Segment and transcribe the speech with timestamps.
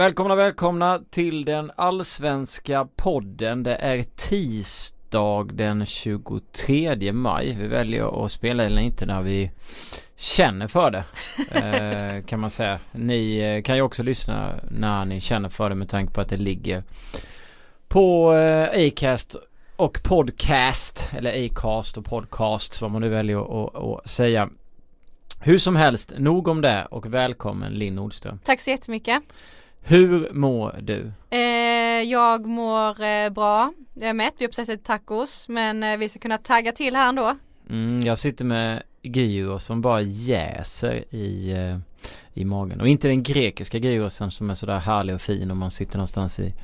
[0.00, 3.62] Välkomna, välkomna till den allsvenska podden.
[3.62, 7.56] Det är tisdag den 23 maj.
[7.60, 9.50] Vi väljer att spela eller inte när vi
[10.16, 11.04] känner för det.
[11.50, 12.78] eh, kan man säga.
[12.92, 16.28] Ni eh, kan ju också lyssna när ni känner för det med tanke på att
[16.28, 16.82] det ligger
[17.88, 19.36] på eh, Acast
[19.76, 24.48] och podcast eller Acast och podcast vad man nu väljer att, att säga.
[25.40, 28.38] Hur som helst, nog om det och välkommen Linn Nordström.
[28.44, 29.22] Tack så jättemycket.
[29.82, 31.12] Hur mår du?
[31.30, 31.40] Eh,
[32.10, 33.72] jag mår eh, bra.
[33.94, 36.96] Jag är mätt, vi har precis ätit tacos men eh, vi ska kunna tagga till
[36.96, 37.36] här ändå.
[37.70, 41.78] Mm, jag sitter med gyros som bara jäser i, eh,
[42.34, 45.70] i magen och inte den grekiska gyrosen som är sådär härlig och fin om man
[45.70, 46.54] sitter någonstans i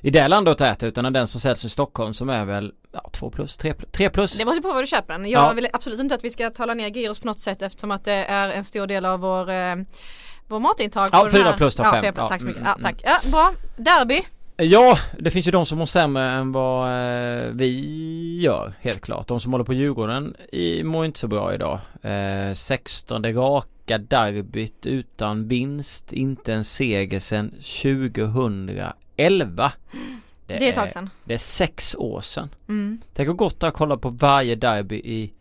[0.00, 3.10] i det landet och äter utan den som säljs i Stockholm som är väl ja,
[3.12, 4.38] 2 plus, 3 plus, 3 plus.
[4.38, 5.30] Det måste på vad du köper den.
[5.30, 5.52] Jag Ja.
[5.52, 8.12] vill absolut inte att vi ska tala ner gyros på något sätt eftersom att det
[8.12, 9.76] är en stor del av vår eh,
[10.48, 11.08] vår matintag.
[11.12, 12.02] Ja, fyra plus då, ja, fem.
[12.02, 12.22] fyra plus.
[12.22, 12.62] Ja, Tack så mycket.
[12.62, 13.00] mm, Ja, tack.
[13.04, 13.52] Ja, bra.
[13.76, 14.22] Derby.
[14.58, 19.28] Ja, det finns ju de som mår sämre än vad eh, vi gör helt klart.
[19.28, 21.78] De som håller på Djurgården i, mår inte så bra idag.
[22.02, 29.72] Eh, 16 raka derbyt utan vinst, inte en seger sedan 2011.
[30.46, 31.10] Det är ett tag sedan.
[31.24, 32.48] Det är sex år sedan.
[32.68, 32.98] Mm.
[33.14, 35.32] Tänk hur gott det att kolla på varje derby i,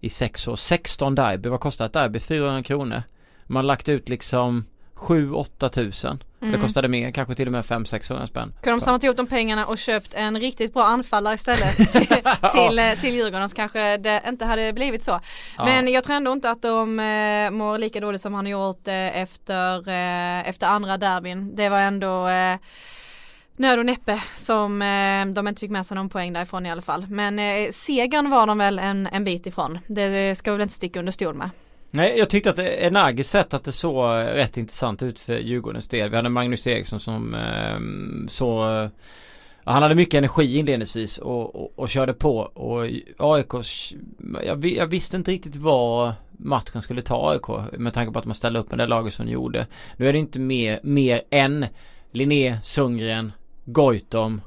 [0.00, 0.56] i sex år.
[0.56, 2.20] 16 derby, vad kostar ett derby?
[2.20, 3.02] 400 kronor.
[3.50, 6.22] Man lagt ut liksom 7-8 tusen.
[6.38, 6.60] Det Mm.
[6.60, 8.54] kostade mer, kanske till och med 500-600 spänn.
[8.62, 12.06] Kunde de samlat ihop de pengarna och köpt en riktigt bra anfallare istället till,
[12.52, 15.20] till, eh, till Djurgården så kanske det inte hade blivit så.
[15.58, 15.64] Ja.
[15.64, 18.88] Men jag tror ändå inte att de eh, mår lika dåligt som han har gjort
[18.88, 21.56] eh, efter, eh, efter andra derbyn.
[21.56, 22.56] Det var ändå eh,
[23.56, 26.82] nöd och näppe som eh, de inte fick med sig någon poäng därifrån i alla
[26.82, 27.06] fall.
[27.10, 29.78] Men eh, segern var de väl en, en bit ifrån.
[29.86, 31.50] Det ska vi väl inte sticka under stol med.
[31.90, 36.10] Nej, jag tyckte att Energiskt sett att det såg rätt intressant ut för Djurgårdens del.
[36.10, 38.64] Vi hade Magnus Eriksson som eh, så
[39.64, 42.86] Han hade mycket energi inledningsvis och, och, och körde på och
[43.18, 43.48] AIK
[44.44, 48.34] jag, jag visste inte riktigt vad matchen skulle ta AIK med tanke på att man
[48.34, 49.66] ställde upp med det laget som gjorde.
[49.96, 51.66] Nu är det inte mer, mer än
[52.10, 53.32] Linné, Sundgren,
[53.64, 54.40] Goitom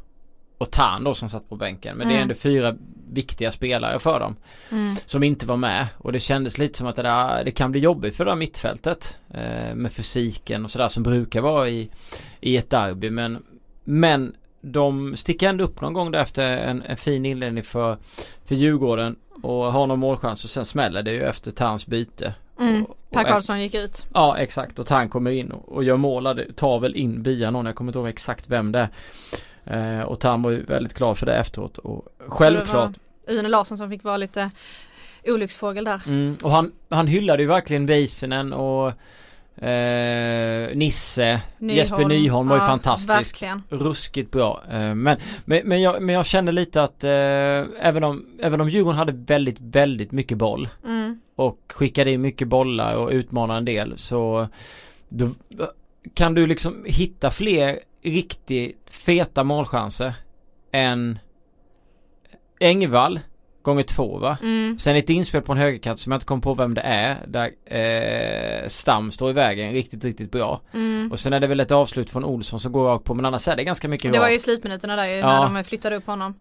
[0.58, 1.98] och Tan då som satt på bänken.
[1.98, 2.22] Men det är Mm.
[2.24, 2.76] ändå fyra
[3.12, 4.36] viktiga spelare för dem
[5.06, 7.80] som inte var med och det kändes lite som att det, där, det kan bli
[7.82, 11.90] jobbigt för det här mittfältet eh, med fysiken och sådär som brukar vara i,
[12.42, 13.44] i ett derby men
[13.84, 17.98] men de sticker ändå upp någon gång där efter en, en fin inledning för,
[18.46, 22.34] för Djurgården och har någon målchans och sen smäller det ju efter Tans byte.
[22.60, 22.84] Mm.
[22.86, 24.06] Och- och Per Karlsson gick ut.
[24.14, 27.66] Ja exakt och Tan kommer in och, och gör mål, tar väl in via någon,
[27.66, 28.90] jag kommer inte ihåg exakt vem det är.
[29.66, 32.92] Eh, och Tan var ju väldigt glad för det efteråt och självklart
[33.28, 34.50] Une Larsson som fick vara lite
[35.26, 36.02] olycksfågel där.
[36.08, 38.88] Mm, och han, han hyllade ju verkligen Väisänen och
[39.64, 43.10] eh, Nisse, Jesper Nyholm var ju Ja, fantastisk.
[43.10, 43.64] Verkligen.
[43.70, 44.62] Ruskigt bra.
[44.72, 47.10] Eh, men, men, men, jag, men jag kände lite att eh,
[47.80, 51.20] även, om, även om Djurgården hade väldigt, väldigt mycket boll Mm.
[51.36, 54.48] och skickade in mycket bollar och utmanade en del så
[55.10, 55.30] då,
[56.14, 60.14] kan du liksom hitta fler riktigt feta målchanser
[60.72, 61.20] än
[62.60, 63.20] Engvall
[63.64, 64.38] gånger två va?
[64.42, 64.80] Mm.
[64.80, 67.52] Sen ett inspel på en högerkant som jag inte kom på vem det är där
[67.66, 70.62] eh, Stam står i vägen riktigt, riktigt bra.
[70.74, 71.10] Mm.
[71.12, 73.48] Och sen är det väl ett avslut från Olsson som går rakt på men annars
[73.48, 74.36] är det ganska mycket Det var rakt.
[74.36, 75.48] ju slutminuterna där ju, Ja.
[75.50, 76.34] när de flyttade upp honom.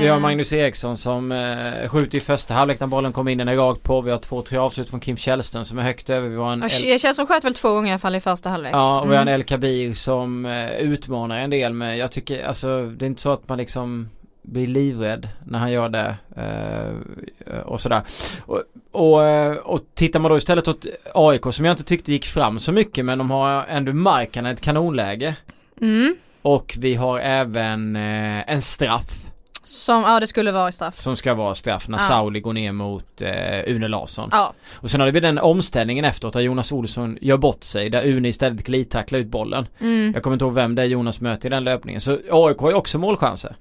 [0.00, 3.38] Vi har Eh, Magnus Eriksson som eh, skjuter i första halvlek när bollen kommer in,
[3.38, 4.00] den är rakt på.
[4.00, 6.28] Vi har två, tre avslut från Kim Källström som är högt över.
[6.28, 6.64] Vi har en
[7.02, 8.72] Ja, som sköt väl två gånger i alla fall i första halvlek.
[8.74, 9.40] Ja, och vi har en Mm.
[9.40, 13.32] El Kabir som eh, utmanar en del men jag tycker alltså det är inte så
[13.32, 14.08] att man liksom
[14.42, 18.02] blir livrädd när han gör det eh, och sådär.
[18.46, 22.26] Och, och, eh, och tittar man då istället åt AIK som jag inte tyckte gick
[22.26, 25.34] fram så mycket men de har ändå marken ett kanonläge.
[25.80, 26.16] Mm.
[26.42, 29.26] Och vi har även eh, en straff
[29.64, 30.98] Som, ja det skulle vara straff.
[30.98, 32.02] som ska vara straff när Ja.
[32.08, 34.28] Sauli går ner mot eh, Une Larsson.
[34.32, 34.54] Ja.
[34.74, 38.28] Och sen har vi den omställningen efteråt där Jonas Olsson gör bort sig där Une
[38.28, 39.66] istället glidtacklar ut bollen.
[39.80, 40.12] Mm.
[40.14, 42.00] Jag kommer inte ihåg vem det är Jonas möter i den löpningen.
[42.00, 43.56] Så AIK har ju också målchanser.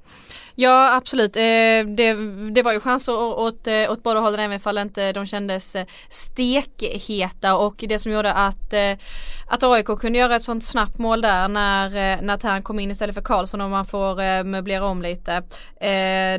[0.61, 1.41] Ja absolut, eh,
[1.95, 2.13] det,
[2.51, 5.85] det var ju chanser åt, eh, åt båda hållen även ifall inte de kändes eh,
[6.09, 8.73] stekheta och det som gjorde att,
[9.47, 13.15] att AIK kunde göra ett sånt snabbt mål där när, när Tern kom in istället
[13.15, 15.43] för Karlsson om man får möblera om lite.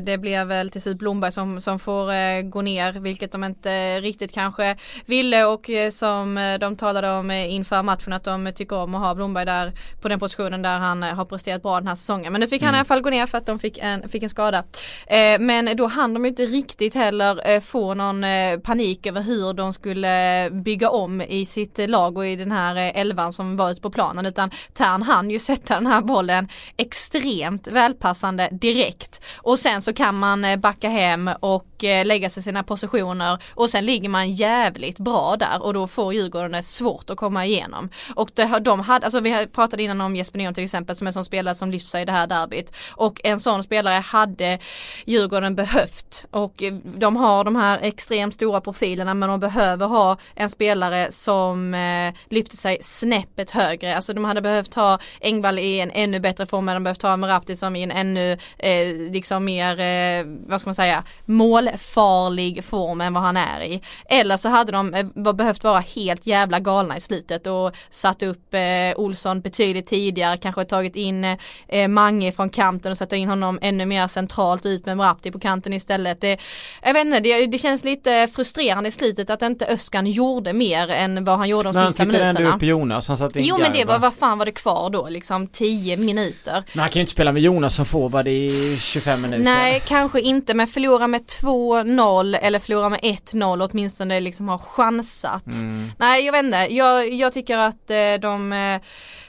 [0.01, 4.31] Det blev väl till slut Blomberg som, som får gå ner vilket de inte riktigt
[4.33, 9.15] kanske ville och som de talade om inför matchen att de tycker om att ha
[9.15, 12.31] Blomberg där på den positionen där han har presterat bra den här säsongen.
[12.31, 12.75] Men nu fick han Mm.
[12.75, 14.63] i alla fall gå ner för att de fick en fick en skada.
[15.07, 19.53] Eh, men då hann de inte riktigt heller eh, få någon eh, panik över hur
[19.53, 23.71] de skulle bygga om i sitt lag och i den här eh, elvan som var
[23.71, 29.59] ute på planen utan Tern hann ju sätta den här bollen extremt välpassande direkt och
[29.59, 33.85] sen så kan man eh, backa hem och eh, lägga sig sina positioner och sen
[33.85, 37.89] ligger man jävligt bra där och då får Djurgården det svårt att komma igenom.
[38.15, 41.09] Och det, de hade, alltså vi pratade innan om Jesper Nyon till exempel som är
[41.09, 44.01] en sån spelare som lyfter sig i det här derbyt och en sån spelare Eh,
[44.01, 44.59] hade
[45.05, 50.17] Djurgården behövt och eh, de har de här extremt stora profilerna men de behöver ha
[50.35, 53.95] en spelare som eh, lyfter sig snäppet högre.
[53.95, 57.55] Alltså de hade behövt ha Engvall i en ännu bättre form, de behövt ha Merabti
[57.55, 63.13] som i en ännu eh, liksom mer, eh, vad ska man säga, målfarlig form än
[63.13, 63.81] vad han är i.
[64.05, 68.53] Eller så hade de eh, behövt vara helt jävla galna i slutet och satt upp
[68.53, 68.61] eh,
[68.95, 71.37] Olsson betydligt tidigare, kanske tagit in
[71.67, 75.39] eh, Mange från kanten och satt in honom ännu mer centralt ut med Merabti på
[75.39, 76.21] kanten istället.
[76.21, 76.37] Det,
[76.81, 80.89] jag vet inte, det, det känns lite frustrerande i slutet att inte Öskan gjorde mer
[80.89, 82.53] än vad han gjorde de Men sista han tittade minuterna.
[82.53, 84.89] ändå upp Jonas, han satte in Jo men det var, vad fan var det kvar
[84.89, 85.09] då?
[85.09, 86.63] Liksom 10 minuter.
[86.73, 89.43] Men han kan ju inte spela med Jonas som forward i 25 minuter.
[89.43, 95.45] Nej, kanske inte men förlora med 2-0 eller förlora med 1-0 åtminstone liksom har chansat.
[95.45, 95.91] Mm.
[95.99, 98.81] Nej jag vet inte, jag, jag tycker att eh, de, eh,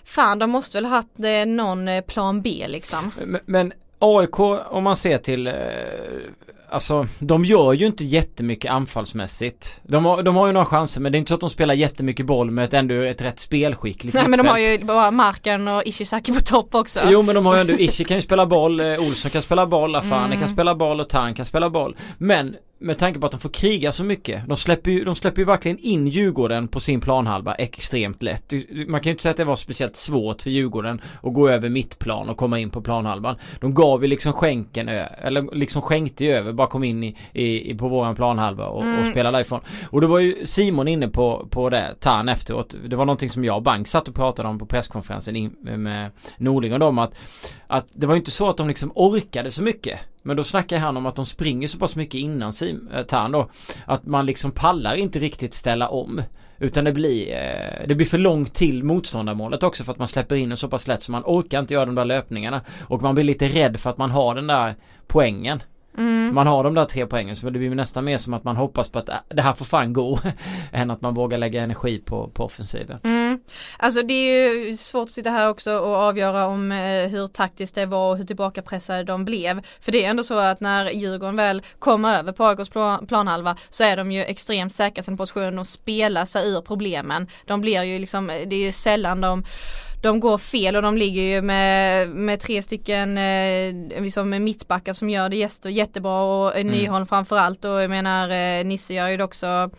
[0.04, 3.12] fan de måste väl ha haft eh, någon plan B liksom.
[3.24, 3.72] Men, men
[4.04, 4.40] AIK
[4.70, 5.54] om man ser till eh,
[6.70, 9.80] Alltså de gör ju inte jättemycket anfallsmässigt.
[9.82, 11.74] De har, de har ju några chanser men det är inte så att de spelar
[11.74, 15.68] jättemycket boll med ett, ändå ett rätt spelskickligt Nej men de har ju bara Marken
[15.68, 17.00] och Ishizaki på topp också.
[17.04, 19.66] Jo men de har ju ändå, Ishi kan ju spela boll, eh, Olsson kan spela
[19.66, 20.38] boll, Afani Mm.
[20.40, 21.96] kan spela boll och Tan kan spela boll.
[22.18, 24.48] Men med tanke på att de får kriga så mycket.
[24.48, 28.52] De släpper ju, de släpper ju verkligen in Djurgården på sin planhalva extremt lätt.
[28.88, 31.68] Man kan ju inte säga att det var speciellt svårt för Djurgården att gå över
[31.68, 33.36] mittplan och komma in på planhalvan.
[33.60, 37.74] De gav ju liksom skänken, eller liksom skänkte ju över, bara kom in i, i,
[37.74, 39.10] på våran planhalva och, och Mm.
[39.10, 39.60] spelade därifrån.
[39.90, 42.74] Och då var ju Simon inne på, på det, Tan efteråt.
[42.88, 46.10] Det var någonting som jag och Bank satt och pratade om på presskonferensen in, med
[46.38, 47.14] Norling och dem att
[47.66, 49.98] att det var ju inte så att de liksom orkade så mycket.
[50.26, 53.32] Men då snackar han om att de springer så pass mycket innan Sim, eh, Tarn
[53.32, 53.50] då.
[53.86, 56.22] Att man liksom pallar inte riktigt ställa om.
[56.58, 60.36] Utan det blir, eh, det blir för långt till motståndarmålet också för att man släpper
[60.36, 62.60] in den så pass lätt så man orkar inte göra de där löpningarna.
[62.82, 64.74] Och man blir lite rädd för att man har den där
[65.06, 65.62] poängen.
[65.98, 66.34] Mm.
[66.34, 68.88] Man har de där tre poängen så det blir nästan mer som att man hoppas
[68.88, 70.18] på att äh, det här får fan gå.
[70.72, 72.98] än att man vågar lägga energi på, på offensiven.
[73.04, 73.40] Mm.
[73.76, 77.74] Alltså det är ju svårt att sitta här också och avgöra om eh, hur taktiskt
[77.74, 79.62] det var och hur tillbakapressade de blev.
[79.80, 83.56] För det är ändå så att när Djurgården väl kommer över på AIKs plan, planhalva
[83.70, 87.26] så är de ju extremt säkra sin position och spelar sig ur problemen.
[87.46, 89.44] De blir ju liksom, det är ju sällan de
[90.04, 95.10] de går fel och de ligger ju med, med tre stycken eh, liksom mittbackar som
[95.10, 99.16] gör det jätte, jättebra och eh, Nyholm framförallt och jag menar eh, Nisse gör ju
[99.16, 99.70] det också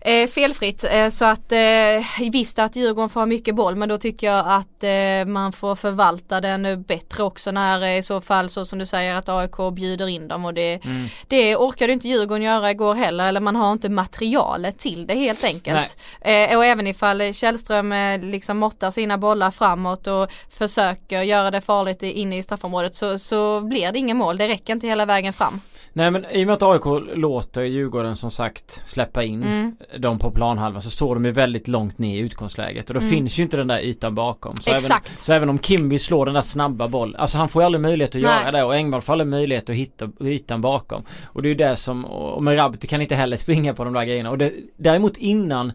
[0.00, 0.84] eh, felfritt.
[0.92, 4.84] Eh, så att eh, visst att Djurgården får mycket boll men då tycker jag att
[4.84, 8.86] eh, man får förvalta den bättre också när eh, i så fall så som du
[8.86, 11.06] säger att AIK bjuder in dem och det, Mm.
[11.28, 15.44] det orkade inte Djurgården göra igår heller eller man har inte materialet till det helt
[15.44, 15.96] enkelt.
[16.20, 21.60] Eh, och även ifall Källström eh, liksom måttar sina bollar framåt och försöker göra det
[21.60, 24.36] farligt inne i straffområdet så, så blir det ingen mål.
[24.36, 25.60] Det räcker inte hela vägen fram.
[25.92, 26.84] Nej men i och med att AIK
[27.14, 29.76] låter Djurgården som sagt släppa in Mm.
[29.98, 33.10] dem på planhalvan så står de ju väldigt långt ner i utgångsläget och då Mm.
[33.12, 34.56] finns ju inte den där ytan bakom.
[34.56, 35.06] Så Exakt.
[35.08, 37.82] Även, så även om Kimby slår den där snabba bollen, alltså han får ju aldrig
[37.82, 38.30] möjlighet att Nej.
[38.42, 41.02] göra det och Engvall får aldrig möjlighet att hitta ytan bakom.
[41.24, 44.04] Och det är ju det som, och Merabti kan inte heller springa på de där
[44.04, 45.72] grejerna och det, däremot innan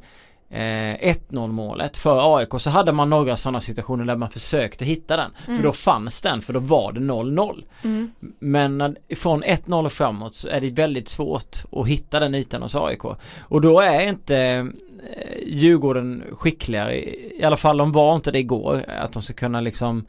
[0.52, 5.18] Eh, 1-0 målet för AIK så hade man några sådana situationer där man försökte hitta
[5.18, 5.32] den.
[5.48, 5.58] Mm.
[5.58, 7.64] För då fanns den, för då var det 0-0.
[7.84, 8.12] Mm.
[8.40, 12.76] Men från 1-0 och framåt så är det väldigt svårt att hitta den ytan hos
[12.76, 13.04] AIK.
[13.40, 14.66] Och då är inte eh,
[15.46, 19.62] Djurgården skickligare, i i alla fall de var inte det igår, att de ska kunna
[19.62, 20.06] liksom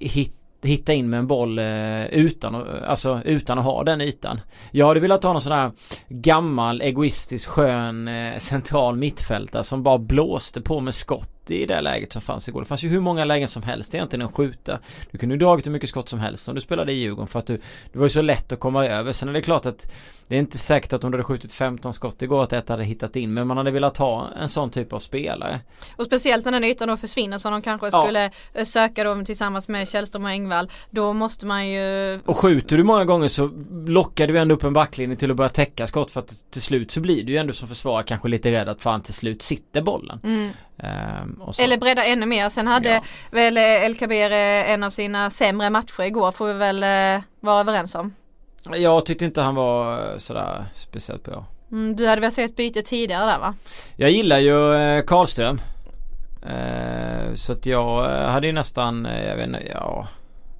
[0.00, 4.40] hitta hitta in med en boll eh, utan, att- alltså, utan att ha den ytan.
[4.70, 5.70] Jag hade velat ha någon sån här
[6.08, 12.12] gammal egoistisk skön eh, central mittfältare som bara blåste på med skott i det läget
[12.12, 12.60] som fanns igår.
[12.60, 14.78] Det fanns ju hur många lägen som helst egentligen att skjuta.
[15.10, 17.38] Du kunde ju dragit hur mycket skott som helst om du spelade i Djurgården för
[17.38, 17.60] att du,
[17.92, 19.12] det var ju så lätt att komma över.
[19.12, 19.92] Sen är det klart att
[20.32, 22.84] det är inte säkert att om du hade skjutit 15 skott igår att ett hade
[22.84, 23.34] hittat in.
[23.34, 25.60] Men man hade velat ha en sån typ av spelare.
[25.96, 28.02] Och speciellt när den ytan då försvinner som de kanske Ja.
[28.04, 30.70] skulle eh, söka då tillsammans med Källström och Engvall.
[30.90, 33.50] Då måste man ju Och skjuter du många gånger så
[33.86, 36.90] lockar du ändå upp en backlinje till att börja täcka skott för att till slut
[36.90, 39.82] så blir du ju ändå som försvarare kanske lite rädd att fan till slut sitter
[39.82, 40.20] bollen.
[40.24, 40.50] mm.
[40.78, 42.48] Ehm, Eller bredda ännu mer.
[42.48, 43.02] Sen hade ja.
[43.30, 46.84] väl El Kabir en av sina sämre matcher igår får vi väl
[47.40, 48.14] vara överens om.
[48.70, 51.46] Jag tyckte inte han var sådär speciellt bra.
[51.72, 53.54] Mm, du hade väl sett byte tidigare där va?
[53.96, 55.60] Jag gillar ju Karlström.
[56.42, 60.08] Eh, så att jag eh, hade ju nästan, eh, jag vet inte, ja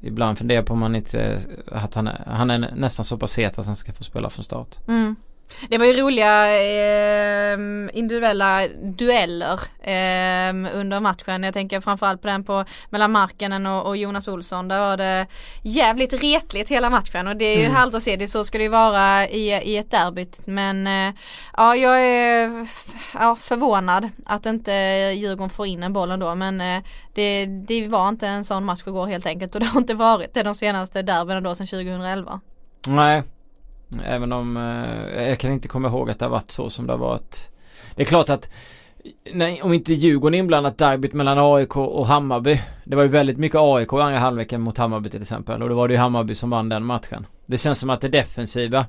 [0.00, 3.58] Ibland funderar på om man inte, att han är, han är nästan så pass het
[3.58, 4.78] att han ska få spela från start.
[4.88, 5.16] Mm.
[5.68, 7.58] Det var ju roliga eh,
[7.92, 11.42] individuella dueller eh, under matchen.
[11.42, 14.68] Jag tänker framförallt på den på mellan Markkanen och, och, Jonas Olsson.
[14.68, 15.26] Där var det
[15.62, 17.76] jävligt retligt hela matchen och det är ju mm.
[17.76, 18.16] härligt att se.
[18.16, 20.26] Det så ska det ju vara i, i ett derby.
[20.44, 21.14] Men eh,
[21.56, 22.66] ja, jag är
[23.14, 24.72] ja, förvånad att inte
[25.14, 26.34] Djurgården får in en boll ändå.
[26.34, 26.82] Men eh,
[27.14, 30.34] det, det var inte en sån match igår helt enkelt och det har inte varit
[30.34, 32.40] det de senaste derbyna då sedan 2011.
[32.88, 33.22] Nej,
[34.00, 36.92] Även om eh, jag kan inte komma ihåg att det har varit så som det
[36.92, 37.50] har varit.
[37.94, 38.50] Det är klart att
[39.32, 42.60] nej, om inte Djurgården inblandat derbyt mellan AIK och Hammarby.
[42.84, 45.62] Det var ju väldigt mycket AIK i andra halvleken mot Hammarby till exempel.
[45.62, 47.26] Och då var det ju Hammarby som vann den matchen.
[47.46, 48.86] Det känns som att det defensiva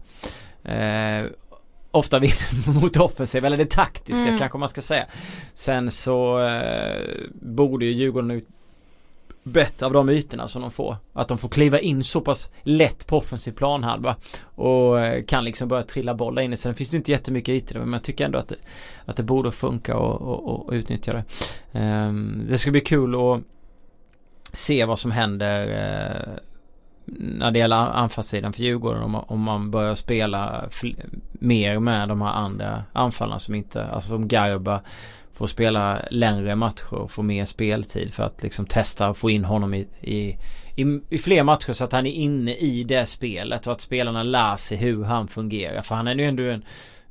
[0.63, 1.25] eh,
[1.91, 4.39] ofta vinner mot offensiva, eller det taktiska mm.
[4.39, 5.05] kanske man ska säga.
[5.53, 7.01] Sen så eh,
[7.33, 8.41] borde ju Djurgården
[9.43, 10.97] bättre av de ytorna som de får.
[11.13, 14.15] Att de får kliva in så pass lätt på offensiv planhalva
[14.55, 16.57] och eh, kan liksom börja trilla bollar in i.
[16.57, 18.55] Sen finns det inte jättemycket ytor men jag tycker ändå att det,
[19.05, 21.23] att det borde funka och, och, och utnyttja det.
[21.79, 23.41] Um, det ska bli kul att
[24.53, 26.37] se vad som händer uh,
[27.05, 30.69] när det gäller anfallssidan för Djurgården om man, om man börjar spela
[31.31, 34.81] mer med de här andra anfallarna som inte, alltså som Garba
[35.33, 39.45] få spela längre matcher och få mer speltid för att liksom testa och få in
[39.45, 40.37] honom i, i,
[40.75, 44.23] i, i fler matcher så att han är inne i det spelet och att spelarna
[44.23, 45.81] lär sig hur han fungerar.
[45.81, 46.63] För han är ju ändå en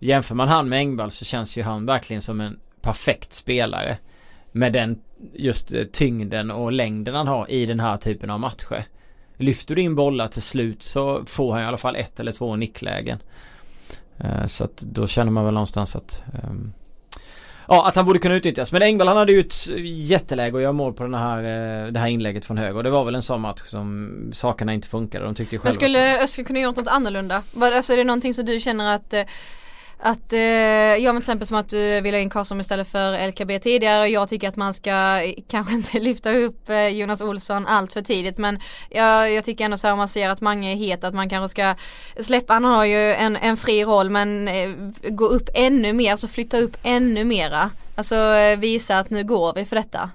[0.04, 3.98] Jämför man han med Engvall så känns ju han verkligen som en perfekt spelare.
[4.52, 5.00] Med den
[5.34, 8.84] just eh, tyngden och längden han har i den här typen av matcher.
[9.36, 12.56] Lyfter du in bollar till slut så får han i alla fall ett eller två
[12.56, 13.18] nicklägen.
[14.18, 16.72] Eh, så att då känner man väl någonstans att um,
[17.72, 18.72] Ja, att han borde kunna utnyttjas.
[18.72, 22.00] Men Engvall han hade ju ett jätteläge att göra mål på den här, eh, det
[22.00, 22.76] här inlägget från höger.
[22.76, 25.24] Och det var väl en sån match som sakerna inte funkade.
[25.24, 27.42] De tyckte ju själva Men skulle Öster kunna gjort något annorlunda?
[27.60, 29.22] Alltså är det någonting som du känner att eh,
[30.04, 33.28] att, eh, ja men till exempel som att du vill ha in Karlsson istället för
[33.28, 34.00] LKB tidigare.
[34.00, 37.92] och Jag tycker att man ska eh, kanske inte lyfta upp eh, Jonas Olsson allt
[37.92, 38.58] för tidigt men
[38.90, 41.28] jag, jag tycker ändå så här om man ser att Mange är het att man
[41.28, 41.74] kanske ska
[42.24, 44.70] släppa, han har ju en, en fri roll men eh,
[45.02, 47.70] gå upp ännu mer, alltså flytta upp ännu mera.
[47.94, 50.10] Alltså eh, visa att nu går vi för detta.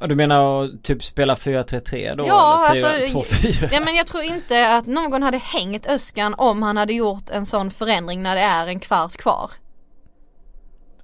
[0.00, 2.26] Ja, du menar typ spela 4-3-3 då?
[2.26, 3.68] Ja, eller 4, alltså, 2-4?
[3.72, 7.46] Ja men jag tror inte att någon hade hängt Öskan om han hade gjort en
[7.46, 9.50] sån förändring när det är en kvart kvar.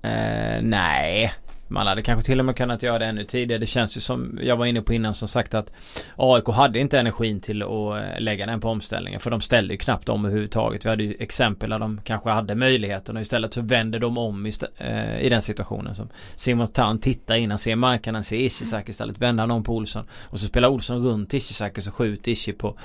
[0.02, 1.32] Eh, nej,
[1.72, 3.60] man hade kanske till och med kunnat göra det ännu tidigare.
[3.60, 5.72] Det känns ju som jag var inne på innan som sagt att
[6.16, 9.20] AIK hade inte energin till att eh, lägga den på omställningen.
[9.20, 10.84] För de ställde ju knappt om överhuvudtaget.
[10.84, 14.46] Vi hade ju exempel där de kanske hade möjligheten och istället så vände de om
[14.46, 15.94] i, eh, i den situationen.
[15.94, 19.18] Som Simon Tan tittar innan, ser marknaden, ser Ishizaki istället.
[19.18, 20.04] Vänder han om på Olsson.
[20.22, 22.76] Och så spelar Olsson runt Ishizaki så skjuter Ishi på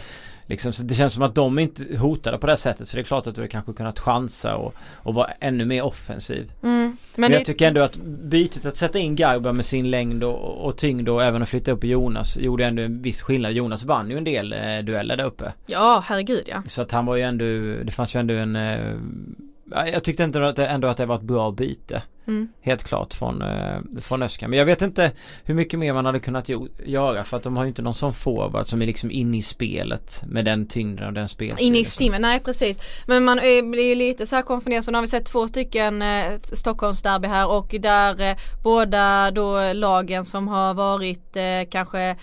[0.48, 2.88] Liksom, så det känns som att de inte hotade på det sättet.
[2.88, 6.52] Så det är klart att du kanske kunnat chansa och, och vara ännu mer offensiv.
[6.64, 6.82] Mm.
[6.82, 10.66] Men, Men jag tycker ändå att bytet att sätta in Garba med sin längd och,
[10.66, 13.52] och tyngd och även att flytta upp Jonas gjorde ändå en viss skillnad.
[13.52, 15.54] Jonas vann ju en del eh, dueller där uppe.
[15.66, 16.64] Ja, herregud ja.
[16.68, 17.46] Så att han var ju ändå,
[17.84, 18.96] det fanns ju ändå en eh,
[19.72, 22.02] jag tyckte inte att det, ändå att det var ett bra byte.
[22.28, 22.48] Mm.
[22.62, 24.50] Helt klart från, eh, från Öskan.
[24.50, 25.12] Men jag vet inte
[25.44, 26.50] hur mycket mer man hade kunnat
[26.86, 29.42] göra för att de har ju inte någon sån forward som är liksom inne i
[29.42, 31.68] spelet med den tyngden och den spelstilen.
[31.68, 32.80] Inne i stimmen, nej precis.
[33.06, 33.38] Men man
[33.72, 37.28] blir ju lite så här konfunderad så nu har vi sett två stycken eh, Stockholmsderby
[37.28, 42.16] här och där eh, båda då lagen som har varit eh, kanske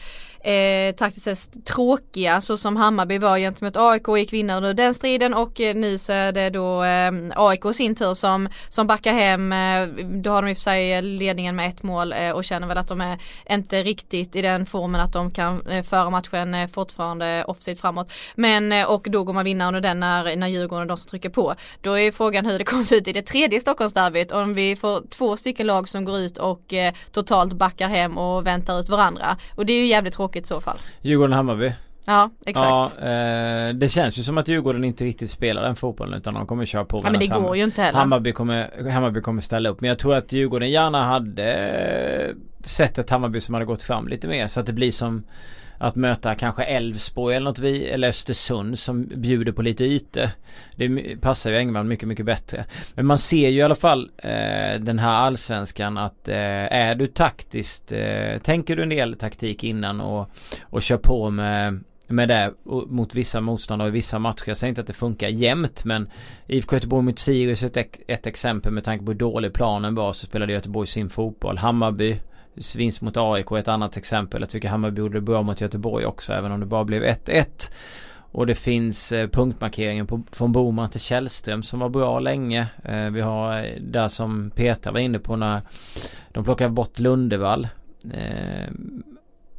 [0.44, 4.94] eh, taktiskt sett tråkiga så som Hammarby var gentemot AIK och gick vinnare under den
[4.94, 9.12] striden och eh, nu så är det då eh, AIK sin tur som, som backar
[9.12, 9.52] hem.
[9.52, 12.45] Eh, då har de i och för sig eh, ledningen med ett mål eh, och
[12.45, 13.19] känner väl att de är
[13.51, 18.13] inte riktigt i den formen att de kan eh, föra matchen fortfarande offside framåt.
[18.35, 21.29] Men och då går man vinnare under den när, när Djurgården och de som trycker
[21.29, 21.55] på.
[21.81, 25.03] Då är frågan hur det kommer se ut i det tredje Stockholmsderbyt om vi får
[25.09, 26.75] två stycken lag som går ut och
[27.13, 29.37] totalt backar hem och väntar ut varandra.
[29.55, 30.77] Och det är ju jävligt tråkigt i så fall.
[31.03, 31.73] Djurgården-Hammarby.
[32.04, 32.96] Ja, exakt.
[33.00, 36.46] Ja, eh, det känns ju som att Djurgården inte riktigt spelar den fotbollen utan de
[36.46, 37.99] kommer köra på Ja men det går ju inte heller.
[37.99, 39.80] Hammarby kommer, Hammarby kommer ställa upp.
[39.80, 42.34] Men jag tror att Djurgården gärna hade
[42.64, 45.25] sett ett Hammarby som hade gått fram lite mer så att det blir som
[45.78, 50.30] att möta kanske Elfsborg eller något vi eller Östersund som bjuder på lite ytor.
[50.76, 52.64] Det passar ju Engman mycket, mycket bättre.
[52.94, 56.37] Men man ser ju i alla fall eh, den här allsvenskan att eh,
[56.73, 60.30] är du taktiskt, eh, tänker du en del taktik innan och,
[60.62, 62.52] och kör på med med det
[62.87, 64.44] mot vissa motståndare i vissa matcher.
[64.46, 66.08] Jag säger inte att det funkar jämt men
[66.46, 70.12] IFK Göteborg mot Sirius är ett, ett exempel med tanke på hur dålig planen var
[70.12, 71.58] så spelade Göteborg sin fotboll.
[71.58, 72.20] Hammarby
[72.76, 74.40] vinst mot AIK är ett annat exempel.
[74.40, 77.73] Jag tycker Hammarby gjorde det bra mot Göteborg också även om det bara blev 1-1.
[78.34, 82.66] Och det finns eh, punktmarkeringen på, från Boman till Källström som var bra länge.
[82.84, 85.62] Eh, vi har eh, där som Peter var inne på när
[86.28, 87.68] de plockade bort Lundevall.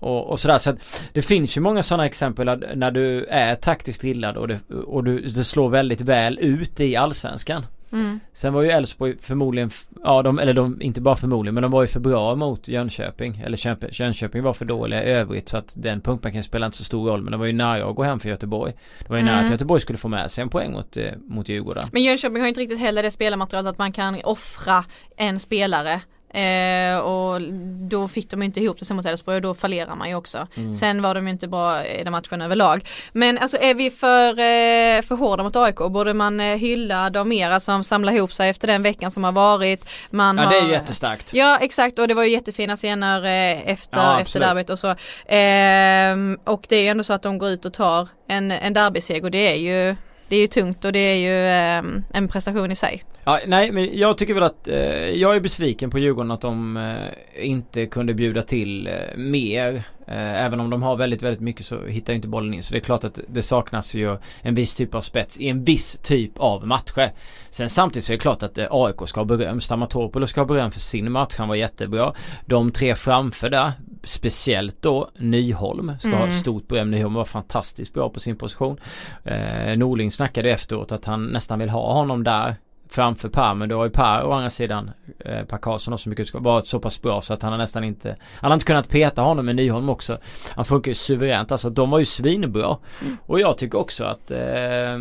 [0.05, 0.57] Och, och sådär.
[0.57, 2.45] Så att det finns ju många sådana exempel
[2.75, 6.95] när du är taktiskt drillad och, det, och du, det slår väldigt väl ut i
[6.95, 7.65] allsvenskan.
[7.91, 8.19] Mm.
[8.33, 9.69] Sen var ju Elfsborg förmodligen,
[10.03, 13.43] ja de, eller de, inte bara förmodligen men de var ju för bra mot Jönköping.
[13.45, 17.09] Eller Jönköping var för dåliga i övrigt så att den punktmarkeringen spelar inte så stor
[17.09, 18.73] roll men det var ju nära att gå hem för Göteborg.
[18.99, 19.33] Det var ju mm.
[19.33, 21.83] nära att Göteborg skulle få med sig en poäng mot, eh, mot Djurgården.
[21.91, 24.85] Men Jönköping har ju inte riktigt heller det spelarmaterialet att man kan offra
[25.17, 26.01] en spelare
[26.35, 27.41] Eh, och
[27.89, 30.47] då fick de inte ihop det sen mot Elfsborg och då fallerar man ju också.
[30.55, 30.73] Mm.
[30.73, 32.87] Sen var de ju inte bra i den matchen överlag.
[33.11, 35.75] Men alltså är vi för, eh, för hårda mot AIK?
[35.75, 39.31] Borde man eh, hylla dem mer, alltså samla ihop sig efter den veckan som har
[39.31, 39.89] varit.
[40.09, 41.33] Man ja har, det är ju jättestarkt.
[41.33, 44.87] Ja exakt och det var ju jättefina scener eh, efter, ja, efter derbyt och så.
[44.87, 48.73] Eh, och det är ju ändå så att de går ut och tar en, en
[48.73, 49.95] derbyseger och det är ju
[50.27, 53.01] det är ju tungt och det är ju eh, en prestation i sig.
[53.25, 54.77] Ja, nej men jag tycker väl att eh,
[55.09, 59.83] jag är besviken på Djurgården att de eh, inte kunde bjuda till eh, mer.
[60.07, 62.63] Eh, även om de har väldigt, väldigt mycket så hittar inte bollen in.
[62.63, 65.63] Så det är klart att det saknas ju en viss typ av spets i en
[65.63, 67.11] viss typ av matcher.
[67.49, 69.61] Sen samtidigt så är det klart att eh, AIK ska ha beröm.
[69.61, 71.35] Stamatopoulos ska ha beröm för sin match.
[71.37, 72.13] Han var jättebra.
[72.45, 73.71] De tre framför där,
[74.03, 76.19] speciellt då Nyholm ska mm.
[76.19, 76.91] ha stort beröm.
[76.91, 78.77] Nyholm var fantastiskt bra på sin position.
[79.23, 82.55] Eh, Norling snackade efteråt att han nästan vill ha honom där
[82.89, 86.33] framför Per men då har ju Per å andra sidan eh, Per Karlsson också mycket
[86.33, 89.21] varit så pass bra så att han har nästan inte Han har inte kunnat peta
[89.21, 90.17] honom med Nyholm också.
[90.49, 91.51] Han funkar ju suveränt.
[91.51, 92.77] Alltså de var ju svinbra.
[93.01, 93.17] Mm.
[93.25, 94.99] Och jag tycker också att eh,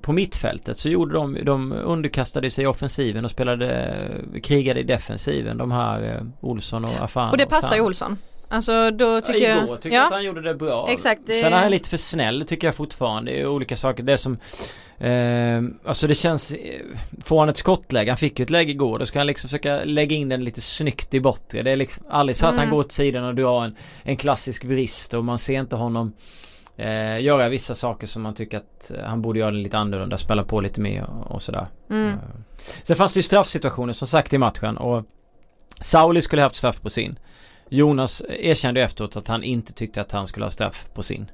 [0.00, 3.96] på mittfältet så gjorde de, de underkastade sig offensiven och spelade,
[4.42, 8.16] krigade i defensiven de här eh, Olsson och Afan Och det passar ju Olsson
[8.52, 10.88] Alltså då tycker ja, igår jag att han gjorde det bra.
[10.90, 11.20] Exakt.
[11.26, 11.34] Det...
[11.34, 14.02] Sen är han lite för snäll tycker jag fortfarande i olika saker.
[14.02, 14.38] Det som
[14.98, 16.80] eh, Alltså det känns eh,
[17.24, 18.98] Får han ett skottläge, han fick ju ett läge igår.
[18.98, 21.62] Då ska han liksom försöka lägga in den lite snyggt i bortre.
[21.62, 22.64] Det är liksom aldrig så att mm.
[22.64, 26.12] han går till sidan och drar en, en klassisk vrist och man ser inte honom
[26.76, 30.18] eh, göra vissa saker som man tycker att eh, han borde göra lite annorlunda.
[30.18, 31.66] Spela på lite mer och, och sådär.
[31.90, 32.08] Mm.
[32.08, 32.14] Eh.
[32.82, 35.04] Sen fanns det ju straffsituationer som sagt i matchen och
[35.80, 37.18] Sauli skulle haft straff på sin.
[37.70, 41.30] Jonas erkände efteråt att han inte tyckte att han skulle ha straff på sin.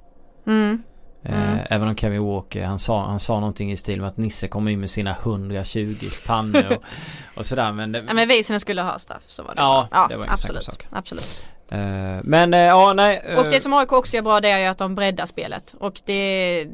[0.47, 0.83] Mm.
[1.23, 1.67] Eh, mm.
[1.71, 4.71] Även om Kevin Walker, han sa, han sa någonting i stil med att Nisse kommer
[4.71, 5.97] in med sina 120
[6.27, 6.83] pannor och,
[7.39, 8.05] och sådär men det...
[8.09, 11.47] Ja men Wiesner skulle ha straff så var det Ja, ja det var absolut, absolut.
[11.73, 13.25] Uh, men uh, ja nej.
[13.31, 15.75] Uh, och det som AIK också gör bra det är ju att de breddar spelet
[15.79, 16.67] och det,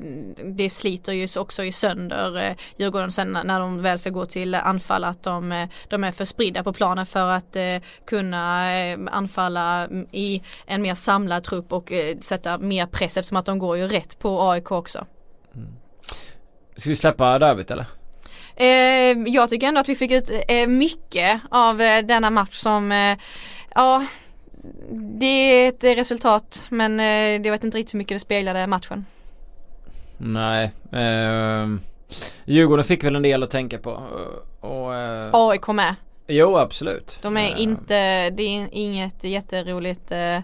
[0.44, 5.05] det sliter ju också i sönder Djurgården sen när de väl ska gå till anfall
[5.05, 7.57] att de, de är för spridda på planen för att
[8.07, 8.68] kunna
[9.11, 13.88] anfalla i en mer samlad trupp och sätta mer press eftersom att de går ju
[13.88, 15.07] rätt på AIK också.
[15.55, 15.68] Mm.
[16.76, 17.87] Ska vi släppa derbyt eller?
[19.26, 20.31] jag tycker ändå att vi fick ut
[20.68, 23.16] mycket av denna match som
[23.74, 24.07] ja
[25.18, 27.07] det är ett resultat men eh,
[27.46, 29.05] jag vet inte riktigt hur mycket det speglade matchen.
[30.18, 30.72] Nej.
[30.92, 31.66] Eh,
[32.44, 34.03] Djurgården fick väl en del att tänka på.
[34.61, 35.94] Och, eh, AIK med.
[36.27, 37.18] Jo absolut.
[37.22, 37.62] De är eh.
[37.62, 40.38] inte, det är inget jätteroligt eh,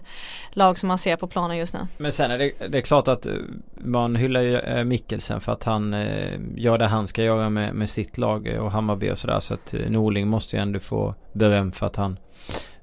[0.51, 1.79] lag som man ser på planen just nu.
[1.97, 3.33] Men sen är det, det är klart att eh,
[3.77, 7.75] man hyllar ju eh, Mikkelsen för att han eh, gör det han ska göra med,
[7.75, 9.39] med sitt lag och Hammarby och sådär.
[9.39, 12.17] Så att Norling måste ju ändå få beröm för att han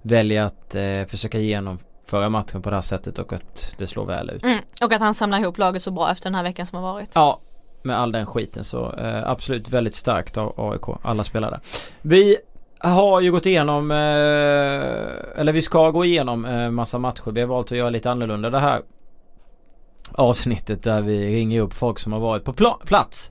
[0.06, 4.30] väljer att eh, försöka genomföra matchen på det här sättet och att det slår väl
[4.30, 4.44] ut.
[4.44, 4.58] Mm.
[4.82, 7.10] Och att han samlar ihop laget så bra efter den här veckan som har varit.
[7.14, 7.40] Ja,
[7.82, 11.60] med all den skiten så eh, absolut väldigt starkt av AIK, alla spelare.
[12.02, 12.36] Vi
[12.78, 13.96] har ju gått igenom, eh,
[15.40, 17.30] eller vi ska gå igenom eh, massa matcher.
[17.30, 18.82] Vi har valt att göra lite annorlunda det här
[20.12, 23.30] avsnittet där vi ringer upp folk som har varit på pl plats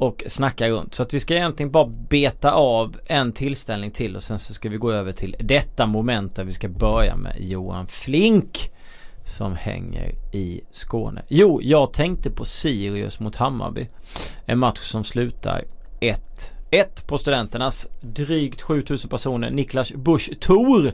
[0.00, 0.94] och snacka runt.
[0.94, 4.68] Så att vi ska egentligen bara beta av en tillställning till och sen så ska
[4.68, 8.70] vi gå över till detta moment där vi ska börja med Johan Flink
[9.24, 11.22] som hänger i Skåne.
[11.28, 13.88] Jo, jag tänkte på Sirius mot Hammarby.
[14.46, 15.64] En match som slutar
[16.00, 17.88] 1-1 på Studenternas.
[18.00, 19.50] Drygt 7000 personer.
[19.50, 20.92] Niklas Busch Thor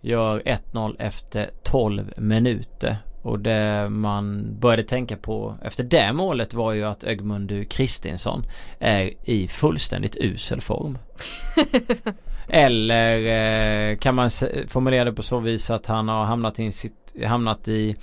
[0.00, 2.96] gör 1-0 efter 12 minuter.
[3.26, 8.46] Och det man började tänka på efter det målet var ju att Ögmundu Kristinsson
[8.78, 10.98] är i fullständigt usel form.
[12.48, 13.18] Eller
[13.90, 14.30] eh, kan man
[14.68, 16.72] formulera det på så vis att han har hamnat i,
[17.26, 17.96] hamnat i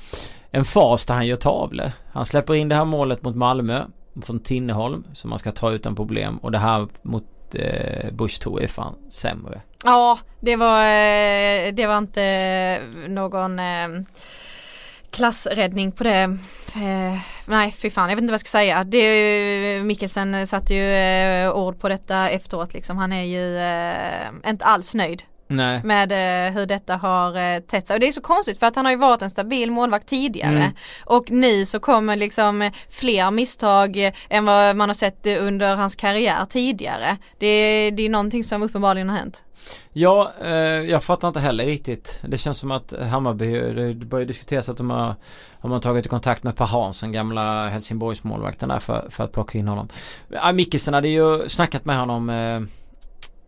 [0.52, 1.92] en fas där han gör tavlor.
[2.12, 3.86] Han släpper in det här målet mot Malmö
[4.22, 8.62] från Tinneholm som man ska ta utan problem och det här mot eh, Bush Tour
[8.62, 9.62] är fan sämre.
[9.84, 13.88] Ja, det var, eh, det var inte någon eh,
[15.14, 16.38] klassräddning på det.
[16.76, 18.84] Eh, nej fy fan, jag vet inte vad jag ska säga.
[18.84, 22.98] Det, Mikkelsen satte ju eh, ord på detta efteråt liksom.
[22.98, 25.24] Han är ju eh, inte alls nöjd.
[25.56, 25.82] Nej.
[25.84, 27.94] Med eh, hur detta har eh, tätt sig.
[27.94, 30.58] Och det är så konstigt för att han har ju varit en stabil målvakt tidigare.
[30.58, 30.72] Mm.
[31.06, 36.46] Och nu så kommer liksom fler misstag än vad man har sett under hans karriär
[36.50, 37.18] tidigare.
[37.38, 39.44] Det, det är någonting som uppenbarligen har hänt.
[39.94, 40.52] Ja, eh,
[40.90, 42.20] jag fattar inte heller riktigt.
[42.22, 45.16] Det känns som att Hammarby, det börjar diskuteras att de har,
[45.60, 49.68] har man tagit kontakt med Per Hansson, gamla Helsingborgsmålvakten där för, för att plocka in
[49.68, 49.90] honom.
[50.28, 52.62] Ja, Mickelsen hade ju snackat med honom eh,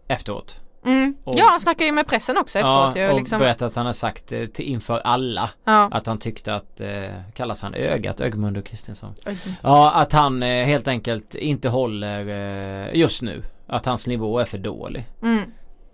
[0.07, 0.59] efteråt.
[0.85, 1.15] Mm.
[1.23, 3.35] Och, ja han snackar ju med pressen också efteråt ja, ju, liksom.
[3.35, 5.89] och berättat att han har sagt eh, till, inför alla ja.
[5.91, 6.89] Att han tyckte att eh,
[7.33, 9.15] Kallas han ögat Ögmund och Kristinsson
[9.63, 14.45] Ja att han eh, helt enkelt inte håller eh, just nu Att hans nivå är
[14.45, 15.41] för dålig mm.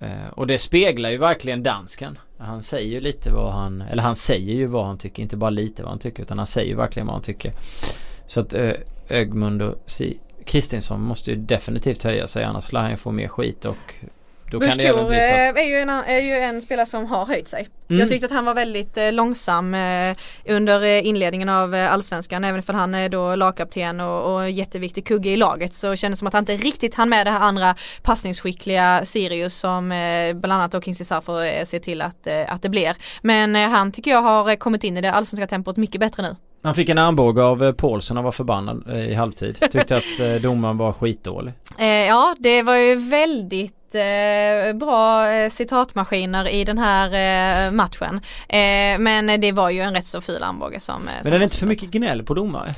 [0.01, 2.17] Eh, och det speglar ju verkligen dansken.
[2.37, 5.49] Han säger ju lite vad han, eller han säger ju vad han tycker, inte bara
[5.49, 7.53] lite vad han tycker utan han säger ju verkligen vad han tycker.
[8.27, 8.71] Så att eh,
[9.09, 13.27] Ögmund och si Kristinsson måste ju definitivt höja sig annars lär han ju få mer
[13.27, 13.95] skit och
[14.51, 17.67] då Bush Tour är, ju en, är ju en spelare som har höjt sig.
[17.89, 17.99] Mm.
[17.99, 20.15] Jag tyckte att han var väldigt eh, långsam eh,
[20.49, 22.43] under eh, inledningen av eh, allsvenskan.
[22.43, 26.19] Även för han är då lagkapten och, och jätteviktig kugge i laget så kändes det
[26.19, 30.53] som att han inte riktigt hann med det här andra passningsskickliga Sirius som eh, bland
[30.53, 32.95] annat då Kingsley Saffer eh, ser till att, eh, att det blir.
[33.21, 36.35] Men han tycker jag har kommit in i det allsvenska tempot mycket bättre nu.
[36.63, 39.71] Han fick en armbåge av Paulsen och var förbannad i halvtid.
[39.71, 41.53] Tyckte att domaren var skitdålig.
[42.07, 47.07] ja, det var ju väldigt eh, bra eh, citatmaskiner i den här
[47.67, 48.21] eh, matchen.
[48.49, 51.43] Eh, men det var ju en rätt så ful armbåge som Men som är det
[51.43, 52.75] inte för mycket gnäll på domare?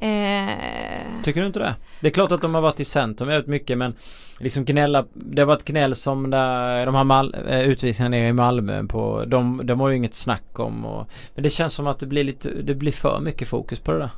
[0.00, 1.22] Eh...
[1.22, 1.74] Tycker du inte det?
[2.00, 3.94] Det är klart att de har varit i centrum väldigt mycket men
[4.40, 8.84] Liksom gnälla Det har varit gnäll som där de här Mal utvisningarna nere i Malmö
[8.84, 12.06] på De, de har ju inget snack om och Men det känns som att det
[12.06, 14.10] blir lite Det blir för mycket fokus på det där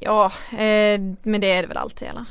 [0.00, 2.24] Ja eh, men det är det väl alltid eller?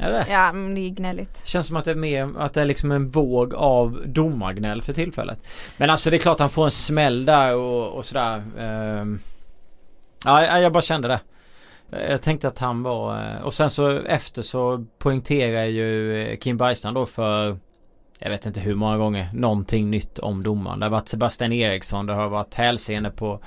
[0.00, 0.26] Är det?
[0.30, 1.46] Ja men det är gnälligt.
[1.46, 4.92] Känns som att det är mer, att det är liksom en våg av domargnäll för
[4.92, 5.38] tillfället.
[5.76, 8.42] Men alltså det är klart han får en smäll där och, och sådär.
[8.58, 9.16] Uh,
[10.24, 11.20] ja jag bara kände det.
[12.08, 17.06] Jag tänkte att han var och sen så efter så poängterar ju Kim Bergstrand då
[17.06, 17.58] för
[18.18, 20.80] jag vet inte hur många gånger någonting nytt om domaren.
[20.80, 23.40] Det har varit Sebastian Eriksson, det har varit hälsene på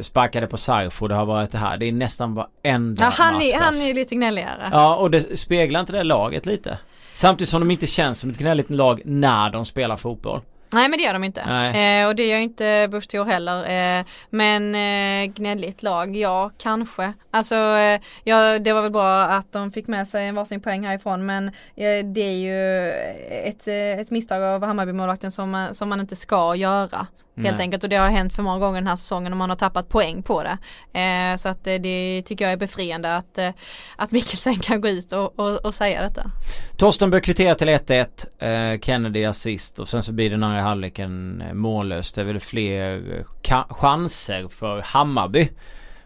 [0.00, 1.76] Sparkade på Sarfo, det har varit det här.
[1.76, 4.68] Det är nästan varenda ja, han, är, han är lite gnälligare.
[4.72, 6.78] Ja och det speglar inte det laget lite?
[7.14, 10.40] Samtidigt som de inte känns som ett gnälligt lag när de spelar fotboll.
[10.72, 11.40] Nej men det gör de inte.
[11.40, 13.98] Eh, och det gör inte Bush Thor heller.
[13.98, 17.12] Eh, men eh, gnälligt lag, ja kanske.
[17.30, 20.86] Alltså eh, ja, det var väl bra att de fick med sig en varsin poäng
[20.86, 22.90] härifrån men eh, det är ju
[23.30, 27.06] ett, eh, ett misstag av Hammarby-målvakten som, som man inte ska göra.
[27.36, 27.64] Helt Nej.
[27.64, 29.88] enkelt och det har hänt för många gånger den här säsongen och man har tappat
[29.88, 30.58] poäng på det.
[31.00, 33.50] Eh, så att eh, det tycker jag är befriande att, eh,
[33.96, 36.30] att Mikkelsen kan gå ut och, och, och säga detta.
[36.76, 38.74] Torsten bör kvittera till 1-1.
[38.74, 42.12] Eh, Kennedy assist och sen så blir den andra halvleken eh, mållös.
[42.12, 43.24] Det är väl fler
[43.68, 45.48] chanser för Hammarby.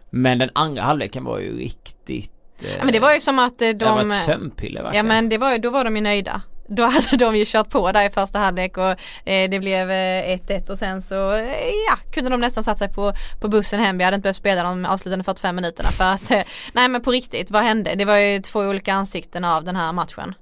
[0.09, 2.31] Men den andra halvleken var ju riktigt
[2.63, 3.73] Ja men det var ju som att de...
[3.73, 5.05] Det var ett sömnpiller verkligen.
[5.05, 6.41] Ja men det var ju, då var de ju nöjda
[6.75, 8.95] då hade de ju kört på där i första halvlek och
[9.29, 12.93] eh, det blev 1-1 eh, och sen så eh, ja, kunde de nästan satt sig
[12.93, 13.97] på, på bussen hem.
[13.97, 16.41] Vi hade inte behövt spela de avslutande 45 minuterna för att eh,
[16.73, 17.95] nej men på riktigt, vad hände?
[17.95, 20.33] Det var ju två olika ansikten av den här matchen.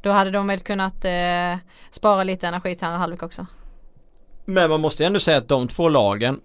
[0.00, 1.56] Då hade de väl kunnat eh,
[1.90, 3.46] spara lite energi till andra halvlek också.
[4.44, 6.40] Men man måste ju ändå säga att de två lagen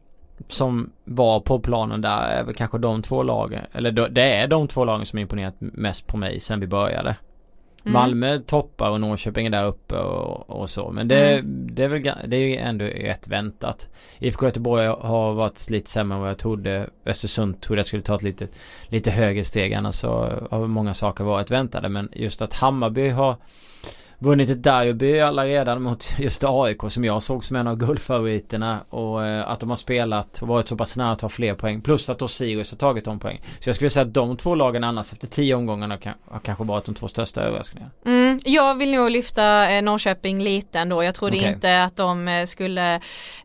[0.48, 4.68] som var på planen där är väl kanske de två lagen, eller det är de
[4.68, 7.16] två lagen som imponerat mest på mig sen vi började.
[7.84, 7.94] Mm.
[7.94, 10.92] Malmö toppar och Norrköping är där uppe och, och så.
[10.92, 11.76] Men det, mm.
[11.76, 13.90] det är väl det är ju ändå rätt väntat.
[14.20, 16.90] IFK Göteborg har varit lite sämre än vad jag trodde.
[17.06, 18.48] Östersund trodde jag skulle ta ett lite,
[18.88, 19.74] lite högre steg.
[19.74, 20.10] Annars så
[20.52, 21.90] har många saker varit väntade.
[21.90, 23.36] Men just att Hammarby har
[24.20, 28.80] vunnit ett derby alla redan mot just AIK som jag såg som en av guldfavoriterna
[28.90, 31.82] och eh, att de har spelat och varit så pass nära att ta fler poäng
[31.82, 33.42] plus att Osiris har tagit de poäng.
[33.60, 36.64] Så jag skulle säga att de två lagen annars efter tio omgångarna kan, har kanske
[36.64, 37.92] varit de två största överraskningarna.
[38.06, 41.04] Mm Mm, jag vill nog lyfta eh, Norrköping lite ändå.
[41.04, 41.54] Jag trodde okay.
[41.54, 42.96] inte att de eh, skulle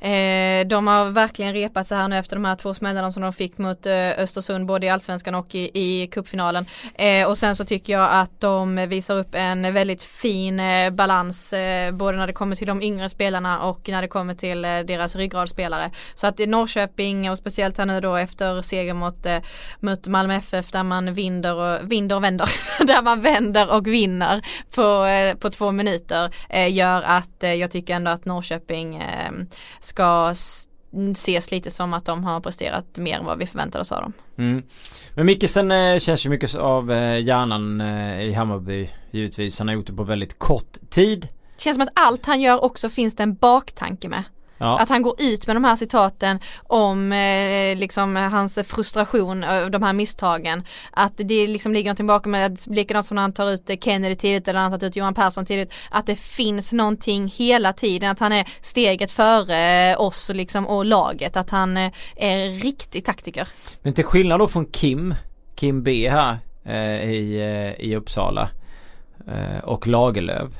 [0.00, 3.32] eh, De har verkligen repat sig här nu efter de här två smällarna som de
[3.32, 6.66] fick mot eh, Östersund både i Allsvenskan och i, i cupfinalen.
[6.94, 11.52] Eh, och sen så tycker jag att de visar upp en väldigt fin eh, balans
[11.52, 14.78] eh, både när det kommer till de yngre spelarna och när det kommer till eh,
[14.78, 15.90] deras ryggradsspelare.
[16.14, 19.38] Så att i Norrköping och speciellt här nu då efter seger mot, eh,
[19.80, 22.48] mot Malmö FF där man vinner och, vinner och vänder.
[22.86, 24.42] där man vänder och vinner
[24.74, 29.02] på, eh, på två minuter eh, gör att eh, jag tycker ändå att Norrköping
[29.80, 30.34] ska
[31.12, 34.12] ses lite som att de har presterat mer än vad vi förväntade oss av dem.
[34.38, 34.62] Mm.
[35.14, 37.80] Men Mikkelsen känns ju mycket av hjärnan
[38.20, 39.58] i Hammarby givetvis.
[39.58, 41.28] Han har gjort det på väldigt kort tid.
[41.56, 44.22] Känns som att allt han gör också finns det en baktanke med.
[44.62, 44.78] Ja.
[44.78, 49.82] Att han går ut med de här citaten om eh, liksom hans frustration över de
[49.82, 50.64] här misstagen.
[50.90, 54.60] Att det liksom ligger någonting bakom likadant som när han tar ut Kennedy tidigt eller
[54.60, 55.72] när han tar ut Johan Persson tidigt.
[55.90, 61.36] Att det finns någonting hela tiden, att han är steget före oss liksom och laget.
[61.36, 63.48] Att han eh, är riktig taktiker.
[63.82, 65.14] Men till skillnad då från Kim,
[65.54, 68.50] Kim B här eh, i, eh, i Uppsala
[69.26, 70.50] eh, och Lagerlöf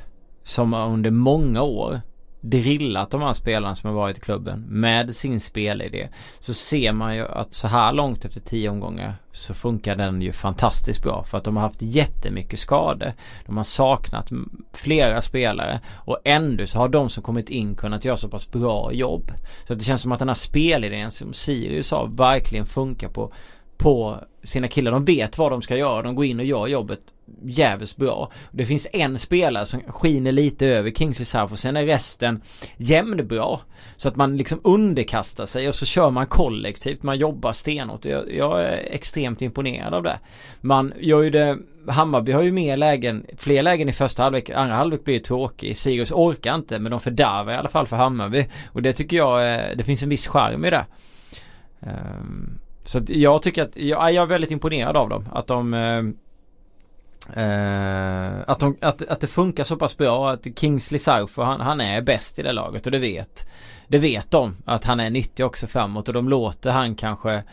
[0.43, 2.01] som under många år
[2.43, 7.15] drillat de här spelarna som har varit i klubben med sin spelidé så ser man
[7.15, 11.37] ju att så här långt efter tio omgångar så funkar den ju fantastiskt bra för
[11.37, 13.13] att de har haft jättemycket skador.
[13.45, 14.29] De har saknat
[14.73, 18.93] flera spelare och ändå så har de som kommit in kunnat göra så pass bra
[18.93, 19.31] jobb.
[19.67, 23.33] Så att det känns som att den här spelidén som Sirius har verkligen funkar på
[23.83, 24.91] på sina killar.
[24.91, 26.01] De vet vad de ska göra.
[26.01, 26.99] De går in och gör jobbet
[27.43, 28.31] jävligt bra.
[28.51, 32.41] Det finns en spelare som skiner lite över Kingsley South och sen är resten
[32.77, 33.59] jämnbra.
[33.97, 37.03] Så att man liksom underkastar sig och så kör man kollektivt.
[37.03, 38.05] Man jobbar stenhårt.
[38.05, 40.19] Jag, jag är extremt imponerad av det.
[40.61, 44.49] Man gör ju det Hammarby har ju mer lägen, fler lägen i första halvlek.
[44.49, 45.77] Andra halvlek blir ju tråkig.
[45.77, 48.45] Sirius orkar inte men de fördärvar i alla fall för Hammarby.
[48.71, 50.85] Och det tycker jag, det finns en viss charm i det.
[51.79, 55.29] Um, så att jag tycker att, jag, jag är väldigt imponerad av dem.
[55.31, 56.03] Att de eh,
[57.43, 61.81] eh att, de, att, att det funkar så pass bra att Kingsley South han, han
[61.81, 63.49] är bäst i det laget och det vet
[63.87, 67.43] Det vet de att han är nyttig också framåt och de låter han kanske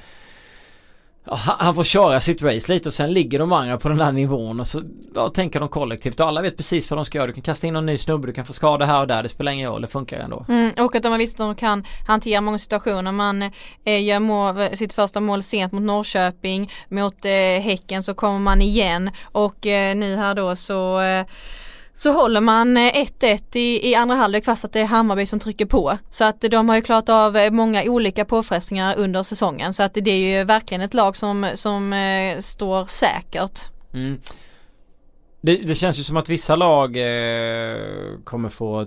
[1.37, 4.61] han får köra sitt race lite och sen ligger de andra på den där nivån
[4.61, 4.83] och så
[5.15, 7.27] ja, tänker de kollektivt och alla vet precis vad de ska göra.
[7.27, 9.29] Du kan kasta in någon ny snubbe, du kan få skada här och där, det
[9.29, 10.45] spelar ingen roll, det funkar ändå.
[10.49, 13.13] Mm, och att de har visst att de kan hantera många situationer.
[13.13, 13.43] Man
[13.85, 18.63] eh, gör mål, sitt första mål sent mot Norrköping, mot eh, Häcken så kommer man
[18.63, 21.27] igen och eh, nu här då så eh,
[22.03, 25.41] så håller man eh, 1-1 i, i andra halvlek fast att det är Hammarby som
[25.41, 25.99] trycker på.
[26.11, 29.95] Så att de har ju klarat av eh, många olika påfrestningar under säsongen så att
[29.95, 33.61] det är ju verkligen ett lag som, som eh, står säkert.
[33.95, 34.21] Mm.
[35.41, 37.79] Det, det, känns ju som att vissa lag eh,
[38.25, 38.87] kommer få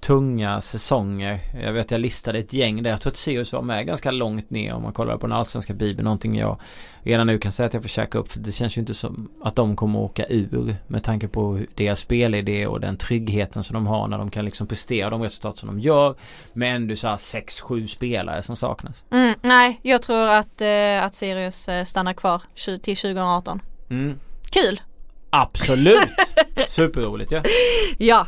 [0.00, 1.40] tunga säsonger.
[1.62, 2.90] Jag vet jag listade ett gäng där.
[2.90, 5.74] Jag tror att Sirius var med ganska långt ner om man kollar på den allsvenska
[5.74, 6.04] bibeln.
[6.04, 6.60] Någonting jag
[7.02, 8.32] redan nu kan säga att jag får käka upp.
[8.32, 10.76] För det känns ju inte som att de kommer åka ur.
[10.86, 14.66] Med tanke på deras spelidé och den tryggheten som de har när de kan liksom
[14.66, 16.14] prestera de resultat som de gör.
[16.52, 19.04] Med ändå så här 6-7 spelare som saknas.
[19.10, 23.62] Mm, nej, jag tror att, eh, att Sirius eh, stannar kvar till 2018.
[23.90, 24.18] Mm.
[24.50, 24.80] Kul!
[25.30, 26.08] Absolut!
[26.68, 27.42] Superroligt ja.
[27.98, 28.26] ja.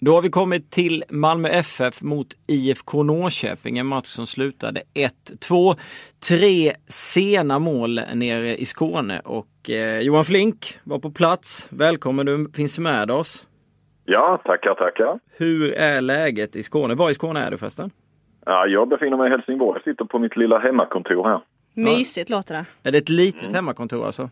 [0.00, 3.78] Då har vi kommit till Malmö FF mot IFK Norrköping.
[3.78, 5.76] En match som slutade 1-2.
[6.28, 11.68] Tre sena mål nere i Skåne och eh, Johan Flink var på plats.
[11.70, 13.46] Välkommen, du finns med oss.
[14.04, 15.18] Ja, tackar, tackar.
[15.36, 16.94] Hur är läget i Skåne?
[16.94, 17.90] Var i Skåne är du förresten?
[18.46, 19.80] Ja, jag befinner mig i Helsingborg.
[19.84, 21.40] Jag sitter på mitt lilla hemmakontor här.
[21.74, 22.88] Mysigt låter det.
[22.88, 23.54] Är det ett litet mm.
[23.54, 24.30] hemmakontor alltså?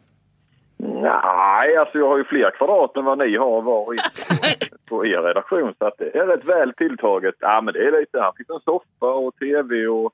[0.77, 3.95] Nej, alltså jag har ju fler kvadrat än vad ni har var och
[4.89, 5.75] på er redaktion.
[5.79, 7.35] Så att det är rätt väl tilltaget.
[7.39, 10.07] Ja, men det är lite, här finns en soffa och tv och,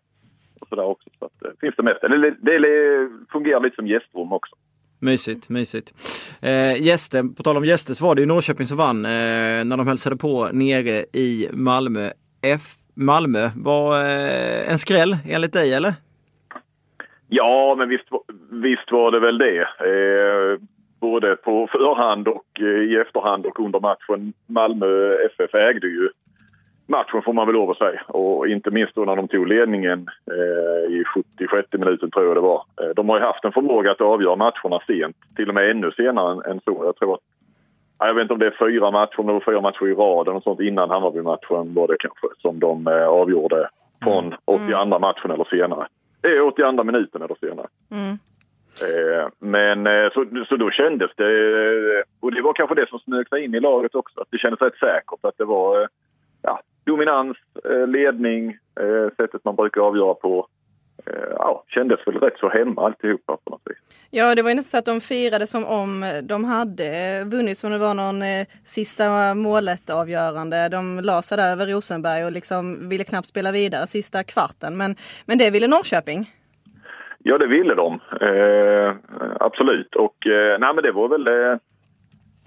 [0.60, 1.10] och sådär också.
[1.18, 2.08] Så att det finns det mesta.
[2.08, 4.56] Det, det, det fungerar lite som gästrum också.
[5.00, 5.92] Mysigt, mysigt.
[6.40, 9.10] Eh, gäster, på tal om gäster så var det ju Norrköping som vann eh,
[9.64, 12.10] när de hälsade på nere i Malmö.
[12.42, 15.94] F Malmö var eh, en skräll enligt dig eller?
[17.28, 18.08] Ja, men visst,
[18.50, 19.60] visst var det väl det.
[19.60, 20.60] Eh,
[21.00, 24.32] både på förhand och eh, i efterhand och under matchen.
[24.46, 26.08] Malmö FF ägde ju
[26.86, 28.02] matchen får man väl lov att säga.
[28.06, 32.40] Och inte minst då när de tog ledningen eh, i 76 minuten tror jag det
[32.40, 32.64] var.
[32.82, 35.16] Eh, de har ju haft en förmåga att avgöra matcherna sent.
[35.36, 36.82] Till och med ännu senare än, än så.
[36.84, 37.20] Jag tror att
[38.06, 40.28] jag vet inte om det är fyra matcher, om det var fyra matcher i rad
[40.28, 43.68] eller sånt innan Hammarby-matchen var det kanske som de eh, avgjorde
[44.02, 45.00] från 82 mm.
[45.00, 45.86] matchen eller senare.
[46.22, 47.66] Eh, 82 minuten eller senare.
[47.90, 48.18] Mm.
[48.86, 53.28] Eh, men eh, så, så då kändes det, och det var kanske det som smög
[53.28, 55.88] sig in i laget också, att det kändes rätt säkert att det var
[56.42, 57.36] ja, dominans,
[57.86, 58.56] ledning,
[59.16, 60.46] sättet man brukar avgöra på.
[61.06, 63.78] Eh, ja, kändes väl rätt så hemma alltihopa på något vis.
[64.10, 66.90] Ja, det var ju nästan så att de firade som om de hade
[67.24, 70.68] vunnit som det var någon eh, sista målet avgörande.
[70.68, 74.76] De la sig där över Rosenberg och liksom ville knappt spela vidare sista kvarten.
[74.76, 74.94] Men,
[75.26, 76.30] men det ville Norrköping.
[77.18, 78.00] Ja, det ville de.
[78.20, 78.96] Eh,
[79.40, 79.94] absolut.
[79.94, 81.58] Och eh, nej, men det var väl...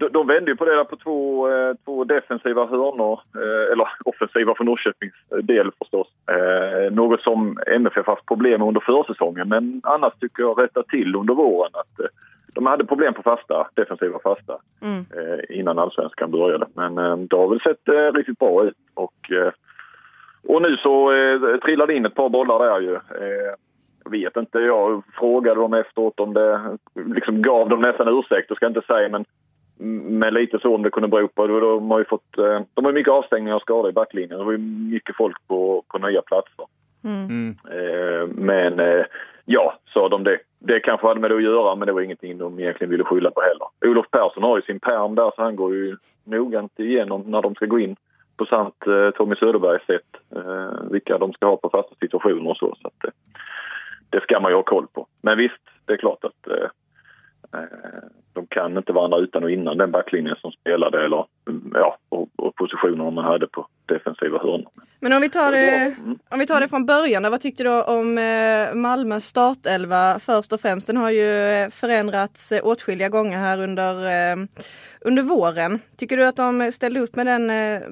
[0.02, 3.20] Eh, de, de vände ju på det där på två, eh, två defensiva hörnor.
[3.36, 6.08] Eh, eller offensiva för Norrköpings del förstås.
[6.28, 9.48] Eh, något som MFF haft problem med under försäsongen.
[9.48, 12.06] Men annars tycker jag rättat till under våren att eh,
[12.54, 14.98] de hade problem på fasta, defensiva fasta Mm.
[14.98, 16.66] eh, innan allsvenskan började.
[16.74, 18.76] Men eh, det har väl sett eh, riktigt bra ut.
[18.94, 19.52] Och, eh,
[20.48, 22.94] och nu så eh, trillade in ett par bollar där ju.
[22.94, 23.54] Eh,
[24.04, 28.54] jag vet inte, jag frågade dem efteråt om det liksom gav dem nästan ursäkt, det
[28.54, 29.24] ska jag inte säga, men,
[29.78, 31.46] men lite så om det kunde bero på.
[31.46, 34.38] De har ju fått, eh, de har ju mycket avstängningar och skador i backlinjen.
[34.38, 34.58] Det var ju
[34.92, 36.66] mycket folk på, på nya platser.
[37.04, 37.24] Mm.
[37.24, 37.56] Mm.
[37.70, 39.04] Eh, men eh,
[39.44, 40.38] ja, sa de det.
[40.58, 43.30] Det kanske hade med det att göra, men det var ingenting de egentligen ville skylla
[43.30, 43.90] på heller.
[43.92, 47.54] Olof Persson har ju sin perm där, så han går ju noggrant igenom när de
[47.54, 47.96] ska gå in
[48.36, 48.74] på sant
[49.14, 50.36] Tommy Söderbergs sätt,
[50.90, 52.76] vilka de ska ha på fasta situationer och så.
[52.82, 53.14] så att,
[54.10, 55.06] det ska man ju ha koll på.
[55.22, 56.48] Men visst, det är klart att
[58.32, 61.24] de kan inte varandra utan och innan den backlinjen som spelade eller
[61.74, 64.70] ja, och, och positionerna man hade på defensiva hörnor.
[65.00, 66.18] Men om vi tar det, Mm.
[66.30, 70.52] om vi tar det från början då, vad tyckte du om eh, Malmös startelva först
[70.52, 70.86] och främst?
[70.86, 73.94] Den har ju eh, förändrats eh, åtskilliga gånger här under,
[75.00, 75.80] under våren.
[75.96, 77.46] Tycker du att de ställde upp med, den,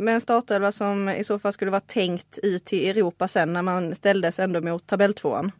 [0.04, 3.62] med en startelva som i så fall skulle vara tänkt ut till Europa sen när
[3.62, 5.52] man ställdes ändå mot tabelltvåan?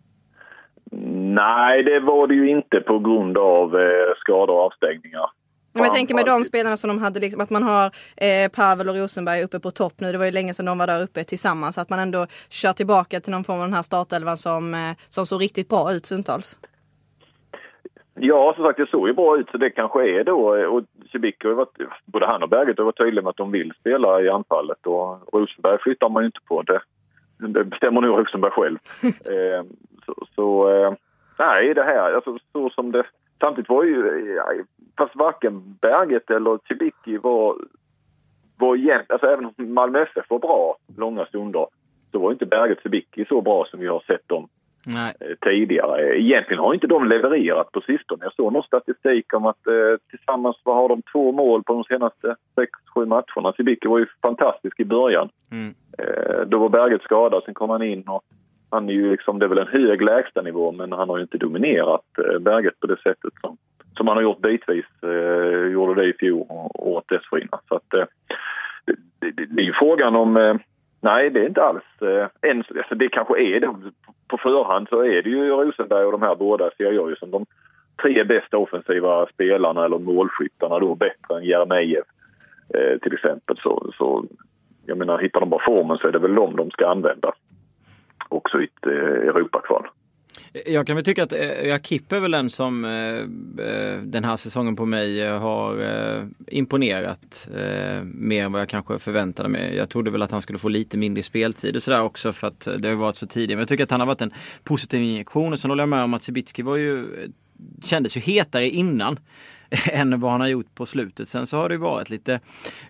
[1.34, 5.30] Nej, det var det ju inte på grund av eh, skador och avstängningar.
[5.72, 7.84] Men jag tänker med de spelarna som de hade, liksom, att man har
[8.16, 10.12] eh, Pavel och Rosenberg uppe på topp nu.
[10.12, 11.78] Det var ju länge sedan de var där uppe tillsammans.
[11.78, 15.26] Att man ändå kör tillbaka till någon form av den här startelvan som, eh, som
[15.26, 16.58] såg riktigt bra ut stundtals.
[18.14, 20.56] Ja, som sagt, det såg ju bra ut så det kanske är då.
[20.56, 23.50] eh, Och Cibicki har varit, både han och Berget har varit tydliga med att de
[23.50, 26.62] vill spela i anfallet och Rosenberg flyttar man ju inte på.
[26.62, 26.80] Det,
[27.38, 28.78] det bestämmer nog Rosenberg själv.
[29.04, 29.64] eh,
[30.06, 30.92] så, så eh,
[31.40, 33.05] nej, det här, alltså så som det...
[33.40, 34.40] Samtidigt var ju,
[34.98, 37.57] fast varken Berget eller Cibicki var,
[38.59, 41.66] var jämnt, alltså även om Malmö FF var bra långa stunder
[42.12, 44.48] så var inte Berget Cibicki så bra som vi har sett dem
[44.87, 45.14] Nej.
[45.20, 46.18] eh, tidigare.
[46.18, 48.24] Egentligen har inte de levererat på sistone.
[48.24, 51.85] Jag såg någon statistik om att eh, tillsammans vad har de två mål på de
[51.85, 53.53] senaste sex, sju matcherna.
[53.57, 55.29] Sibicki var ju fantastisk i början.
[55.50, 55.74] Mm.
[55.98, 58.22] Eh, då var Berget skadad, sen kom han in och
[58.70, 61.38] han är ju liksom, det är väl en hög lägstanivå men han har ju inte
[61.38, 63.56] dominerat eh, Berget på det sättet som,
[63.96, 64.87] som han har gjort bitvis.
[65.02, 67.61] Eh, gjorde det i fjol och året dessförinnan.
[67.68, 68.04] Så att, eh,
[68.87, 70.54] det, det, det är ju frågan om eh,
[71.02, 72.02] Nej, det är inte alls.
[72.02, 73.74] Eh, än, alltså det kanske är det.
[74.28, 77.30] På förhand så är det ju Rosenberg och de här båda ser jag ju som
[77.30, 77.46] de
[78.02, 82.06] tre bästa offensiva spelarna eller målskyttarna då bättre än Jeremejeff
[82.74, 83.56] eh, till exempel.
[83.62, 84.24] Så, så
[84.87, 87.33] jag menar, hittar de bara formen så är det väl de de ska använda
[88.30, 89.86] också i eh, ett Europakval.
[90.66, 94.36] Jag kan väl tycka att eh, jag kipper är väl den som eh, den här
[94.36, 95.76] säsongen på mig har
[96.46, 97.48] imponerat
[98.04, 99.76] mer än vad jag kanske förväntade mig.
[99.76, 102.68] Jag trodde väl att han skulle få lite mindre speltid och sådär också för att
[102.78, 103.50] det har varit så tidigt.
[103.50, 104.32] Men jag tycker att han har varit en
[104.64, 107.06] positiv injektion och sen håller jag med om att Cibicki var ju
[107.82, 109.18] kändes ju hetare innan
[109.92, 111.28] än vad han har gjort på slutet.
[111.28, 112.40] Sen så har det ju varit lite,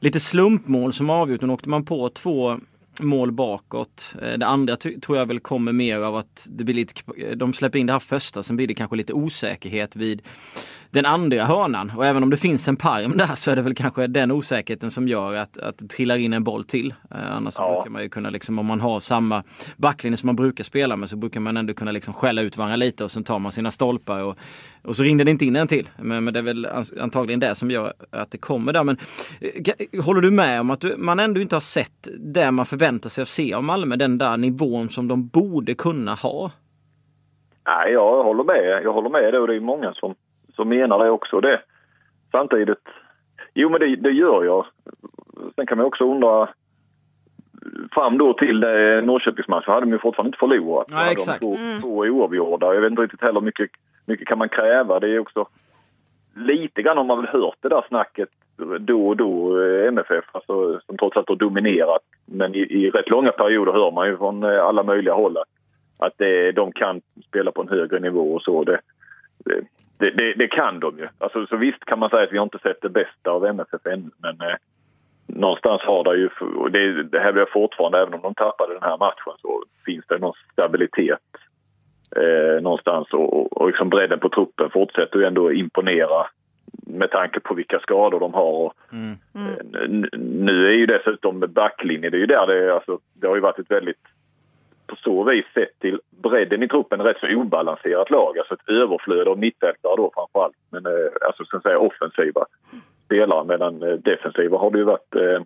[0.00, 1.40] lite slumpmål som avgjort.
[1.40, 2.60] Nu åkte man på två
[3.00, 4.14] mål bakåt.
[4.22, 7.78] Eh, det andra tror jag väl kommer mer av att det blir lite, de släpper
[7.78, 10.22] in det här första, sen blir det kanske lite osäkerhet vid
[10.92, 11.92] den andra hörnan.
[11.96, 14.90] Och även om det finns en parm där så är det väl kanske den osäkerheten
[14.90, 16.94] som gör att, att det trillar in en boll till.
[17.10, 17.74] Eh, annars Ja.
[17.74, 19.42] brukar man ju kunna, liksom, om man har samma
[19.76, 22.76] backlinje som man brukar spela med så brukar man ändå kunna liksom skälla ut varandra
[22.76, 24.38] lite och sen tar man sina stolpar och,
[24.84, 25.88] och så rinner det inte in en till.
[25.98, 28.84] Men, men det är väl an- antagligen det som gör att det kommer där.
[28.84, 28.96] Men
[29.40, 33.10] eh, håller du med om att du, man ändå inte har sett det man förväntar
[33.10, 36.50] sig att se av Malmö, den där nivån som de borde kunna ha?
[37.66, 38.80] Nej, jag håller med.
[38.84, 40.14] Jag håller med det och det är många som,
[40.60, 41.40] som menar det också.
[41.40, 41.60] Det.
[42.30, 42.84] Samtidigt,
[43.54, 44.66] jo men det, det gör jag.
[45.56, 46.48] Sen kan man också undra
[47.92, 50.86] fram då till eh, Norrköpingsmatchen hade de ju fortfarande inte förlorat.
[50.90, 51.40] Nej, hade exakt.
[51.40, 51.80] De två, Mm.
[51.80, 52.74] två oavgjorda.
[52.74, 53.70] Jag vet inte riktigt heller hur mycket,
[54.06, 55.00] mycket kan man kräva.
[55.00, 55.48] Det är också
[56.36, 58.28] lite grann har man väl hört det där snacket
[58.80, 62.02] då och då, eh, MFF, alltså, som trots allt har dominerat.
[62.26, 65.48] Men i, i rätt långa perioder hör man ju från eh, alla möjliga håll att
[66.02, 68.64] att det, de kan spela på en högre nivå och så.
[68.64, 68.80] Det,
[69.44, 69.60] det,
[70.00, 71.08] det, det, kan de ju.
[71.18, 73.86] Alltså, så visst kan man säga att vi har inte sett det bästa av MFF
[73.86, 74.56] ännu men eh,
[75.26, 78.82] någonstans har det ju, och det, det hävdar jag fortfarande, även om de tappade den
[78.82, 81.18] här matchen så finns det någon stabilitet
[82.16, 86.26] eh, någonstans och, och, och liksom bredden på truppen fortsätter ju ändå imponera
[86.86, 88.72] med tanke på vilka skador de har.
[88.92, 89.16] Mm.
[89.34, 90.04] Mm.
[90.44, 93.58] Nu är ju dessutom backlinjen, det är ju där det, alltså, det har ju varit
[93.58, 94.04] ett väldigt
[94.90, 98.38] på så vis sett till bredden i truppen rätt så obalanserat lag.
[98.38, 100.56] Alltså ett överflöd av mittfältare då framförallt.
[100.70, 102.46] Men eh, alltså så att säga offensiva
[103.04, 105.42] spelare medan eh, defensiva har det ju varit eh,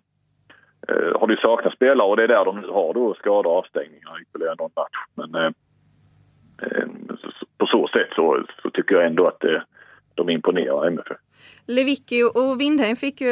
[0.87, 3.57] eh har det saknats spelare och det är där de nu har då skador och
[3.57, 4.99] avstängningar ytterligare någon match.
[5.15, 5.51] Men eh,
[6.61, 6.87] eh
[7.57, 9.61] på så sätt så, så, tycker jag ändå att eh,
[10.15, 11.17] de imponerar MFF.
[11.67, 13.29] Lewicki och Windheim fick ju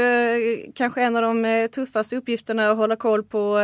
[0.75, 3.57] kanske en av de tuffaste uppgifterna att hålla koll på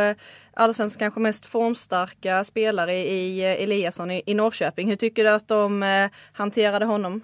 [0.54, 4.88] allsvenskans kanske mest formstarka spelare i Eliasson i Norrköping.
[4.88, 5.82] Hur tycker du att de
[6.32, 7.20] hanterade honom?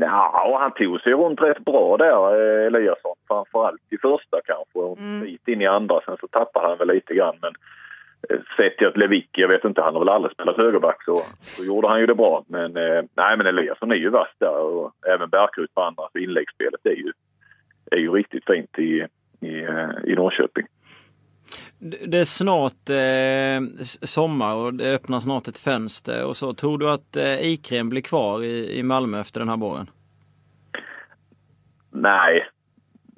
[0.00, 3.16] Ja, han tog sig runt rätt bra där, eh, Eliasson.
[3.28, 5.36] Framförallt i första kanske och mm.
[5.46, 6.00] in i andra.
[6.04, 7.36] Sen så tappade han väl lite grann.
[7.40, 7.79] Men eh,
[8.56, 11.64] sett till att Lewicki, jag vet inte, han har väl aldrig spelat högerback så, så
[11.64, 12.44] gjorde han ju det bra.
[12.46, 16.02] Men eh, nej, men Eliasson är ju vass där och även Bärkrut på andra.
[16.12, 17.12] Så inläggsspelet är ju,
[17.90, 19.06] är ju riktigt fint i,
[19.40, 19.66] i,
[20.04, 20.66] i Norrköping.
[22.06, 26.54] Det är snart eh, sommar och det öppnar snart ett fönster och så.
[26.54, 29.90] Tror du att eh, Ikrem blir kvar i, i Malmö efter den här våren?
[31.90, 32.48] Nej.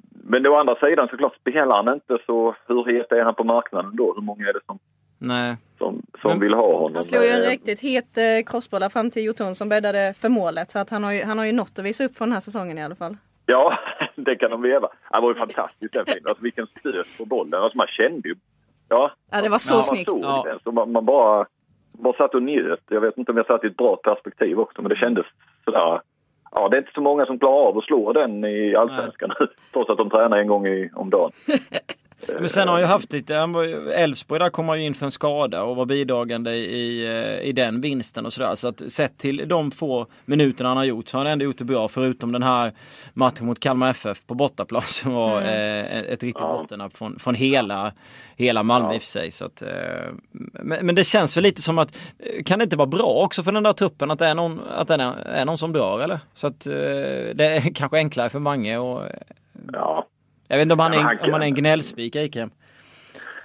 [0.09, 3.95] Men å andra sidan såklart spelar han inte så hur het är han på marknaden
[3.95, 4.13] då?
[4.13, 4.79] Hur många är det som,
[5.23, 5.57] Nej.
[5.77, 6.95] som, som Men, vill ha honom?
[6.95, 10.71] Han slog ju en riktigt het eh, crossboll fram till Jotun som bäddade för målet
[10.71, 12.41] så att han har ju, han har ju något att visa upp för den här
[12.41, 13.17] säsongen i alla fall.
[13.45, 13.79] Ja,
[14.15, 14.87] det kan de leva.
[15.11, 16.29] Det var ju fantastiskt den filmen.
[16.29, 17.61] Alltså vilken stöt på bollen.
[17.61, 18.35] Alltså man kände ju
[18.93, 20.11] Ja, ja det var så ja, snyggt.
[20.21, 20.57] Ja.
[20.63, 21.45] Så man, man, bara,
[21.91, 22.83] bara satt och njöt.
[22.89, 25.25] Jag vet inte om jag satt i ett bra perspektiv också, men det kändes
[25.65, 26.01] sådär.
[26.51, 29.31] Ja, det är inte så många som klarar av att slå den i allsvenskan
[29.73, 31.31] trots att de tränar en gång i, om dagen.
[32.27, 33.35] Men sen har han ju haft lite,
[33.95, 37.07] Elfsborg där kom han ju in för en skada och var bidragande i,
[37.43, 38.55] i den vinsten och sådär.
[38.55, 41.57] Så att sett till de få minuterna han har gjort så har han ändå gjort
[41.57, 42.73] det bra förutom den här
[43.13, 45.85] matchen mot Kalmar FF på bortaplan som var mm.
[45.85, 46.57] eh, ett riktigt ja.
[46.61, 47.93] bottennapp från, från hela,
[48.35, 48.95] hela Malmö ja.
[48.95, 49.31] i för sig.
[49.31, 49.69] Så att, eh,
[50.31, 51.97] men, men, det känns väl lite som att
[52.45, 54.87] kan det inte vara bra också för den där truppen att det är någon, att
[54.87, 56.19] det är, är någon som drar eller?
[56.33, 56.73] Så att eh,
[57.35, 59.01] det är kanske enklare för Mange och
[59.73, 60.02] Ja,
[60.53, 62.49] jag vet inte om han, är, han om han är en gnällspik, Eikrem?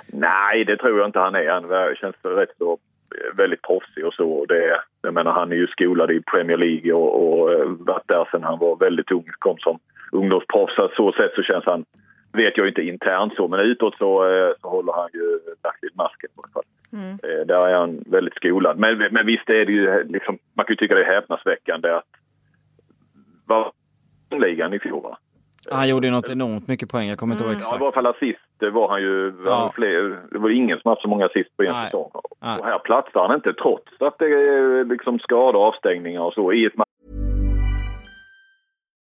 [0.06, 1.50] Nej, det tror jag inte han är.
[1.50, 2.78] Han känns rätt så
[3.36, 4.44] väldigt proffsig och så.
[4.44, 8.28] Det, jag menar, han är ju skolad i Premier League och, och eh, varit där
[8.30, 9.24] sedan han var väldigt ung.
[9.38, 9.78] Kom som
[10.12, 10.74] ungdomsproffs.
[10.96, 11.84] Så sätt så känns han,
[12.32, 16.30] vet jag inte internt så, men utåt så, eh, så håller han ju verkligen masken
[16.30, 16.62] i alla fall.
[16.92, 17.12] Mm.
[17.12, 18.78] Eh, där är han väldigt skolad.
[18.78, 22.10] Men, men visst är det ju liksom, man kan ju tycka det är häpnadsväckande att
[23.46, 23.72] var
[24.30, 25.18] ligan i fjol va?
[25.70, 27.72] Han gjorde ju något enormt mycket poäng, jag kommer inte ihåg exakt.
[27.72, 29.34] Ja, i varje fall assist det var han ju.
[29.44, 29.72] Ja.
[29.74, 32.10] Fler, det var ingen som haft så många assist på en säsong.
[32.40, 36.66] Och här platsar han inte trots att det är liksom skador, avstängningar och så i
[36.66, 36.76] ett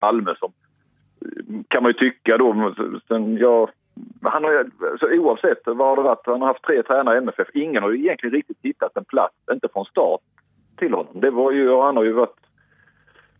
[0.00, 0.52] Malmö som
[1.68, 2.74] kan man ju tycka då.
[3.08, 3.70] Sen jag,
[4.22, 7.48] han har, så oavsett vad det varit, han har haft tre tränare i MFF.
[7.54, 10.20] Ingen har ju egentligen riktigt hittat en plats, inte från start,
[10.78, 11.20] till honom.
[11.20, 12.36] Det var ju, han har ju varit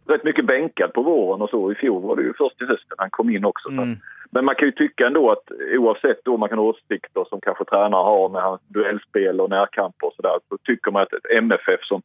[0.09, 1.73] rätt mycket bänkad på våren och så.
[1.73, 3.69] I fjol var det ju först i hösten han kom in också.
[3.69, 3.97] Mm.
[4.31, 7.65] Men man kan ju tycka ändå att oavsett då man kan ha åsikter som kanske
[7.65, 11.81] tränare har med hans duellspel och närkamper och sådär så tycker man att ett MFF
[11.83, 12.03] som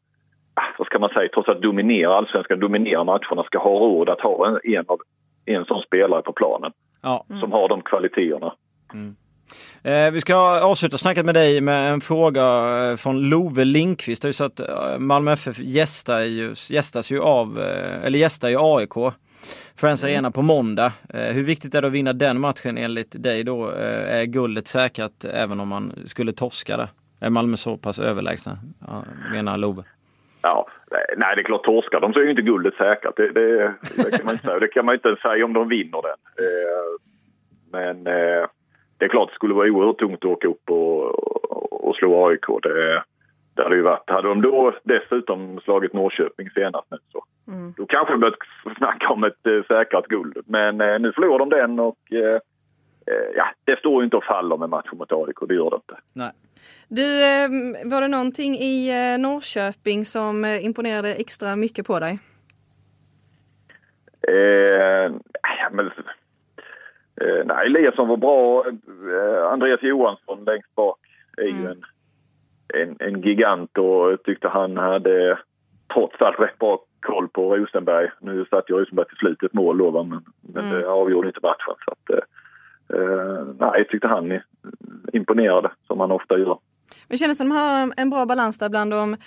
[0.78, 4.48] vad ska man säga, trots att dominera allsvenskan, dominera matcherna, ska ha råd att ha
[4.48, 5.00] en, en, av,
[5.46, 6.72] en sån spelare på planen.
[7.02, 7.26] Ja.
[7.30, 7.42] Mm.
[7.42, 8.54] Som har de kvaliteterna.
[8.94, 9.16] Mm.
[9.84, 12.44] Eh, vi ska avsluta snacket med dig med en fråga
[12.90, 14.22] eh, från Love Linkvist.
[14.22, 18.50] Det är så att eh, Malmö FF gästar ju, gästas ju av, eh, eller gästar
[18.50, 19.14] ju AIK.
[19.76, 20.14] Friends mm.
[20.14, 20.92] Arena på måndag.
[21.10, 23.72] Eh, hur viktigt är det att vinna den matchen enligt dig då?
[23.72, 26.90] Eh, är guldet säkrat även om man skulle torska det?
[27.20, 28.60] Är Malmö så pass överlägsna?
[28.88, 29.84] Ja, menar Love.
[30.48, 30.68] Ja,
[31.18, 33.16] nej, det är klart torskar de så är ju inte guldet säkrat.
[33.16, 34.60] Det, det, det, kan man inte säga.
[34.60, 36.46] Det kan man inte säga om de vinner den.
[36.46, 36.92] Eh,
[37.72, 38.48] men eh,
[38.98, 42.46] det är klart det skulle vara oerhört tungt att åka upp och, slå AIK.
[42.64, 43.04] Det,
[43.56, 44.10] det hade ju varit.
[44.10, 47.74] Hade de då dessutom slagit Norrköping senast nu så mm.
[47.78, 48.40] då kanske vi börjat
[48.78, 50.38] snacka om ett eh, säkrat guld.
[50.46, 52.40] Men eh, nu förlorar de den och eh,
[53.36, 55.98] ja, det står ju inte och faller med matchen mot AIK, det gör det inte.
[56.14, 56.32] Nej.
[56.88, 57.50] Du, eh,
[57.92, 62.20] var det någonting i eh, Norrköping som imponerade extra mycket på dig?
[64.28, 65.12] Eh,
[65.72, 65.88] men,
[67.22, 68.66] eh, nej, Eliasson var bra.
[68.68, 71.00] Eh, Andreas Johansson längst bak
[71.38, 71.72] är ju mm.
[71.72, 71.84] en,
[72.82, 75.40] en, en, gigant och tyckte han hade
[75.94, 78.10] trots allt rätt bra koll på Rosenberg.
[78.20, 80.80] Nu satt ju Rosenberg till slut ett mål då, men, men mm.
[80.80, 81.76] det avgjorde inte matchen.
[81.86, 82.20] Så att,
[82.94, 84.40] eh, nej, jag tyckte han
[85.14, 86.58] imponerade, som han ofta gör.
[87.08, 89.18] Det kändes som att de har en bra balans där bland de,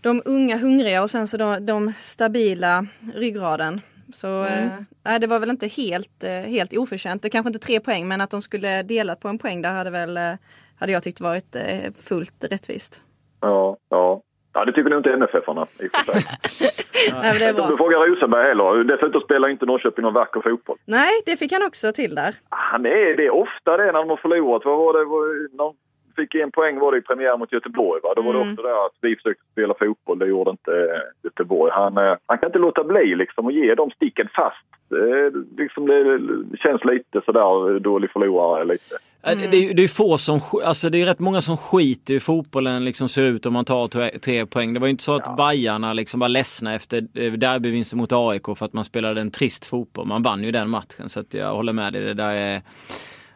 [0.00, 3.80] de unga hungriga och sen så de, de stabila ryggraden.
[4.12, 4.70] Så mm.
[5.08, 7.22] äh, det var väl inte helt, äh, helt oförtjänt.
[7.22, 9.90] Det kanske inte tre poäng men att de skulle delat på en poäng där hade
[9.90, 10.32] väl äh,
[10.76, 13.02] hade jag tyckt varit äh, fullt rättvist.
[13.40, 14.22] Ja, ja.
[14.56, 16.22] Ja, det tycker nog inte NFF-arna i och för sig.
[17.22, 17.66] Nej, det är bra.
[17.66, 18.84] Du frågar Rosenberg heller.
[18.84, 20.78] Dessutom spelar inte Norrköping någon vacker fotboll.
[20.84, 22.34] Nej, det fick han också till där.
[22.48, 24.62] Han är det ofta det när de har förlorat.
[24.64, 25.56] Vad var det?
[25.56, 25.74] Någon
[26.16, 28.00] fick en poäng var det i premiär mot Göteborg.
[28.02, 28.12] Va?
[28.16, 28.52] Då var det mm.
[28.52, 30.18] också där att vi försökte spela fotboll.
[30.18, 31.72] Det gjorde inte eh, Göteborg.
[31.74, 34.66] Han, eh, han kan inte låta bli liksom att ge de sticken fast.
[35.56, 38.96] liksom det känns lite sådär dålig förlorare lite.
[39.32, 39.50] Mm.
[39.50, 42.84] Det, är, det är få som, alltså det är rätt många som skiter i fotbollen
[42.84, 44.74] liksom ser ut om man tar tre poäng.
[44.74, 45.34] Det var ju inte så att ja.
[45.34, 49.64] Bajarna liksom var ledsna efter eh, derbyvinsten mot AIK för att man spelade en trist
[49.64, 50.06] fotboll.
[50.06, 52.02] Man vann ju den matchen så att jag håller med dig.
[52.02, 52.62] Det där är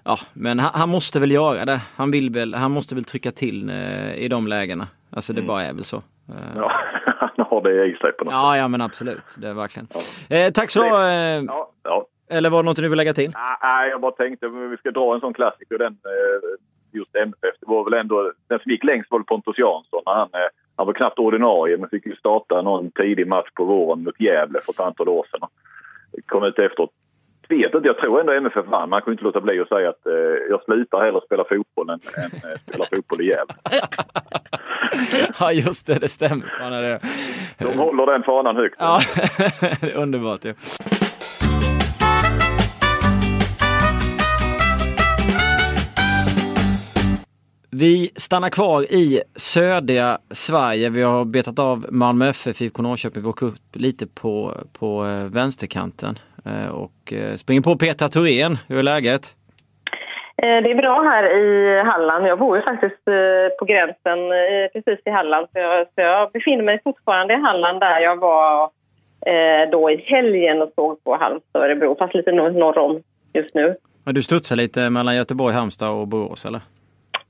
[0.05, 1.81] Ja, men han, han, måste väl göra det.
[1.97, 4.87] Han, vill väl, han måste väl trycka till eh, i de lägena.
[5.11, 5.49] Alltså det mm.
[5.49, 5.97] bara är väl så.
[5.97, 6.57] Eh.
[6.57, 6.73] Ja,
[7.37, 8.59] han har det i sig på något Ja, sätt.
[8.59, 9.23] ja men absolut.
[9.37, 9.89] Det är verkligen.
[10.29, 10.37] Ja.
[10.37, 12.07] Eh, tack så eh, ja, ja.
[12.31, 13.33] Eller var det något du vill lägga till?
[13.63, 15.79] Nej, jag bara tänkte att vi ska dra en sån klassiker.
[15.79, 16.51] Den, eh,
[16.93, 17.55] just MFF.
[17.61, 20.03] Det var väl ändå, den som gick längst var Pontus Jansson.
[20.05, 24.05] Han, eh, han var knappt ordinarie men fick ju starta någon tidig match på våren
[24.05, 25.49] mot Gävle för ett antal år sedan.
[26.27, 26.91] Kom ut efteråt
[27.51, 28.91] vet inte, jag tror ändå MFF vann.
[28.91, 30.13] Man kan inte låta bli att säga att eh,
[30.51, 33.55] jag slutar hellre spela fotboll än, än eh, spela fotboll i Gävle.
[35.41, 36.53] ja just det, det stämmer.
[36.61, 37.01] Man är det.
[37.59, 38.77] De håller den fanan högt.
[38.79, 39.01] Ja,
[39.95, 40.49] underbart ju.
[40.49, 41.10] Ja.
[47.81, 50.91] Vi stannar kvar i södra Sverige.
[50.91, 53.23] Vi har betat av Malmö FF, IFK Norrköping.
[53.23, 56.19] Vi åker upp lite på, på eh, vänsterkanten.
[56.45, 58.59] Eh, och eh, springer på Petra Thorén.
[58.69, 59.23] Hur är läget?
[60.37, 62.27] Det är bra här i Halland.
[62.27, 63.05] Jag bor ju faktiskt
[63.59, 64.19] på gränsen
[64.73, 65.47] precis i Halland.
[65.53, 68.71] Så jag, så jag befinner mig fortfarande i Halland där jag var
[69.71, 73.03] då i helgen och såg på Halmstad och Örebro, fast lite norr om
[73.33, 73.77] just nu.
[74.05, 76.61] Men du studsar lite mellan Göteborg, Halmstad och Borås eller?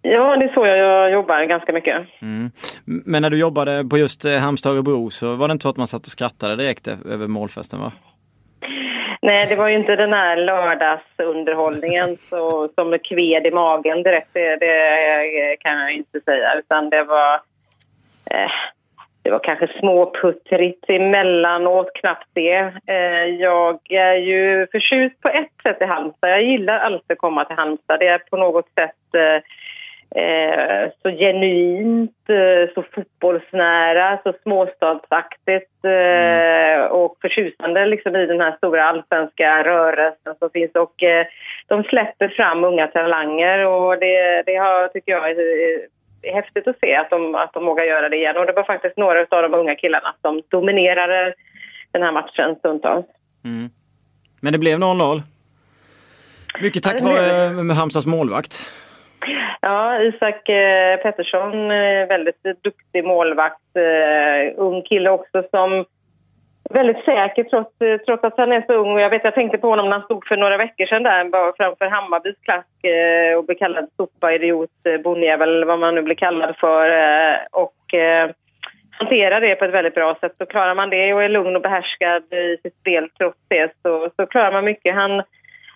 [0.03, 2.07] Ja, det är så jag jobbar ganska mycket.
[2.23, 2.51] Mm.
[2.85, 5.77] Men när du jobbade på just Halmstad och Örebro så var det inte så att
[5.77, 7.93] man satt och skrattade direkt över målfesten va?
[9.23, 14.31] Nej, det var ju inte den här lördagsunderhållningen så, som kved i magen direkt.
[14.33, 16.55] Det, det kan jag inte säga.
[16.59, 17.35] Utan det var,
[18.31, 18.51] eh,
[19.23, 22.73] det var kanske småputtrigt emellanåt, knappt det.
[22.87, 26.31] Eh, jag är ju förtjust på ett sätt i Halmstad.
[26.31, 28.01] Jag gillar alltid att komma till Halmstad.
[28.01, 29.43] Det är på något sätt eh,
[30.17, 36.91] eh, så genuint, eh, så fotbollsnära, så småstadsaktigt eh, mm.
[36.91, 40.73] och förtjusande liksom, i den här stora allsvenska rörelsen som finns.
[40.75, 41.27] Och eh,
[41.67, 45.39] de släpper fram unga talanger och det, det har, tycker jag är,
[46.23, 48.37] är häftigt att se att de, att de vågar göra det igen.
[48.37, 51.35] Och det var faktiskt några av de unga killarna som dominerade
[51.93, 53.07] den här matchen stundtals.
[53.45, 53.71] Mm.
[54.41, 55.23] Men det blev 0-0.
[56.63, 58.67] Mycket tack vare Halmstads målvakt.
[59.61, 63.77] Ja, Isak eh, Pettersson, eh, väldigt duktig målvakt.
[63.77, 65.85] Eh, ung kille också som
[66.71, 67.73] väldigt säker trots,
[68.07, 68.99] trots att han är så ung.
[68.99, 71.87] Jag vet, jag tänkte på honom när han stod för några veckor sedan där framför
[71.87, 72.67] Hammarbys klack
[73.37, 74.71] och blev kallad sopa, idiot,
[75.05, 76.91] bonnjävel, vad man nu blir kallad för.
[77.51, 77.95] Och
[78.91, 80.33] hanterar det på ett väldigt bra sätt.
[80.39, 84.11] Så klarar man det och är lugn och behärskad i sitt spel trots det så,
[84.17, 84.95] så klarar man mycket.
[84.95, 85.23] Han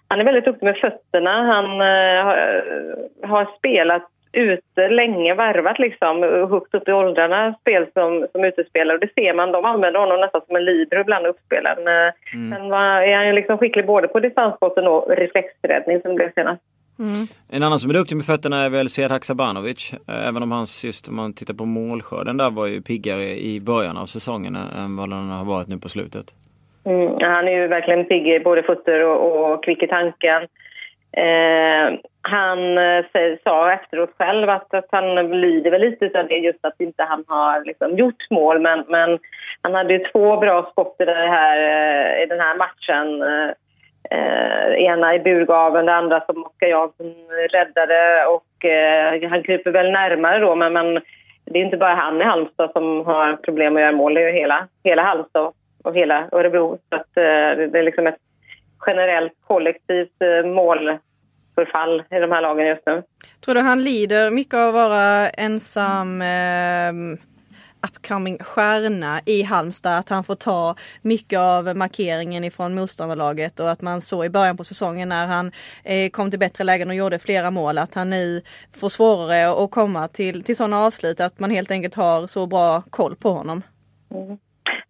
[0.09, 1.43] han är väldigt duktig med fötterna.
[1.43, 8.27] Han uh, har, har spelat ute länge, värvat liksom, högt upp i åldrarna, spel som,
[8.33, 8.95] som utespelare.
[8.97, 11.87] Och det ser man, de använder honom nästan som en libero ibland, uppspelaren.
[11.89, 12.53] Eh, mm.
[12.53, 16.63] Sen var, är han ju liksom skicklig både på distansbotten och reflexräddning som blev senast.
[16.99, 17.27] Mm.
[17.51, 19.93] En annan som är duktig med fötterna är väl Sead Haksabanovic.
[19.93, 23.61] Eh, även om hans, just om man tittar på målskörden där var ju piggare i
[23.61, 26.27] början av säsongen än vad den har varit nu på slutet.
[26.85, 30.43] Mm, han är ju verkligen pigg i både fötter och, och kvick i tanken.
[31.17, 33.05] Eh, han eh,
[33.45, 37.25] sa efteråt själv att, att han lider väl lite av det just att inte han
[37.27, 38.61] har liksom gjort mål.
[38.61, 39.19] Men, men
[39.63, 43.23] han hade ju två bra skott i, här, eh, i den här matchen.
[43.23, 43.51] Eh,
[44.11, 47.15] eh, ena i burgaven, det andra som Oskar Jansson
[47.53, 48.27] räddade.
[48.27, 50.95] Och, eh, han kryper väl närmare då, men, men
[51.45, 54.15] det är inte bara han i Halmstad som har problem att göra mål.
[54.15, 55.53] Det är ju hela, hela Halmstad
[55.85, 56.79] och hela Örebro.
[56.89, 58.19] Så att, eh, det är liksom ett
[58.87, 63.03] generellt kollektivt eh, målförfall i de här lagen just nu.
[63.45, 66.93] Tror du han lider mycket av att vara ensam eh,
[67.87, 69.99] upcoming stjärna i Halmstad?
[69.99, 74.57] Att han får ta mycket av markeringen ifrån motståndarlaget och att man så i början
[74.57, 75.53] på säsongen när han
[75.85, 79.71] eh, kom till bättre lägen och gjorde flera mål att han nu får svårare att
[79.71, 83.63] komma till, till sådana avslut att man helt enkelt har så bra koll på honom?
[84.11, 84.39] Mm.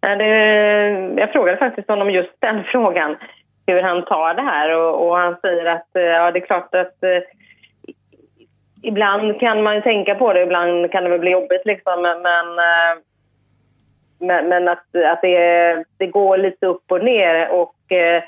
[0.05, 3.15] Eh, det, jag frågade faktiskt honom just den frågan
[3.67, 4.75] hur han tar det här.
[4.75, 7.21] Och, och han säger att eh, ja, det är klart att eh,
[8.83, 13.01] ibland kan man tänka på det, ibland kan det väl bli jobbigt liksom men, eh,
[14.19, 18.23] men, men att, att det, det går lite upp och ner och eh,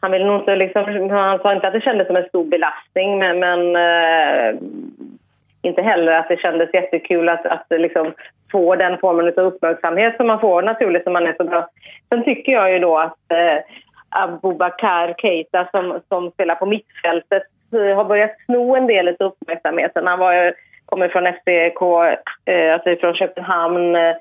[0.00, 3.18] han vill nog inte liksom, han sa inte att det kändes som en stor belastning
[3.18, 4.60] men, men eh,
[5.62, 8.12] inte heller att det kändes jättekul att, att liksom
[8.52, 11.68] få den formen av uppmärksamhet som man får naturligt när man är så bra.
[12.08, 13.64] Sen tycker jag ju då att eh,
[14.08, 17.42] Abubakar Keita som, som spelar på mittfältet
[17.72, 20.06] eh, har börjat sno en del av uppmärksamheten.
[20.06, 20.54] Han var,
[20.86, 21.82] kommer från FBK,
[22.44, 24.16] eh, alltså från Köpenhamn, eh,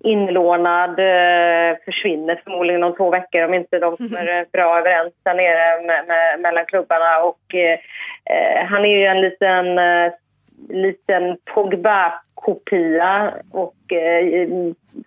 [0.00, 5.34] inlånad, eh, försvinner förmodligen om två veckor om inte de kommer eh, bra överens där
[5.34, 7.22] nere med, med, mellan klubbarna.
[7.22, 7.78] Och, eh,
[8.30, 9.78] eh han är ju en liten
[10.68, 14.48] liten Pogba-kopia och eh,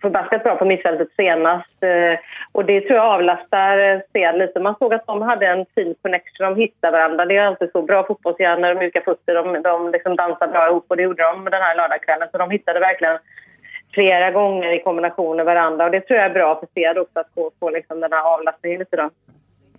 [0.00, 1.82] förbaskat bra på mittfältet senast.
[1.82, 2.18] Eh,
[2.52, 4.60] och det tror jag avlastar Sted lite.
[4.60, 7.26] Man såg att de hade en fin connection, de hittade varandra.
[7.26, 7.82] Det är alltid så.
[7.82, 11.62] Bra fotbollshjärnor, mjuka fötter, de, de liksom dansar bra ihop och det gjorde de den
[11.62, 12.28] här lördagskvällen.
[12.32, 13.18] Så de hittade verkligen
[13.92, 17.20] flera gånger i kombination med varandra och det tror jag är bra för Sted också
[17.20, 19.10] att få, få liksom den här avlastningen lite då.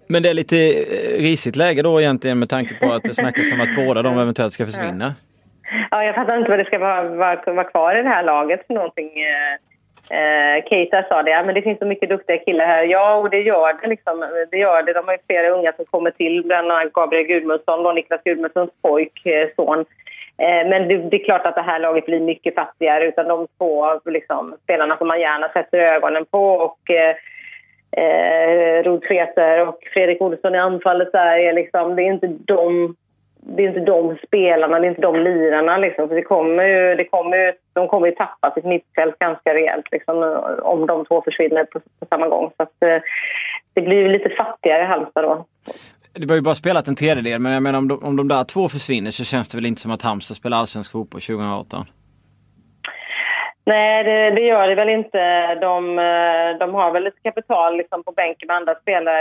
[0.08, 3.52] Men det är lite eh, risigt läge då egentligen med tanke på att det snackas
[3.54, 5.06] om att båda de eventuellt ska försvinna.
[5.06, 5.33] Ja.
[5.92, 8.68] Ja, jag fattar inte vad det ska vara, vara, vara kvar i det här laget
[8.68, 9.12] för någonting.
[9.22, 9.54] Eh,
[10.18, 12.84] eh, Keita sa det, ja, men det finns så mycket duktiga killar här.
[12.84, 13.88] Ja, och det gör det.
[13.88, 14.26] Liksom.
[14.52, 14.94] det, gör det.
[14.94, 18.72] De har ju flera unga som kommer till, bland annat Gabriel Gudmundsson, och Niklas Gudmundssons
[18.82, 19.86] pojk, eh, son.
[20.38, 23.48] Eh, men det, det, är klart att det här laget blir mycket fattigare utan de
[23.58, 26.54] två liksom, spelarna som man gärna sätter ögonen på.
[26.54, 27.16] Och, eh,
[28.04, 32.96] eh, Rod Freter och Fredrik Olsson i anfallet där är liksom, det är inte de
[33.46, 35.78] det är inte de spelarna, det är inte de lirarna.
[35.78, 36.08] Liksom.
[36.08, 39.86] För det kommer ju, det kommer ju, de kommer ju tappa sitt mittfält ganska rejält
[39.92, 42.52] liksom, om de två försvinner på, på samma gång.
[42.58, 43.02] Så att, eh,
[43.74, 45.46] det blir lite fattigare i Halmstad då.
[46.14, 48.44] Det var ju bara spelat en tredjedel men jag menar om de, om de där
[48.44, 51.86] två försvinner så känns det väl inte som att Halmstad spelar allsvensk fotboll 2018?
[53.66, 55.56] Nej, det, det, gör det väl inte.
[55.56, 59.20] De, eh, de har väl lite kapital liksom, på bänken med andra spelare.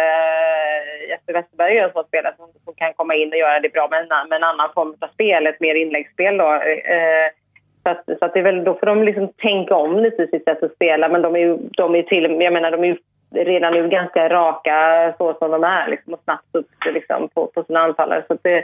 [1.09, 3.89] Jesper Westerberg är en sån spelare som, som, kan komma in och göra det bra
[3.91, 6.37] med en, med en annan form av spel, ett mer inläggsspel.
[6.37, 6.53] Då.
[6.55, 7.29] Eh,
[7.83, 10.27] så att, så att det är väl, då får de liksom tänka om lite i
[10.27, 11.09] sitt sätt att spela.
[11.09, 12.97] Men de är ju, de är till, jag menar, de är ju
[13.35, 17.65] redan nu ganska raka så som de är liksom, och snabbt upp liksom, på, på
[17.65, 18.25] sina anfallare.
[18.29, 18.59] Så det,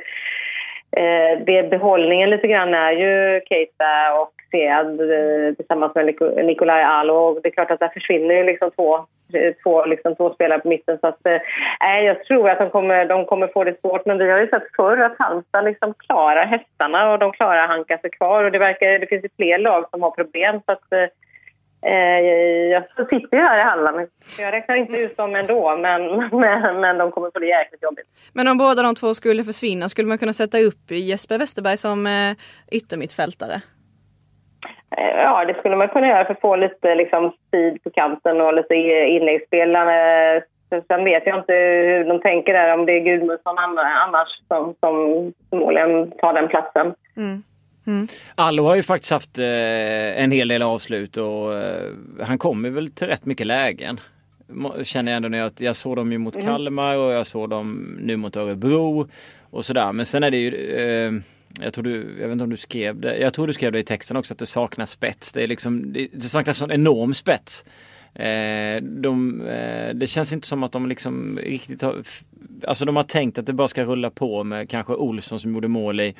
[0.96, 6.06] eh, det behållningen lite grann är ju Keita och Sead eh, tillsammans med
[6.46, 7.40] Nikolaj Alo.
[7.42, 8.96] Det är klart att där försvinner ju liksom två,
[9.34, 10.98] eh, två, liksom två spelare på mitten.
[11.00, 14.06] Så att, eh, jag tror att de kommer, de kommer få det svårt.
[14.06, 17.68] Men vi har ju sett förr att Halmstad liksom klarar hästarna och de klarar att
[17.68, 18.44] hanka sig kvar.
[18.44, 20.60] Och det, verkar, det finns ju fler lag som har problem.
[20.66, 21.08] Så att, eh,
[21.92, 22.20] eh
[22.72, 24.08] jag sitter ju här i Halland.
[24.38, 28.06] Jag räknar inte ut dem ändå, men, men, men de kommer få det jäkligt jobbigt.
[28.32, 32.06] Men om båda de två skulle försvinna, skulle man kunna sätta upp Jesper Westerberg som
[32.06, 32.32] eh,
[32.72, 33.60] yttermittfältare?
[34.96, 38.40] Eh, ja, det skulle man kunna göra för att få lite liksom, speed på kanten
[38.40, 39.76] och lite inläggsspel.
[40.88, 44.94] Sen vet jag inte hur de tänker där, om det är Gudmundsson annars som, som
[45.50, 46.94] förmodligen tar den platsen.
[47.16, 47.42] Mm.
[47.86, 48.08] Mm.
[48.34, 51.92] Allo har ju faktiskt haft eh, en hel del avslut och eh,
[52.26, 54.00] han kommer väl till rätt mycket lägen.
[54.82, 56.46] Känner jag ändå när jag, jag såg dem ju mot mm.
[56.46, 59.08] Kalmar och jag såg dem nu mot Örebro
[59.50, 59.92] och sådär.
[59.92, 61.12] Men sen är det ju eh,
[61.62, 63.78] jag tror du, jag vet inte om du skrev det, jag tror du skrev det
[63.78, 65.32] i texten också att det saknas spets.
[65.32, 67.64] Det är liksom, det, det saknas en enorm spets.
[68.14, 72.02] Eh, de, eh, det känns inte som att de liksom riktigt har,
[72.66, 75.68] alltså de har tänkt att det bara ska rulla på med kanske Olsson som gjorde
[75.68, 76.14] mål i,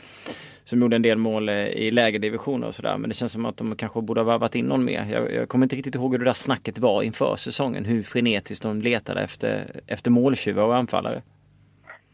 [0.64, 2.97] som gjorde en del mål i lägre divisioner och sådär.
[2.99, 5.07] Men det känns som att de kanske borde ha varvat in någon mer.
[5.12, 7.84] Jag, jag, kommer inte riktigt ihåg hur det där snacket var inför säsongen.
[7.84, 11.22] Hur frenetiskt de letade efter, efter måltjuvar och anfallare.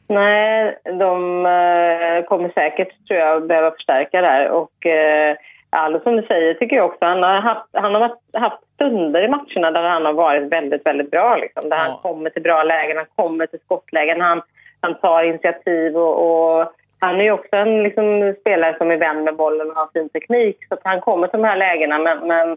[0.08, 4.48] Nej, de eh, kommer säkert tror jag behöva förstärka där.
[4.50, 5.36] Och eh,
[5.70, 9.28] Allo som du säger tycker jag också, han har haft, han har haft stunder i
[9.28, 11.36] matcherna där han har varit väldigt, väldigt bra.
[11.36, 11.82] Liksom, där Ja.
[11.82, 14.42] han kommer till bra lägen, han kommer till skottlägen, han,
[14.80, 16.14] han tar initiativ och,
[16.58, 19.88] och han är ju också en liksom, spelare som är vän med bollen och har
[19.92, 20.58] fin teknik.
[20.68, 22.50] Så han kommer till de här lägena men, men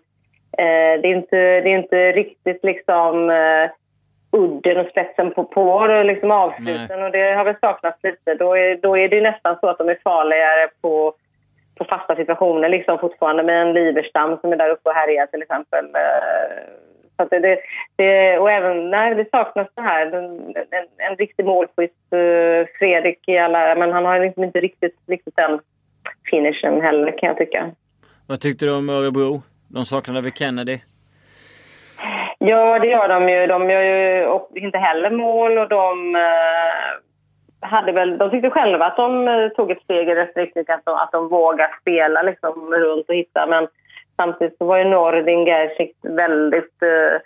[0.58, 3.70] eh, det, är inte, det är inte riktigt liksom eh,
[4.32, 8.34] udden och spetsen på, på liksom avsluten och det har väl saknats lite.
[8.34, 11.14] Då är, då är det nästan så att de är farligare på,
[11.78, 15.42] på fasta situationer liksom fortfarande med en Liverstam som är där uppe och härjar till
[15.42, 15.86] exempel.
[15.86, 16.64] Eh,
[17.18, 17.60] Så det, det,
[17.96, 20.06] det, och även, nej, det saknas det här.
[20.06, 20.26] En,
[20.56, 25.36] en, en riktig målskytt, eh, Fredrik i alla, men han har liksom inte riktigt, riktigt
[25.36, 25.60] den
[26.30, 27.72] finishen heller kan jag tycka.
[28.28, 29.42] Vad tyckte du om Örebro?
[29.68, 30.80] De saknade väl Kennedy?
[32.40, 33.48] Ja, det gör de ju.
[33.48, 38.98] De gör ju inte heller mål och de eh, hade väl, de tyckte själva att
[38.98, 42.74] de eh, tog ett steg i rätt riktning, att de, att de vågar spela liksom
[42.74, 43.46] runt och hitta.
[43.48, 43.68] Men
[44.16, 47.20] samtidigt så var ju Nordin Gerzik väldigt eh,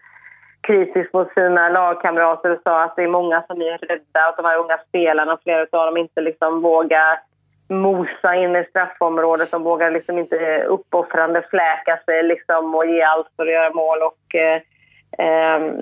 [0.61, 4.45] kritisk mot sina lagkamrater och sa att det är många som är rädda att de
[4.45, 7.19] här unga spelarna, flera av dem inte liksom vågar
[7.67, 9.51] mosa in i straffområdet.
[9.51, 13.97] De vågar liksom inte uppoffrande fläka sig liksom och ge allt för att göra mål.
[14.01, 14.61] Och, eh,
[15.17, 15.81] ehm,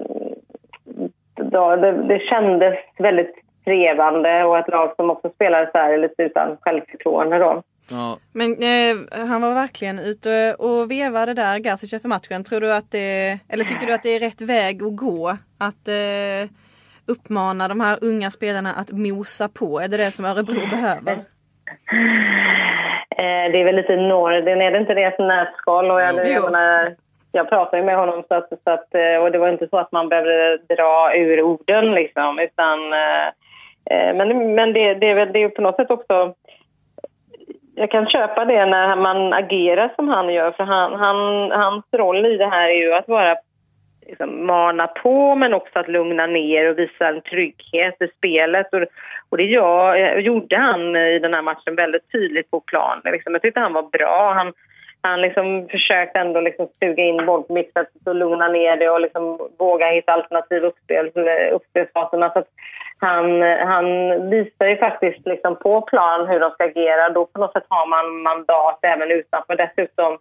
[1.35, 6.23] då, det, det kändes väldigt trevande och ett lag som också spelade så här lite
[6.23, 7.63] utan självförtroende då.
[7.91, 8.17] Ja.
[8.33, 12.43] Men eh, han var verkligen ute och vevade där, Gazic efter matchen.
[12.43, 15.29] Tror du att det, eller tycker du att det är rätt väg att gå?
[15.59, 16.49] Att eh,
[17.07, 19.79] uppmana de här unga spelarna att mosa på?
[19.79, 21.13] Är det det som Örebro behöver?
[23.21, 25.91] Eh, det är väl lite Norden, är det inte det ett nötskal?
[25.91, 26.21] Och jag, Jo.
[26.23, 26.95] jag, menar,
[27.31, 29.91] jag pratade med honom så att, så att, eh, och det var inte så att
[29.91, 33.27] man behövde dra ur orden liksom, utan eh,
[33.91, 36.33] eh, men, men det, det är väl det är på något sätt också
[37.75, 42.25] jag kan köpa det när man agerar som han gör för han, han, hans roll
[42.25, 43.35] i det här är ju att vara
[44.09, 48.73] liksom, mana på men också att lugna ner och visa en trygghet i spelet.
[48.73, 48.85] Och,
[49.29, 53.01] och det jag, gjorde han i den här matchen väldigt tydligt på plan.
[53.03, 54.33] Liksom, jag tyckte han var bra.
[54.33, 54.53] Han,
[55.01, 59.87] han liksom försökte ändå liksom suga in bollmixet och lugna ner det och liksom våga
[59.87, 62.31] hitta alternativ uppspel, eh, uppspelsfaserna.
[62.33, 62.47] Så att
[62.99, 63.85] han, han
[64.29, 67.09] visar ju faktiskt liksom på plan hur de ska agera.
[67.09, 69.55] Då på något sätt har man mandat även utanför.
[69.55, 70.17] Dessutom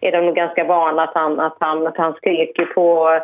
[0.00, 3.18] är de nog ganska vana att han, att han, att han skrek på...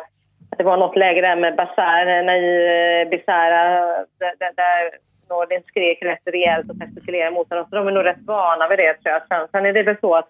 [0.57, 4.91] Det var något läge där med Basar, eh, när i eh, där, där, där
[5.29, 7.65] Nordin skrek rätt rejält och gestikulerade mot honom.
[7.69, 9.27] Så de är nog rätt vana vid det tror jag.
[9.27, 10.29] Sen, sen är det väl så att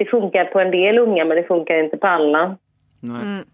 [0.00, 2.56] det funkar på en del unga men det funkar inte på alla.
[3.00, 3.22] Nej.
[3.22, 3.44] Mm.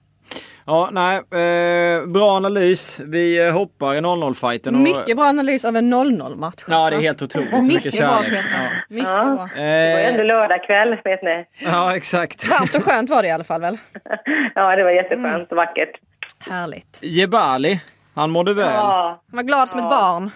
[0.66, 1.16] Ja, nej.
[1.16, 3.00] Eh, bra analys.
[3.00, 4.74] Vi eh, hoppar i 0-0-fighten.
[4.74, 6.64] och- Mycket bra analys av en 0-0-match.
[6.68, 7.00] Ja, det är alltså.
[7.00, 7.50] helt otroligt.
[7.50, 8.44] Så mycket Mycket bra kärlek.
[8.52, 8.68] Ja.
[8.88, 9.24] Mycket Ja.
[9.24, 9.48] bra.
[9.56, 11.44] Det var ju ändå Eh, lördagkväll, vet ni.
[11.64, 12.48] ja, exakt.
[12.50, 13.76] Varmt och skönt var det i alla fall väl?
[14.54, 15.90] Ja, det var jätteskönt och vackert.
[16.38, 16.98] Härligt.
[17.02, 17.80] Jebali,
[18.14, 18.64] han mådde väl.
[18.74, 19.84] Ja, Han var glad som Ja.
[19.86, 20.30] ett barn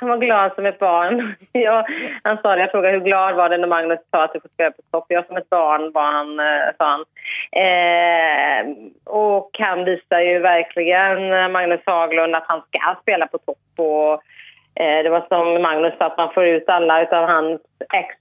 [0.00, 1.34] han var glad som ett barn.
[1.52, 1.84] Jag,
[2.22, 4.48] han sa det, jag frågade hur glad var det när Magnus sa att du får
[4.48, 5.04] spela på topp.
[5.08, 7.04] Jag som ett barn var han, eh, sa han.
[7.62, 13.58] Eh, och han visar ju verkligen, eh, Magnus Haglund, att han ska spela på topp.
[13.76, 14.12] Och,
[14.82, 17.60] eh, det var som Magnus sa, att man får ut alla utav hans
[17.94, 18.14] ex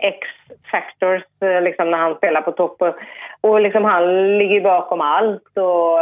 [0.00, 2.82] X-factors eh, liksom, när han spelar på topp.
[2.82, 2.94] Och,
[3.40, 5.58] och liksom, han ligger bakom allt.
[5.58, 5.98] Och,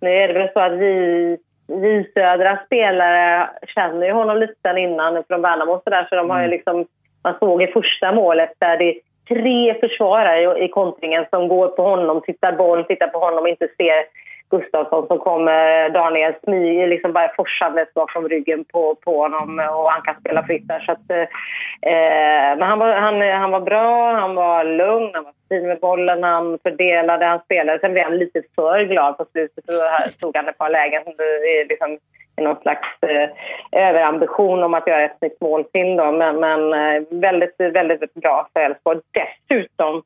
[0.00, 4.78] nu är det väl så att vi, vi södra spelare känner ju honom lite sedan
[4.78, 6.86] innan från Värnamo och så där, så de har ju liksom,
[7.24, 8.94] man såg i första målet där det är
[9.28, 13.48] tre försvarare i, i kontringen som går på honom, tittar boll, tittar på honom och
[13.48, 14.04] inte ser
[14.52, 20.02] Gustafsson som kommer Daniel smyger liksom bara forsandes bakom ryggen på, på honom och han
[20.02, 20.80] kan spela fritt där.
[20.80, 25.32] Så att, eh, men han var, han, han var bra, han var lugn, han var
[25.48, 27.78] fin med bollen, han fördelade, han spelade.
[27.78, 31.14] Sen blev han lite för glad på slutet och tog han ett par lägen som
[31.16, 31.98] det eh, är liksom
[32.36, 33.28] i någon slags eh,
[33.72, 35.96] överambition om att göra ett nytt mål till.
[35.96, 36.12] Då.
[36.12, 39.00] Men, men eh, väldigt, väldigt bra för Elfsborg.
[39.12, 40.02] Dessutom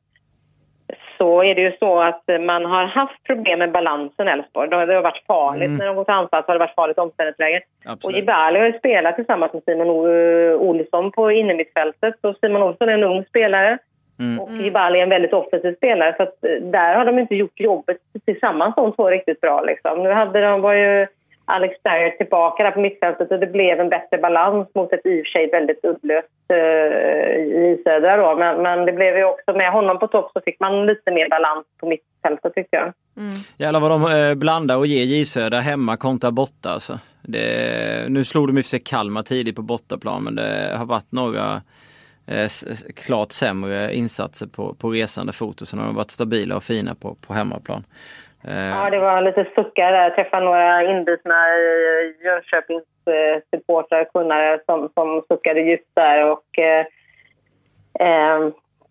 [1.17, 4.69] så är det ju så att man har haft problem med balansen i Elfsborg.
[4.69, 5.77] Det har varit farligt Mm.
[5.77, 7.61] när de går till anfall så har det varit farligt omställningsläge.
[8.03, 8.11] Och.
[8.11, 12.15] Jibali har ju spelat tillsammans med Simon O- Olsson på innermittfältet.
[12.21, 13.77] Och Simon Olsson är en ung spelare
[14.19, 14.39] Mm.
[14.39, 16.13] och Jibali är en väldigt offensiv spelare.
[16.17, 19.61] Så att eh, där har de inte gjort jobbet tillsammans de två riktigt bra.
[19.61, 20.03] Liksom.
[20.03, 21.07] Nu hade de, var ju
[21.49, 25.21] Alex Dyer tillbaka där på mittfältet och det blev en bättre balans mot ett i
[25.21, 26.57] och för sig väldigt uddlöst uh,
[27.63, 28.35] i södra då.
[28.35, 31.29] Men, men, det blev ju också med honom på topp så fick man lite mer
[31.29, 32.93] balans på mittfältet tycker jag.
[33.17, 33.39] Mm.
[33.57, 36.99] Jävlar vad de eh, blandar och ger J Södra hemma kontra borta alltså.
[37.21, 40.85] Det, nu slog de i och för sig Kalmar tidigt på bortaplan men det har
[40.85, 41.61] varit några
[42.27, 42.47] eh,
[42.95, 46.95] klart sämre insatser på, på resande fot och så har de varit stabila och fina
[46.95, 47.83] på, på hemmaplan.
[48.47, 48.69] Eh.
[48.69, 50.03] Ja, det var lite suckar där.
[50.03, 51.35] Jag träffade några inbitna
[52.23, 52.83] Jönköpings
[53.91, 56.31] eh, kunnare som, som suckade djupt där.
[56.31, 56.85] Och, eh,
[57.99, 58.49] eh,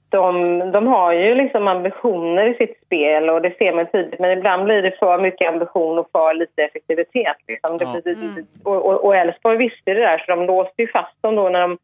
[0.09, 4.39] de, de har ju liksom ambitioner i sitt spel och det ser man tydligt men
[4.39, 7.37] ibland blir det för mycket ambition och för lite effektivitet.
[7.49, 7.79] Liksom.
[7.81, 8.01] Ja.
[8.05, 8.47] Det, mm.
[8.65, 11.79] Och Elfsborg visste det där så de låste ju fast dem då när de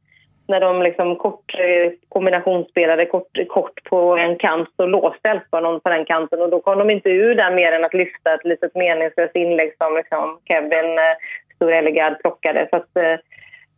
[0.49, 5.81] när de liksom kort eh, kombinationsspelade kort, kort på en kant så låste Elfsborg någon
[5.81, 8.45] på den kanten och då kom de inte ur där mer än att lyfta ett
[8.45, 11.17] litet meningslöst inlägg som liksom Kevin eh,
[11.57, 12.69] Storellegard plockade.
[12.71, 13.13] Så att, eh,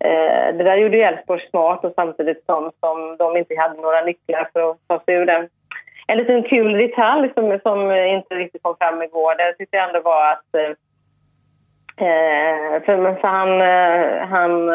[0.08, 4.00] eh det där gjorde ju Elfsborg smart och samtidigt som, som de inte hade några
[4.00, 5.48] nycklar för att ta sig ur det.
[6.06, 10.00] En liten kul detalj som, som inte riktigt kom fram igår, det tyckte jag ändå
[10.00, 10.72] var att eh,
[12.84, 13.60] för, för han,
[14.28, 14.70] han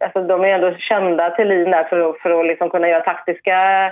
[0.00, 3.86] alltså de är ändå kända Thelin där för att, för att liksom kunna göra taktiska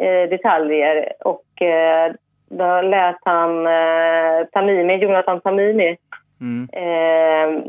[0.00, 1.12] eh, detaljer.
[1.24, 2.12] Och eh,
[2.50, 5.96] då lät han eh, Tamimi, Jonathan Tamimi
[6.40, 6.68] mm.
[6.72, 7.62] eh,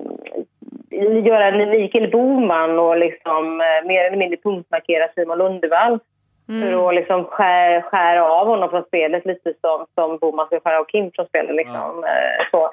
[1.26, 6.00] göra en Mikael Boman och liksom, eh, mer eller mindre punktmarkera Simon Lundevall.
[6.50, 6.62] Mm.
[6.62, 10.80] För att liksom skär, skära av honom från spelet lite som, som Boman ska skära
[10.80, 11.56] av Kim från spelet.
[11.56, 12.04] Liksom.
[12.04, 12.08] Ja.
[12.08, 12.70] Eh, så.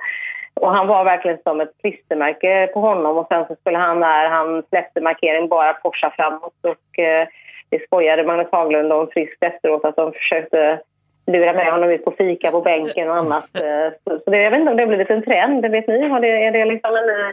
[0.54, 4.28] Och han var verkligen som ett klistermärke på honom och sen så skulle han när
[4.28, 7.28] han släppte markering bara forsa framåt och eh,
[7.68, 10.80] det skojade Magnus Haglund om friskt efteråt att de försökte
[11.26, 13.48] lura med honom ut på fika på bänken och annat.
[13.54, 16.08] Eh, så, så det, jag vet inte om det har blivit en trend, vet ni?
[16.08, 17.32] Har det, är det liksom en ny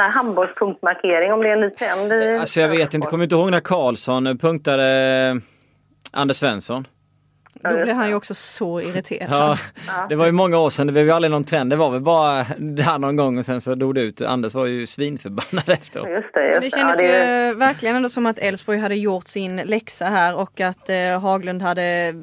[0.00, 2.40] handbollspunktmarkering om det är en ny trend?
[2.40, 4.84] Alltså jag vet inte, kommer inte ihåg när Karlsson punktade
[6.12, 6.86] Anders Svensson?
[7.62, 9.30] Då blev han ju också så irriterad.
[9.30, 9.56] Ja,
[10.08, 11.70] det var ju många år sedan, det blev ju aldrig någon trend.
[11.70, 14.20] Det var väl bara där någon gång och sen så dog det ut.
[14.20, 16.08] Anders var ju svinförbannad efteråt.
[16.08, 17.46] Just det, just det kändes ja, det...
[17.46, 21.62] ju verkligen ändå som att Elfsborg hade gjort sin läxa här och att eh, Haglund
[21.62, 22.14] hade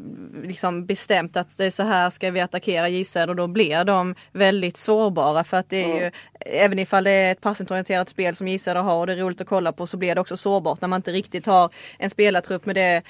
[0.44, 4.16] liksom bestämt att det är så här ska vi attackera J och då blir de
[4.32, 5.98] väldigt sårbara för att det är mm.
[5.98, 6.12] ju
[6.46, 9.48] även ifall det är ett passningsorienterat spel som J har och det är roligt att
[9.48, 11.70] kolla på så blir det också sårbart när man inte riktigt har
[12.00, 13.02] en spelartrupp med det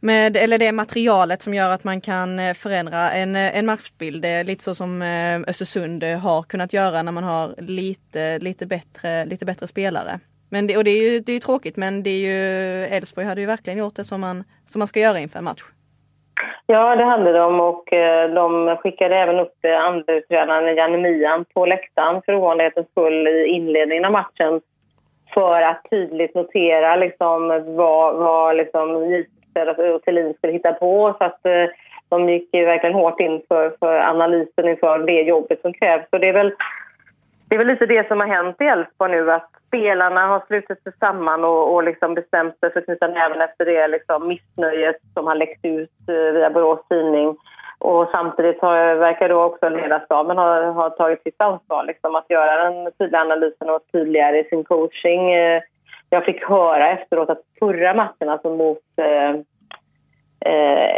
[0.00, 4.22] med, eller det materialet som gör att man kan eh, förändra en, eh, en matchbild.
[4.22, 8.66] Det är lite så som eh, Östersund har kunnat göra när man har lite, lite,
[8.66, 10.20] bättre, lite bättre spelare.
[10.50, 13.40] Men det, och det är ju det är tråkigt men det är ju Elfsborg hade
[13.40, 15.62] ju verkligen gjort det som man, som man ska göra inför en match.
[16.66, 17.84] Ja, det hade de och
[18.34, 24.04] de skickade även upp andra utredaren Janne Mian på läktaren för ovanlighetens skull i inledningen
[24.04, 24.60] av matchen
[25.34, 29.04] för att tydligt notera liksom vad, vad liksom
[29.94, 31.14] och Thelin skulle hitta på.
[31.18, 31.66] Så att eh,
[32.08, 36.04] de gick ju verkligen hårt in för, för analysen inför det jobbet som krävs.
[36.10, 36.52] Så det är väl,
[37.48, 40.82] det är väl lite det som har hänt i Elfsborg nu att spelarna har slutit
[40.82, 44.96] sig samman och, och liksom bestämt sig för att knyta näven efter det liksom missnöjet
[45.14, 47.36] som har läckt ut eh, via Borås tidning.
[47.78, 52.64] Och samtidigt har, verkar då också ledarstaben ha, ha tagit sitt ansvar liksom, att göra
[52.64, 55.32] den tydliga analysen och tydligare i sin coaching.
[55.32, 55.62] Eh,
[56.10, 59.30] jag fick höra efteråt att förra matchen, alltså mot eh,
[60.50, 60.96] eh,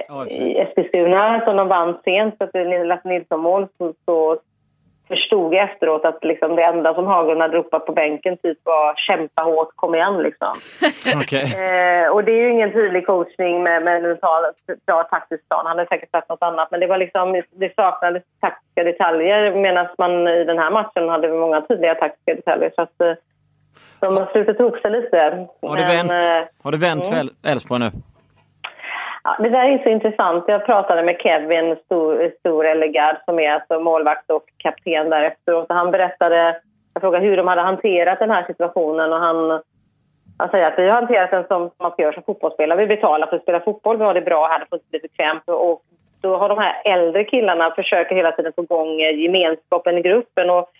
[0.56, 4.38] Eskilstuna, som de vann sent, så att det Lasse Nilsson-mål, så, så
[5.08, 8.94] förstod jag efteråt att liksom det enda som Haglund hade ropat på bänken typ var
[8.96, 10.52] kämpa hårt, kom igen liksom.
[11.16, 11.44] okay.
[11.64, 14.18] eh, och det är ju ingen tydlig coachning med, med en
[14.86, 15.66] bra taktisk plan.
[15.66, 19.86] Han hade säkert sagt något annat men det var liksom, det saknades taktiska detaljer medan
[19.98, 22.72] man i den här matchen hade många tydliga taktiska detaljer.
[22.74, 23.14] Så att, eh,
[24.02, 25.46] de har slutit ihop sig lite.
[25.62, 27.34] Har det vänt, eh, har det vänt för mm.
[27.46, 27.90] Elfsborg nu?
[29.24, 30.44] Ja, det där är så intressant.
[30.46, 35.66] Jag pratade med Kevin Stor, Stor som är alltså målvakt och kapten där efteråt.
[35.68, 36.60] Han berättade,
[36.94, 39.60] jag frågade hur de hade hanterat den här situationen och han,
[40.38, 42.78] han säger att vi har hanterat den som man ska göra som fotbollsspelare.
[42.78, 45.00] Vi betalar för att spela fotboll, vi har det bra här, det får inte bli
[45.00, 45.42] bekvämt.
[45.46, 45.82] Och
[46.20, 50.50] då har de här äldre killarna försöker hela tiden få igång gemenskapen i gruppen.
[50.50, 50.70] Och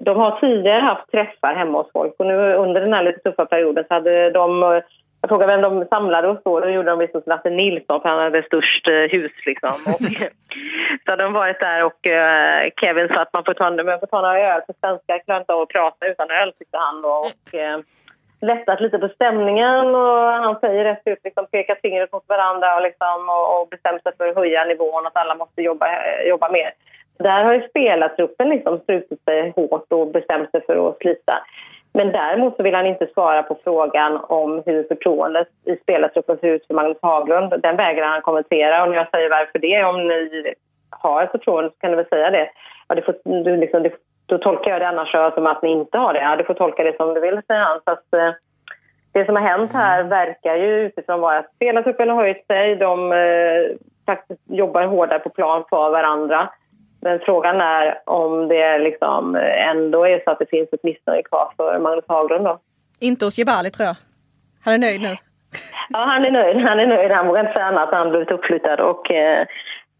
[0.00, 3.46] de har tidigare haft träffar hemma hos folk och nu under den här lite tuffa
[3.46, 4.82] perioden så hade de
[5.24, 6.60] jag frågade vem de samlade hos då.
[6.60, 9.74] Då gjorde de visst hos Lasse Nilsson för han hade störst eh, hus liksom.
[9.92, 10.02] Och,
[11.04, 14.06] så hade de varit där och uh, Kevin sa att man får ta, man får
[14.06, 17.08] ta några öl för svenskar klarar inte av att prata utan öl tyckte han då.
[17.08, 17.78] Och, uh,
[18.40, 22.82] lättat lite på stämningen och han säger rätt ut, liksom, pekar fingret mot varandra och,
[22.82, 25.86] liksom, och, och bestämt sig för att höja nivån, att alla måste jobba,
[26.28, 26.70] jobba mer.
[27.18, 31.42] Där har ju spelartruppen liksom slutit sig hårt och bestämt sig för att slita.
[31.92, 36.48] Men däremot så vill han inte svara på frågan om hur förtroendet i spelartruppen ser
[36.48, 37.54] ut för Magnus Haglund.
[37.62, 38.82] Den vägrar han kommentera.
[38.82, 40.54] Och när jag säger varför det, om ni
[40.90, 42.50] har ett förtroende så kan du väl säga det.
[42.88, 43.92] Ja, det får, du liksom, det,
[44.26, 46.20] då tolkar jag det annars som att ni inte har det.
[46.20, 47.80] Ja, du får tolka det som du vill, säger han.
[47.84, 48.32] Så att, eh,
[49.12, 52.76] det som har hänt här verkar ju utifrån vara att spelartruppen har höjt sig.
[52.76, 56.48] De eh, faktiskt jobbar hårdare på plan för varandra.
[57.04, 59.36] Men frågan är om det liksom
[59.70, 62.58] ändå är så att det finns ett missnöje kvar för Magnus Haglund då.
[62.98, 63.96] Inte hos Jebali tror jag.
[64.64, 65.14] Han är nöjd nu.
[65.88, 66.56] Ja, han är nöjd.
[66.56, 67.10] Han är nöjd.
[67.10, 67.88] Han vågar inte säga annat.
[67.92, 69.46] Han blivit uppflyttad och eh,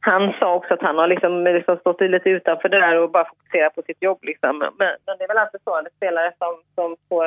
[0.00, 3.28] han sa också att han har liksom, liksom stått lite utanför det där och bara
[3.28, 4.18] fokuserat på sitt jobb.
[4.22, 4.58] Liksom.
[4.58, 7.26] Men, men det är väl alltid så, en spelare som, som får,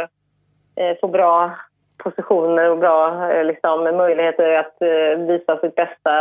[0.75, 1.55] eh, får bra
[2.09, 6.13] positioner och bra eh, liksom, möjligheter att eh, visa sitt bästa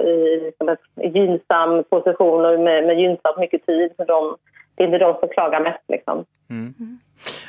[0.00, 3.92] i liksom, en gynnsam position och med, med gynnsamt mycket tid.
[3.96, 4.36] För de,
[4.74, 5.84] det är inte de som klagar mest.
[5.88, 6.24] Liksom.
[6.50, 6.74] Mm.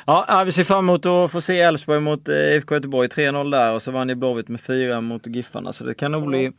[0.06, 3.74] Ja, vi ser fram emot att få se Elfsborg mot eh, IFK Göteborg 3-0 där
[3.74, 6.52] och så vann ju Blåvitt med 4 mot Giffarna så det kan nog bli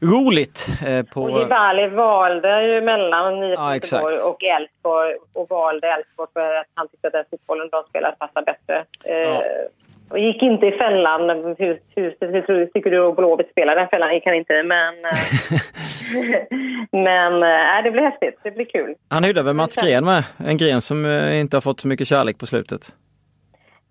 [0.00, 0.66] roligt.
[0.86, 1.22] Eh, på...
[1.22, 6.66] Och Dibali valde ju mellan IFK ja, Göteborg och Elfsborg och valde Elfsborg för att
[6.74, 8.84] han tyckte att den fotbollen de spelar passar bättre.
[9.04, 9.42] Ja.
[10.10, 11.30] Och gick inte i fällan.
[11.58, 14.14] Hur, hur, hur tycker du Blåvitt spelar den fällan?
[14.14, 14.94] gick han inte, men...
[15.04, 15.60] Eh,
[17.04, 18.40] men äh, det blir häftigt.
[18.42, 18.94] Det blir kul.
[19.08, 20.24] Han hyllade väl Mats Gren med?
[20.46, 22.80] En Gren som äh, inte har fått så mycket kärlek på slutet.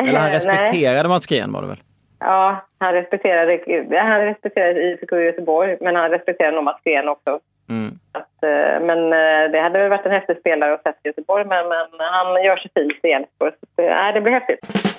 [0.04, 1.78] Eller han respekterade Mats Gren var det väl?
[2.20, 3.60] Ja, han respekterade,
[4.00, 7.40] han respekterade IFK Göteborg, men han respekterade nog Mats Gren också.
[7.70, 7.92] Mm.
[8.12, 8.38] Att,
[8.82, 9.10] men
[9.52, 12.58] det hade väl varit en häftig spelare att sätta i Göteborg, men, men han gör
[12.58, 13.52] sig fin i Elfsborg.
[13.76, 14.90] Det, det blir häftigt.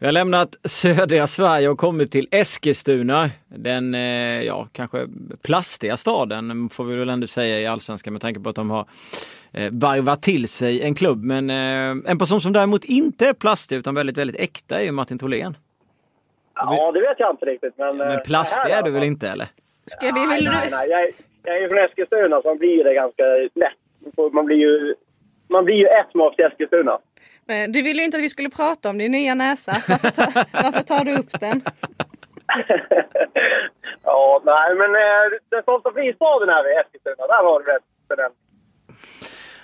[0.00, 3.30] Vi har lämnat södra Sverige och kommit till Eskilstuna.
[3.48, 5.06] Den, eh, ja, kanske
[5.42, 8.86] plastiga staden får vi väl ändå säga i allsvenskan med tanke på att de har
[9.52, 11.24] eh, varvat till sig en klubb.
[11.24, 14.92] Men eh, en person som däremot inte är plastig utan väldigt, väldigt äkta är ju
[14.92, 15.56] Martin Tholén.
[16.54, 17.74] Ja, det vet jag inte riktigt.
[17.78, 19.48] Men, men plastig är du väl inte eller?
[19.86, 20.88] Ska vi, vill nej, nej, nej.
[20.88, 21.10] Jag, är,
[21.42, 23.24] jag är från Eskilstuna så man blir det ganska
[23.54, 24.32] lätt.
[24.32, 24.94] Man blir ju,
[25.48, 26.98] man blir ju ett till Eskilstuna.
[27.68, 29.76] Du ville ju inte att vi skulle prata om din nya näsa.
[29.88, 30.22] Varför, ta,
[30.52, 31.62] varför tar du upp den?
[34.04, 38.16] ja, nej men eh, den stolta fristaden här vid Eskilstuna, där har du rätt för
[38.16, 38.30] den.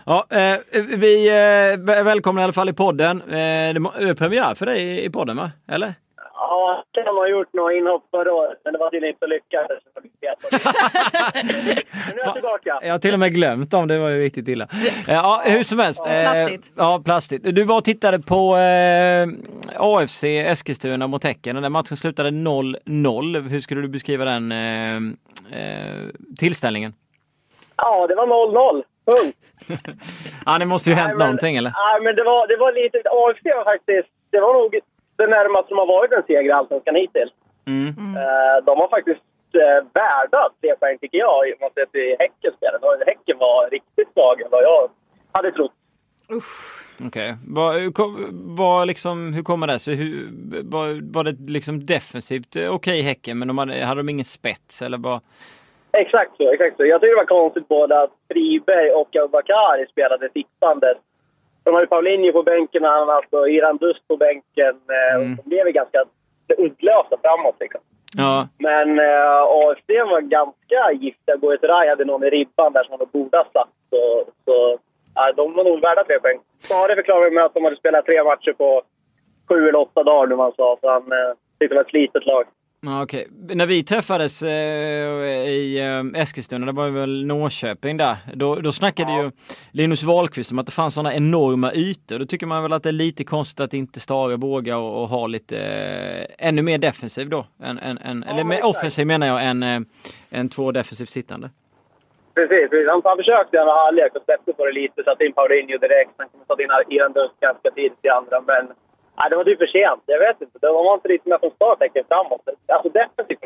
[0.06, 0.58] Ja, eh,
[0.96, 3.22] vi eh, välkomnar i alla fall i podden.
[3.22, 5.50] Eh, det är premiär för dig i podden va?
[5.68, 5.94] Eller?
[6.38, 9.26] Ja, kan ha gjort några inhopp förra året, men det var tydligen inte
[9.94, 10.38] så lyckat.
[12.14, 12.78] nu är jag tillbaka.
[12.82, 14.68] Jag har till och med glömt dem, det var ju riktigt illa.
[15.08, 16.02] Ja, hur som helst.
[16.06, 16.72] Ja, plastigt.
[16.76, 17.44] Ja, plastigt.
[17.54, 19.28] Du var och tittade på eh,
[19.76, 21.62] AFC Eskilstuna mot Häcken.
[21.62, 23.48] Den matchen slutade 0-0.
[23.48, 26.08] Hur skulle du beskriva den eh, eh,
[26.38, 26.94] tillställningen?
[27.76, 28.82] Ja, det var 0-0.
[29.06, 29.38] Punkt.
[30.46, 31.70] ja, det måste ju hänt nej, men, någonting eller?
[31.70, 32.98] Nej, men det var, det var lite...
[32.98, 34.08] AFC var faktiskt...
[34.30, 34.80] Det var nog
[35.16, 37.32] det närmaste som har varit en seger i Allsvenskan hittills.
[37.66, 37.88] Mm.
[37.88, 42.56] Uh, de har faktiskt uh, värda tre poäng, tycker jag, och med att det Häckens
[42.56, 42.72] spel.
[43.06, 44.90] Häcken var riktigt svag än vad jag
[45.32, 45.72] hade trott.
[46.28, 47.06] Okej.
[47.06, 47.34] Okay.
[47.46, 47.72] Var,
[48.56, 49.94] var liksom, hur kommer det sig?
[49.94, 50.28] Hur,
[50.74, 54.82] var, var det liksom defensivt okej okay, Häcken, men de hade, hade de ingen spets
[54.82, 55.20] eller vad?
[55.92, 56.84] Exakt så, exakt så.
[56.86, 60.98] Jag tycker det var konstigt både att Friberg och Abubakari spelade sittandes
[61.66, 64.74] de har ju Paulinho på bänken och han alltså Iran Dust på bänken.
[64.96, 65.36] Eh, mm.
[65.36, 66.04] De blev ganska
[66.58, 67.80] uddlösa framåt liksom.
[68.16, 68.48] Ja.
[68.58, 71.36] Men eh, AFC var ganska giftiga.
[71.36, 73.74] Goet Rai hade någon i ribban där som de borde ha satt.
[73.90, 74.78] Så, så
[75.14, 76.38] ja, de var nog värda tre poäng.
[76.60, 78.82] Sare förklarade med att de hade spelat tre matcher på
[79.48, 80.76] sju eller åtta dagar nu man sa.
[80.80, 82.44] Så han eh, tyckte det var ett slitet lag.
[82.84, 84.48] Okej, när vi träffades eh,
[85.48, 85.78] i
[86.14, 89.22] eh, Eskilstuna, det var väl Norrköping där, då, då snackade ja.
[89.22, 89.30] ju
[89.72, 92.18] Linus Wahlqvist om att det fanns sådana enorma ytor.
[92.18, 95.08] Då tycker man väl att det är lite konstigt att inte Stare vågar och, och
[95.08, 97.46] ha lite eh, ännu mer defensiv då.
[97.62, 99.80] En, en, en, ja, eller mer offensiv menar jag än, eh,
[100.30, 101.50] än två defensivt sittande.
[102.34, 102.88] Precis, precis.
[102.88, 106.10] Han, han försökte i andra halvlek och släppte på det lite, satte in Paulinho direkt.
[106.16, 108.64] Sen satte in Iran Dust ganska tidigt i andra, men
[109.18, 110.02] Nej, det var typ för sent.
[110.06, 110.58] Jag vet inte.
[110.60, 112.40] De var inte riktigt med från start framåt.
[112.68, 113.40] Alltså defensivt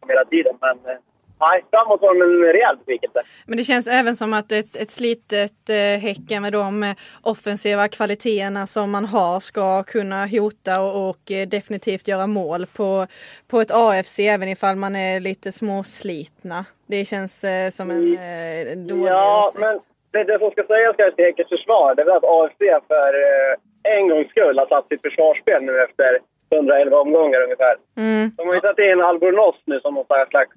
[0.00, 0.98] de hela tiden, men eh,
[1.40, 3.22] nej, framåt var de en rejäl besvikelse.
[3.46, 7.88] Men det känns även som att ett, ett slitet eh, Häcken med de eh, offensiva
[7.88, 13.06] kvaliteterna som man har ska kunna hota och, och definitivt göra mål på,
[13.48, 16.64] på ett AFC även ifall man är lite småslitna.
[16.86, 19.60] Det känns eh, som en eh, dålig Ja, ursäkt.
[19.60, 19.80] men
[20.12, 23.52] det, det som ska sägas till Häckens försvar det är att AFC för eh,
[23.96, 26.18] en gångs skull har satt sitt försvarsspel nu efter
[26.50, 27.76] 111 omgångar ungefär.
[27.96, 28.30] Mm.
[28.36, 30.50] De har ju satt in Albornoz nu som någon slags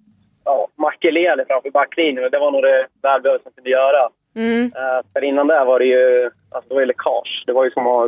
[0.45, 4.10] ja, makelele framför backlinjen och det var nog det välbehövliga som kunde göra.
[4.36, 4.66] Mm.
[4.66, 7.43] Uh, för innan det var det ju, alltså det var ju läckage.
[7.47, 8.08] Det var ju som att ha,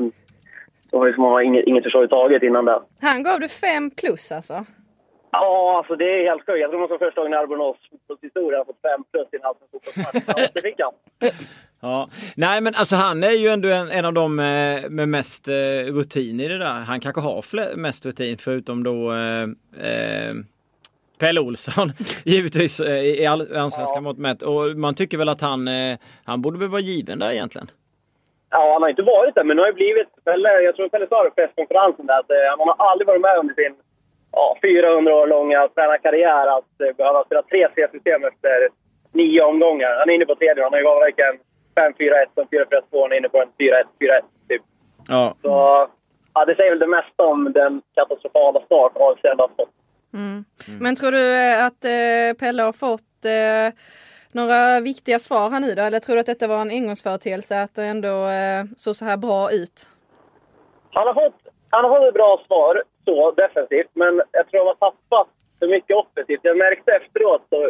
[0.92, 2.82] det var ju som att ha inget, inget försvar överhuvudtaget innan det.
[3.02, 4.66] Han gav du fem plus alltså?
[5.32, 6.60] Ja, alltså det är helt sjukt.
[6.60, 9.72] Jag tror det var första gången Albornoz fotbollshistoria har fått fem plus i en allsvensk
[9.72, 10.50] fotbollsmatch.
[10.54, 10.94] Det fick han.
[11.84, 12.10] Ja.
[12.36, 15.54] Nej men alltså han är ju ändå en, en av dem eh, med mest eh,
[15.94, 16.66] rutin i det där.
[16.74, 19.42] Han kanske har mest rutin förutom då eh,
[19.90, 20.34] eh,
[21.20, 21.92] Pelle Olsson
[22.26, 24.02] givetvis i all- allsvenska Ja.
[24.02, 24.42] mått mätt.
[24.42, 25.70] Och man tycker väl att han,
[26.24, 27.68] han borde väl vara given där egentligen.
[28.50, 30.08] Ja, han har inte varit där, men nu har ju blivit...
[30.24, 33.38] Pelle, jag tror Pelle sa det på presskonferensen där, att han har aldrig varit med
[33.40, 33.76] under sin
[34.32, 38.70] ja, 400 år långa tränarkarriär att eh, behöva spela tre C-system efter
[39.12, 40.00] nio omgångar.
[40.00, 40.64] Han är inne på tredje.
[40.64, 41.40] Han har ju varit varken
[41.76, 43.02] 5-4-1 som 4-4-2.
[43.02, 44.62] Han är inne på en 4-1-4-1 typ.
[45.08, 45.36] Ja.
[45.42, 45.88] Så
[46.34, 49.76] ja, det säger väl det mesta om den katastrofala start AFC ändå har fått.
[50.14, 50.46] Mm.
[50.80, 53.80] Men tror du eh, att eh, Pelle har fått eh,
[54.32, 55.82] några viktiga svar här nu då?
[55.82, 59.18] Eller tror du att detta var en engångsföreteelse att det ändå eh, såg så här
[59.18, 59.88] bra ut?
[60.92, 64.68] Han har fått, han har fått ett bra svar så defensivt, men jag tror han
[64.68, 65.28] har tappat
[65.60, 66.40] för mycket offensivt.
[66.44, 67.70] Jag märkte efteråt så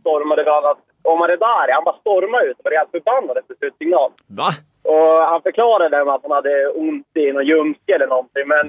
[0.00, 4.10] stormade han att Omar Redari, han bara stormade ut och var rejält förbannad efter slutsignal.
[4.26, 4.50] Va?
[4.82, 8.64] Och han förklarade med att han hade ont i någon ljumske eller någonting, men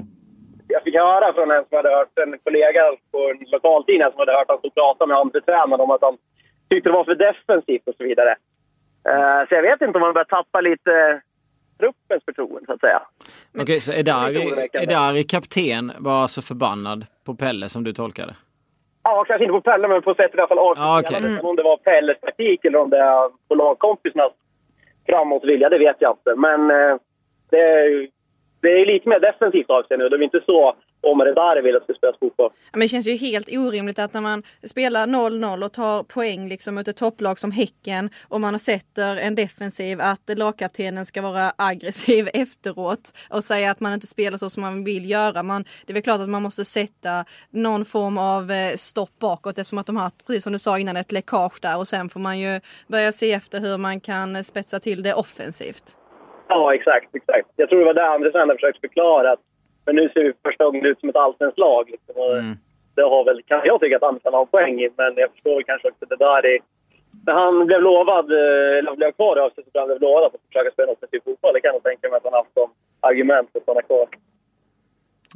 [0.67, 4.37] jag fick höra från en som hade hört, en kollega på en lokaltidning som hade
[4.37, 6.17] hört han stå och prata med andre tränaren om att han
[6.69, 8.35] tyckte det var för defensivt och så vidare.
[9.09, 11.21] Eh, så jag vet inte om han börjar tappa lite
[11.79, 13.01] truppens förtroende, så att säga.
[13.61, 14.69] Okej så Det är Edari.
[14.73, 18.35] Edari kapten var alltså förbannad på Pelle som du tolkade?
[19.03, 21.15] Ja, kanske inte på Pelle, men på sättet i alla fall Arsenal okej.
[21.15, 21.35] spelade.
[21.35, 24.33] Sen Om det var Pelles taktik eller om det är på lagkompisarnas
[25.09, 26.35] framåtvilja, det vet jag inte.
[26.35, 26.97] Men eh,
[27.49, 28.07] det, är,
[28.61, 30.09] det är lite mer defensivt av sig nu.
[30.09, 32.49] Det är inte så Omar Redari vill att det ska spelas fotboll.
[32.53, 36.49] Ja, Men det känns ju helt orimligt att när man spelar 0-0 och tar poäng
[36.49, 41.51] liksom mot ett topplag som Häcken och man sätter en defensiv att lagkaptenen ska vara
[41.55, 45.43] aggressiv efteråt och säga att man inte spelar så som man vill göra.
[45.43, 49.57] Man, det är väl klart att man måste sätta någon form av eh, stopp bakåt
[49.57, 52.19] eftersom att de har, precis som du sa innan, ett läckage där och sen får
[52.19, 55.97] man ju börja se efter hur man kan spetsa till det offensivt.
[56.47, 57.15] Ja, exakt.
[57.15, 57.49] exakt.
[57.55, 59.31] Jag tror det var det Anders ändå försökte förklara.
[59.31, 59.39] Att,
[59.85, 61.89] men nu ser vi första gången ut som ett allsvenskt lag.
[61.89, 62.57] Liksom, Mm.
[62.95, 65.61] Det har väl, kan jag tycka att Andersson har en poäng i, men jag förstår
[65.61, 66.59] kanske också det där i...
[67.25, 70.41] När han blev lovad, eh, eller blev kvar i avsnittet, så han blev lovad att
[70.47, 71.53] försöka spela offensiv fotboll.
[71.53, 72.69] Det kan jag tänka mig att han haft som
[72.99, 74.07] argument för att stanna kvar.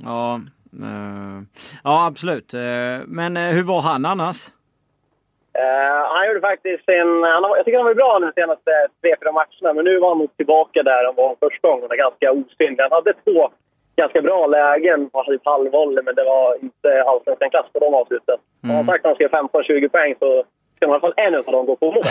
[0.03, 0.39] Ja,
[0.83, 1.37] eh,
[1.83, 2.53] ja absolut.
[2.53, 4.39] Eh, men eh, hur var han annars?
[5.53, 7.23] Eh, han gjorde faktiskt en...
[7.23, 8.71] Han jag tycker han var bra de senaste
[9.01, 11.89] tre, fyra matcherna, men nu var han nog tillbaka där han var första gången.
[11.89, 12.81] Ganska osynlig.
[12.81, 13.51] Han hade två
[13.97, 15.09] ganska bra lägen.
[15.13, 18.37] Hade ett halvvolley, men det var inte allsvenskan klass på de avsluten.
[18.63, 20.43] Om han sagt att han ska 15-20 poäng så
[20.75, 22.03] ska man i alla fall en av dem gå på mål.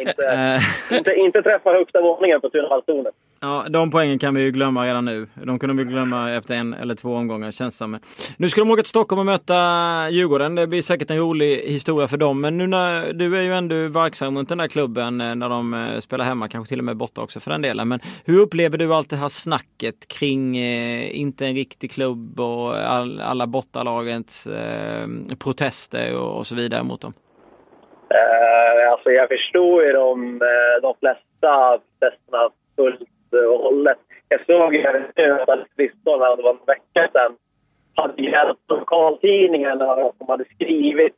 [0.00, 0.60] inte,
[0.96, 3.14] inte, inte träffa högsta våningen på Tunevallstornet.
[3.40, 5.26] Ja, de poängen kan vi ju glömma redan nu.
[5.34, 7.98] De kunde vi glömma efter en eller två omgångar känns det som.
[8.36, 9.54] Nu ska de åka till Stockholm och möta
[10.10, 10.54] Djurgården.
[10.54, 12.40] Det blir säkert en rolig historia för dem.
[12.40, 15.74] Men nu när du är ju ändå verksam runt den där klubben eh, när de
[15.74, 17.88] eh, spelar hemma, kanske till och med borta också för den delen.
[17.88, 22.76] Men hur upplever du allt det här snacket kring eh, inte en riktig klubb och
[22.76, 25.06] all, alla bortalagets eh,
[25.44, 27.12] protester och, och så vidare mot dem?
[28.14, 30.38] Uh, alltså jag förstår ju de,
[30.82, 33.98] de flesta protesterna fullt och hållet.
[34.28, 34.82] Jag såg ju
[35.16, 37.36] nu att Alex det var en vecka sedan,
[37.94, 41.14] hade hjälpt lokaltidningen och de hade skrivit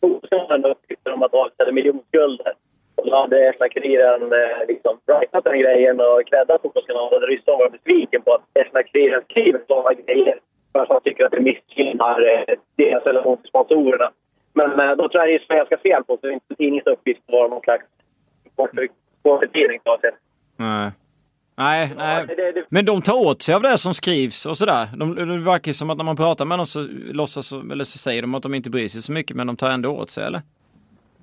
[0.00, 2.52] fotbollsklubben uppgifter om att AFC hade miljonskulder.
[2.94, 7.20] Och då hade Esna-Kuriren eh, liksom rightat den grejen och creddat Fotbollskanalen.
[7.20, 10.38] Ryssland var besviken på att Esna-Kuriren skriver sådana grejer
[10.72, 14.10] för att han tycker att det missgynnar eh, deras relation till sponsorerna.
[14.52, 16.86] Men eh, då tror jag det är svenska fel på så det är inte tidningens
[16.86, 17.84] uppgift att vara någon slags
[19.20, 19.80] sporttidning.
[20.56, 20.90] Nej.
[21.56, 22.26] Nej, nej.
[22.26, 24.88] det- det- Men de tar åt sig av det som skrivs och sådär.
[24.96, 28.22] De, det verkar som att när man pratar med dem så låtsas, eller så säger
[28.22, 30.42] de att de inte bryr sig så mycket men de tar ändå åt sig eller?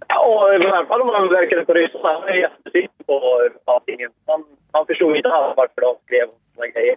[0.07, 2.13] Ja, i alla fall om man verkade på ryssarna.
[2.13, 3.19] Han var jättebesviken på
[3.85, 4.11] tidningen.
[4.71, 6.25] Han, förstod inte alls varför de skrev
[6.55, 6.95] såna grejer.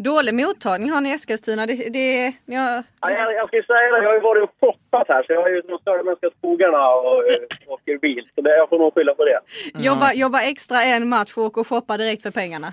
[0.00, 1.66] Dålig mottagning har ni i Eskilstuna.
[1.66, 4.54] Det, det, ja, Ja, jag, jag ska ju säga det, jag har ju varit och
[4.60, 7.38] shoppat här så jag har ju de sörmländska skogarna och eh,
[7.74, 8.28] åker bil.
[8.34, 9.40] Så det, jag får nog skylla på det.
[9.74, 12.66] jobba, jobba extra en match och åka och shoppa direkt för pengarna.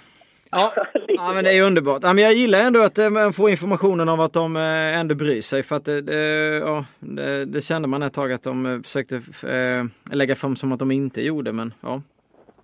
[0.52, 0.74] Ja,
[1.08, 2.04] ja men det är ju underbart.
[2.04, 5.16] Ja, men jag gillar ändå att eh, man får informationen av att de eh, ändå
[5.16, 5.64] bryr sig.
[5.64, 6.22] För att det, det,
[6.58, 10.72] ja, det, det kände man ett tag att de eh, försökte eh, lägga fram som
[10.72, 11.52] att de inte gjorde.
[11.52, 12.02] Men ja.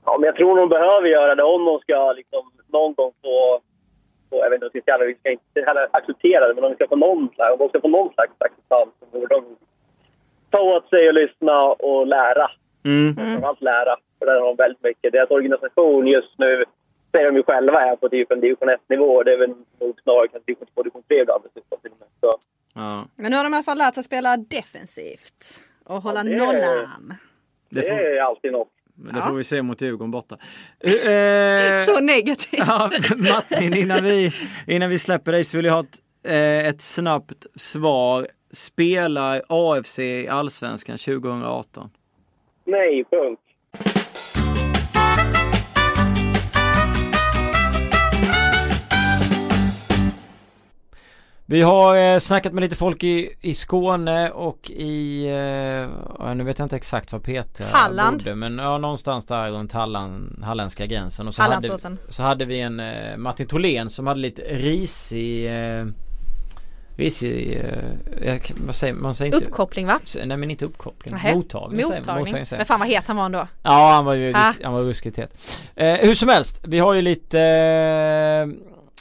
[0.05, 3.59] Ja, men jag tror de behöver göra det om de ska liksom, någon gång få,
[4.37, 6.87] jag vet inte, vi ska, vi ska inte heller acceptera det, men om vi ska
[6.87, 9.45] få någon slags, om de ska få någon slags acceptans så borde de
[10.49, 12.51] ta åt sig och lyssna och lära.
[12.85, 13.15] Mm.
[13.15, 15.11] Framförallt lära, för där har de väldigt mycket.
[15.11, 16.65] Deras organisation just nu,
[17.11, 19.23] säger de ju själva, är på typ en division 1-nivå.
[19.23, 21.43] Det är väl nog snarare kanske division 2, division 3 ibland.
[22.21, 22.31] Så,
[22.75, 23.05] Ja.
[23.15, 25.45] Men nu har de i alla fall lärt sig spela defensivt.
[25.85, 27.13] Och hålla det- nollan.
[27.69, 28.67] Det det är alltid något.
[29.13, 30.37] Det får vi se mot Djurgården borta.
[30.79, 32.63] Eh, Så negativt.
[32.67, 34.31] Ja, Martin, innan vi,
[34.67, 38.27] innan vi släpper dig så vill jag ha ett, eh, ett snabbt svar.
[38.53, 41.89] Spelar AFC i Allsvenskan 2018?
[42.65, 43.41] Nej, punkt.
[51.51, 56.59] Vi har eh, snackat med lite folk i, i Skåne och i, eh, nu vet
[56.59, 58.17] jag inte exakt var Petra Halland.
[58.17, 61.27] bodde men ja, någonstans där runt Halland, halländska gränsen.
[61.27, 61.77] Och så hade,
[62.09, 65.45] så hade vi en eh, Martin Tholén som hade lite risig,
[65.79, 65.85] eh,
[66.95, 69.15] risig, eh, jag- vad säger man?
[69.15, 69.99] säger inte Uppkoppling va?
[70.25, 71.13] Nej men inte uppkoppling.
[71.13, 71.35] Nähä.
[71.35, 71.79] Mottagning.
[71.79, 71.99] säger man.
[71.99, 72.25] Mottagning.
[72.25, 73.47] Mottagning säger Men fan vad het han var ändå.
[73.63, 74.53] Ja han var ju Ah.
[74.63, 75.31] han var ruskigt het.
[75.75, 78.47] Eh, hur som helst, vi har ju lite eh,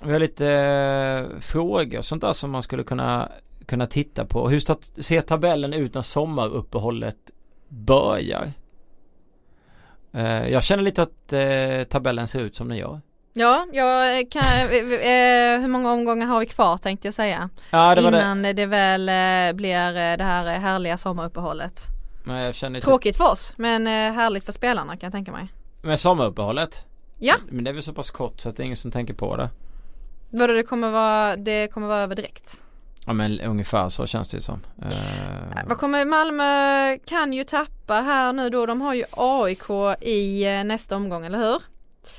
[0.05, 3.33] Vi har lite eh, frågor och sånt där som man skulle kunna
[3.71, 4.49] Kunna titta på.
[4.49, 4.61] Hur
[5.03, 7.17] ser tabellen ut när sommaruppehållet
[7.69, 8.53] börjar?
[10.13, 13.01] Eh, jag känner lite att eh, tabellen ser ut som den gör.
[13.33, 17.51] Ja, jag kan, eh, hur många omgångar har vi kvar tänkte jag säga.
[17.71, 18.19] Ja det var det.
[18.19, 21.83] Innan det väl eh, blir eh, det här härliga sommaruppehållet.
[22.83, 25.49] Tråkigt för oss men eh, härligt för spelarna kan jag tänka mig.
[25.83, 26.85] med sommaruppehållet?
[27.19, 27.35] Ja.
[27.49, 29.37] Men det är väl så pass kort så att det är ingen som tänker på
[29.37, 29.51] det.
[30.31, 32.61] Vadå det kommer vara, det kommer vara över direkt.
[33.07, 34.61] Ja men ungefär så känns det ju som.
[34.83, 34.89] Eh,
[35.67, 38.67] Vad kommer Malmö kan ju tappa här nu då.
[38.67, 39.71] De har ju AIK
[40.01, 41.63] i eh, nästa omgång, eller hur?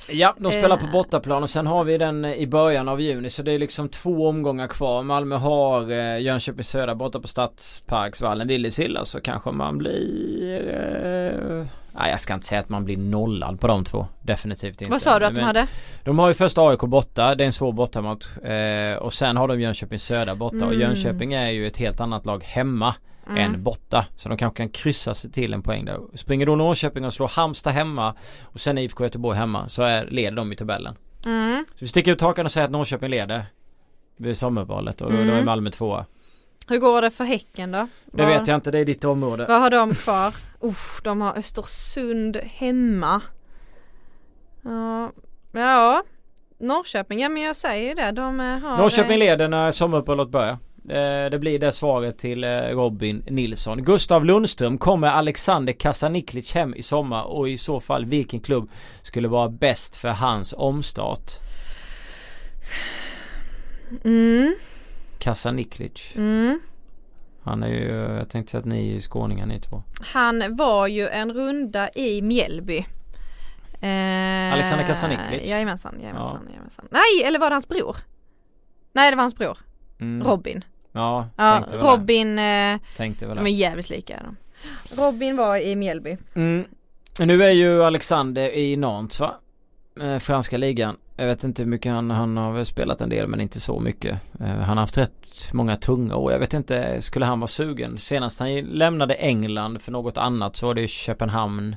[0.09, 0.91] Ja, de spelar på Eh.
[0.91, 4.27] bortaplan och sen har vi den i början av juni så det är liksom två
[4.27, 5.03] omgångar kvar.
[5.03, 8.47] Malmö har eh, Jönköping Södra borta på Stadsparksvallen.
[8.47, 8.71] Vill det
[9.05, 10.67] så kanske man blir...
[11.59, 11.65] Eh,
[11.95, 14.07] nej, jag ska inte säga att man blir nollad på de två.
[14.21, 14.91] Definitivt inte.
[14.91, 15.67] Vad sa du att de hade?
[16.03, 17.35] De har ju först AIK borta.
[17.35, 18.37] Det är en svår bortamatch.
[18.37, 20.55] Eh, och sen har de Jönköping Södra borta.
[20.55, 20.79] Och Mm.
[20.81, 22.95] Jönköping är ju ett helt annat lag hemma
[23.29, 23.37] Mm.
[23.53, 24.05] än borta.
[24.17, 25.99] Så de kanske kan kryssa sig till en poäng där.
[26.15, 30.37] Springer då Norrköping och slår Halmstad hemma och sen IFK Göteborg hemma så är, leder
[30.37, 30.95] de i tabellen.
[31.25, 31.65] Mm.
[31.75, 33.45] Så vi sticker ut hakan och säger att Norrköping leder
[34.17, 35.45] vid sommaruppehållet och då, då är Mm.
[35.45, 36.05] Malmö tvåa.
[36.67, 37.87] Hur går det för Häcken då?
[38.05, 39.45] Det vet jag inte, det är ditt område.
[39.49, 40.33] Vad har de kvar?
[40.61, 43.21] Uff, de har Östersund hemma.
[44.63, 45.11] Ja,
[45.51, 46.03] ja.
[46.59, 48.11] Norrköping, ja men jag säger det.
[48.11, 48.77] De eh, har...
[48.77, 50.57] Norrköping eh, leder när sommaruppehållet börjar.
[50.89, 53.83] Eh, Det blir det svaret till Robin Nilsson.
[53.83, 58.69] Gustav Lundström, kommer Alexander Kasaniklic hem i sommar och i så fall vilken klubb
[59.01, 61.31] skulle vara bäst för hans omstart?
[64.03, 64.55] Mm,
[65.19, 66.11] Kasaniklic.
[66.15, 66.59] mm.
[67.43, 67.87] Han är ju,
[68.17, 69.83] jag tänkte säga att ni är skåningar ni två.
[70.13, 72.77] Han var ju en runda i Mjällby.
[73.81, 75.49] Eh, Alexander Kasaniklic.
[75.49, 76.87] Jajamensan, jajamensan, jajamensan.
[76.91, 77.97] Nej, eller var det hans bror?
[78.93, 79.57] Nej, det var hans bror.
[79.99, 80.27] Mm.
[80.27, 80.63] Robin.
[80.91, 82.79] Ja, Ja, Robin, eh, det.
[82.97, 84.37] Tänkte väl de är jävligt lika är de.
[85.01, 86.17] Robin var i Mjällby.
[86.35, 86.65] Mm.
[87.19, 89.35] Nu är ju Alexander i Nantes va?
[90.01, 90.97] Eh, franska ligan.
[91.21, 94.19] Jag vet inte hur mycket han, han har spelat en del men inte så mycket.
[94.39, 96.31] Eh, han har haft rätt många tunga år.
[96.31, 97.97] Jag vet inte, skulle han vara sugen?
[97.97, 101.75] Senast han lämnade England för något annat så var det Köpenhamn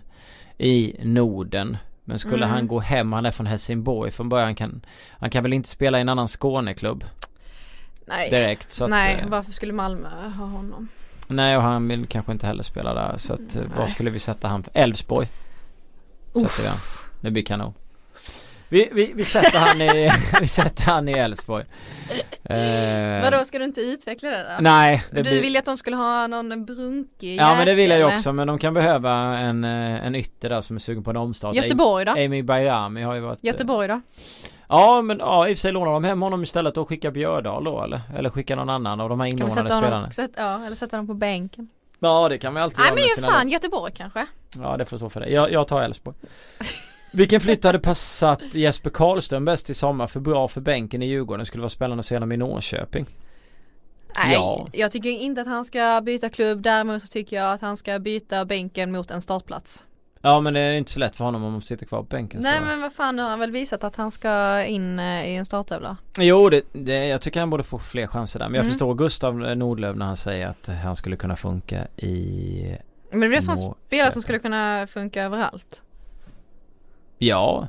[0.59, 1.77] i Norden.
[2.05, 2.51] Men skulle Mm.
[2.51, 5.99] han gå hem, han är från Helsingborg från början kan Han kan väl inte spela
[5.99, 7.05] i en annan Skåneklubb
[8.07, 10.09] Nej, direkt så att, nej eh, varför skulle Malmö
[10.39, 10.89] ha honom?
[11.29, 13.71] Nej och han vill kanske inte heller spela där så att eh, Nej.
[13.77, 14.73] vad skulle vi sätta han för?
[14.75, 15.29] Elfsborg.
[16.33, 16.79] Sätter vi han.
[17.21, 17.75] Det blir kanon
[18.69, 20.11] vi, vi, vi sätter han i,
[20.41, 21.65] vi sätter han i Elfsborg
[22.45, 24.62] eh, Vadå, ska du inte utveckla det då?
[24.62, 27.91] Nej det du blir, ville att de skulle ha någon brunkig Ja men det vill
[27.91, 31.05] jag ju också men de kan behöva en, eh, en ytter där som är sugen
[31.05, 32.12] på en omstart Göteborg då?
[32.12, 34.01] Amy Bayrami har ju varit eh, Göteborg då?
[34.69, 37.65] Ja men ja i och för sig lånar de hem honom istället och skickar Björdal
[37.65, 38.01] då eller?
[38.16, 41.07] Eller skickar någon annan av de här inlånade sätta spelarna sätt, ja, eller sätta honom
[41.07, 41.69] på bänken?
[41.99, 44.27] Ja det kan vi alltid Nej men ju fan Göteborg kanske?
[44.59, 45.28] Ja det får stå för det.
[45.28, 46.16] Jag, jag tar Elfsborg.
[47.15, 51.39] Vilken flytt hade passat Jesper Karlström bäst i sommar för bra för bänken i Djurgården?
[51.41, 53.07] Det skulle vara spännande att se honom i Norrköping.
[54.16, 54.66] Nej, Ja.
[54.73, 56.62] jag tycker inte att han ska byta klubb.
[56.62, 59.85] Däremot så tycker jag att han ska byta bänken mot en startplats.
[60.23, 62.41] Ja men det är inte så lätt för honom om han sitter kvar på bänken.
[62.43, 62.65] Nej så.
[62.65, 65.45] men vad fan, nu har han väl visat att han ska in eh, i en
[65.45, 65.97] starttävla.
[66.19, 68.47] Jo det, det, jag tycker han borde få fler chanser där.
[68.49, 68.73] Men jag Mm.
[68.73, 72.77] förstår Gustav Nordlöf när han säger att han skulle kunna funka i...
[73.11, 75.82] Men det är en sån spelare som skulle kunna funka överallt.
[77.19, 77.69] Ja.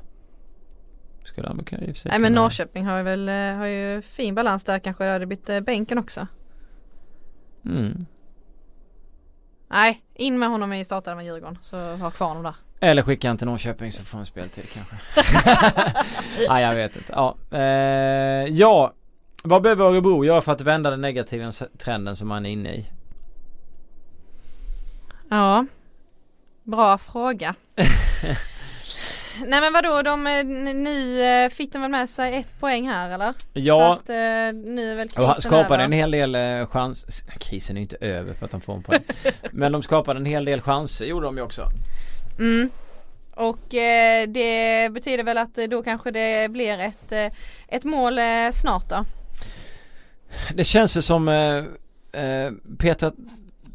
[1.23, 3.57] Skulle han kunna i och för sig Nej men kunna- Norrköping har ju väl, eh,
[3.57, 5.03] har ju fin balans där kanske.
[5.03, 6.27] Det hade blivit eh, bänken också.
[7.65, 8.05] Mm.
[9.67, 12.55] Nej, in med honom i starten med Djurgården så ha kvar honom där.
[12.79, 14.95] Eller skicka han till Norrköping så får han speltid kanske.
[16.49, 17.13] Nej jag vet inte.
[17.15, 17.59] Ja, eh,
[18.53, 18.93] ja.
[19.43, 22.73] Vad behöver Örebro göra för att vända den negativa s- trenden som man är inne
[22.75, 22.85] i?
[25.29, 25.65] Ja,
[26.63, 27.55] bra fråga.
[29.47, 32.87] Nej men vadå, de, eh, ni- ni eh, fick de väl med sig ett poäng
[32.89, 33.31] här eller?
[33.33, 34.15] Så Ja, att, eh,
[34.73, 37.05] nu är väl och skapade en hel del eh, chans.
[37.39, 39.03] Krisen är ju inte över för att de får en poäng.
[39.51, 41.61] Men de skapade en hel del chanser gjorde de ju också.
[42.39, 42.69] Mm.
[43.35, 47.33] Och eh, det betyder väl att eh, då kanske det blir ett,
[47.67, 48.19] ett mål
[48.53, 49.05] snart då.
[50.53, 51.63] Det känns ju som eh,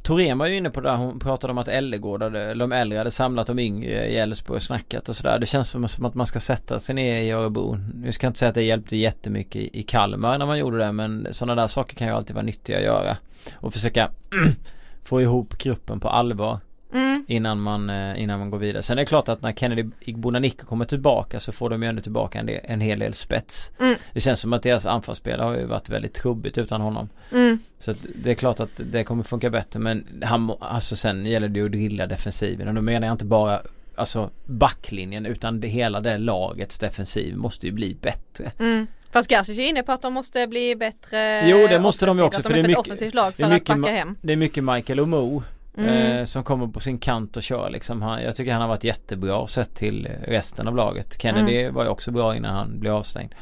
[0.03, 2.65] Torén Thorén var ju inne på det där, hon pratade om att Ellegård, hade- eller
[2.65, 5.39] de äldre hade samlat de yngre i Älvsborg och snackat och sådär.
[5.39, 7.79] Det känns som, att man ska sätta sig ner i Örebro.
[7.95, 10.93] Nu ska jag inte säga att det hjälpte jättemycket i Kalmar när man gjorde det
[10.93, 13.17] men sådana där saker kan ju alltid vara nyttiga att göra.
[13.55, 14.11] Och försöka
[15.03, 16.59] få ihop gruppen på allvar
[16.93, 17.25] Mm.
[17.29, 18.83] innan man, eh, innan man går vidare.
[18.83, 22.03] Sen är det klart att när Kennedy Igbonanicco kommer tillbaka så får de ju ändå
[22.03, 23.73] tillbaka en, del, en hel del spets.
[23.81, 23.95] Mm.
[24.12, 27.09] Det känns som att deras anfallsspel har ju varit väldigt trubbigt utan honom.
[27.33, 27.59] Mm.
[27.79, 31.59] Så det är klart att det kommer funka bättre men han, alltså sen gäller det
[31.59, 33.61] ju att drilla defensiven och då menar jag inte bara
[33.95, 38.53] Alltså backlinjen utan det, hela det lagets defensiv måste ju bli bättre.
[38.59, 38.87] Mm.
[39.12, 42.25] Fast Garcic är inne på att de måste bli bättre Jo, det måste de ju
[42.25, 43.77] också, för de det är är ett mycket- offensivt lag det är för att mycket
[43.79, 44.17] backa hem.
[44.23, 45.43] Det är mycket Michael och Mo
[45.79, 46.19] Mm.
[46.19, 48.03] eh, som kommer på sin kant och kör liksom.
[48.03, 51.23] Han, jag tycker han har varit jättebra sett till resten av laget.
[51.23, 51.75] Kennedy Mm.
[51.75, 53.35] var ju också bra innan han blev avstängd.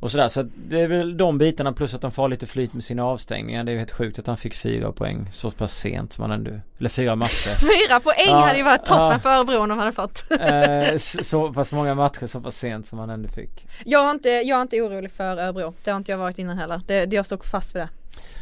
[0.00, 2.84] Och sådär så det är väl de bitarna plus att de får lite flyt med
[2.84, 3.64] sina avstängningar.
[3.64, 6.30] Det är ju helt sjukt att han fick fyra poäng så pass sent som han
[6.32, 7.54] ändå Eller fyra matcher.
[7.88, 9.18] Fyra poäng Ja, hade ju varit toppen ja.
[9.18, 10.24] för Örebro om de hade fått.
[10.40, 13.66] eh, så pass många matcher så pass sent som han ändå fick.
[13.84, 15.74] Jag är inte, jag är inte orolig för Örebro.
[15.84, 16.80] Det har inte jag varit innan heller.
[16.86, 17.88] Det, det jag står fast vid det.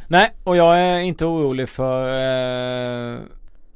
[0.09, 3.21] Nej och jag är inte orolig för eh,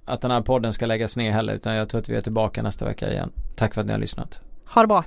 [0.05, 2.63] att den här podden ska läggas ner heller utan jag tror att vi är tillbaka
[2.63, 3.33] nästa vecka igen.
[3.57, 4.41] Tack för att ni har lyssnat.
[4.75, 5.05] Ha det bra.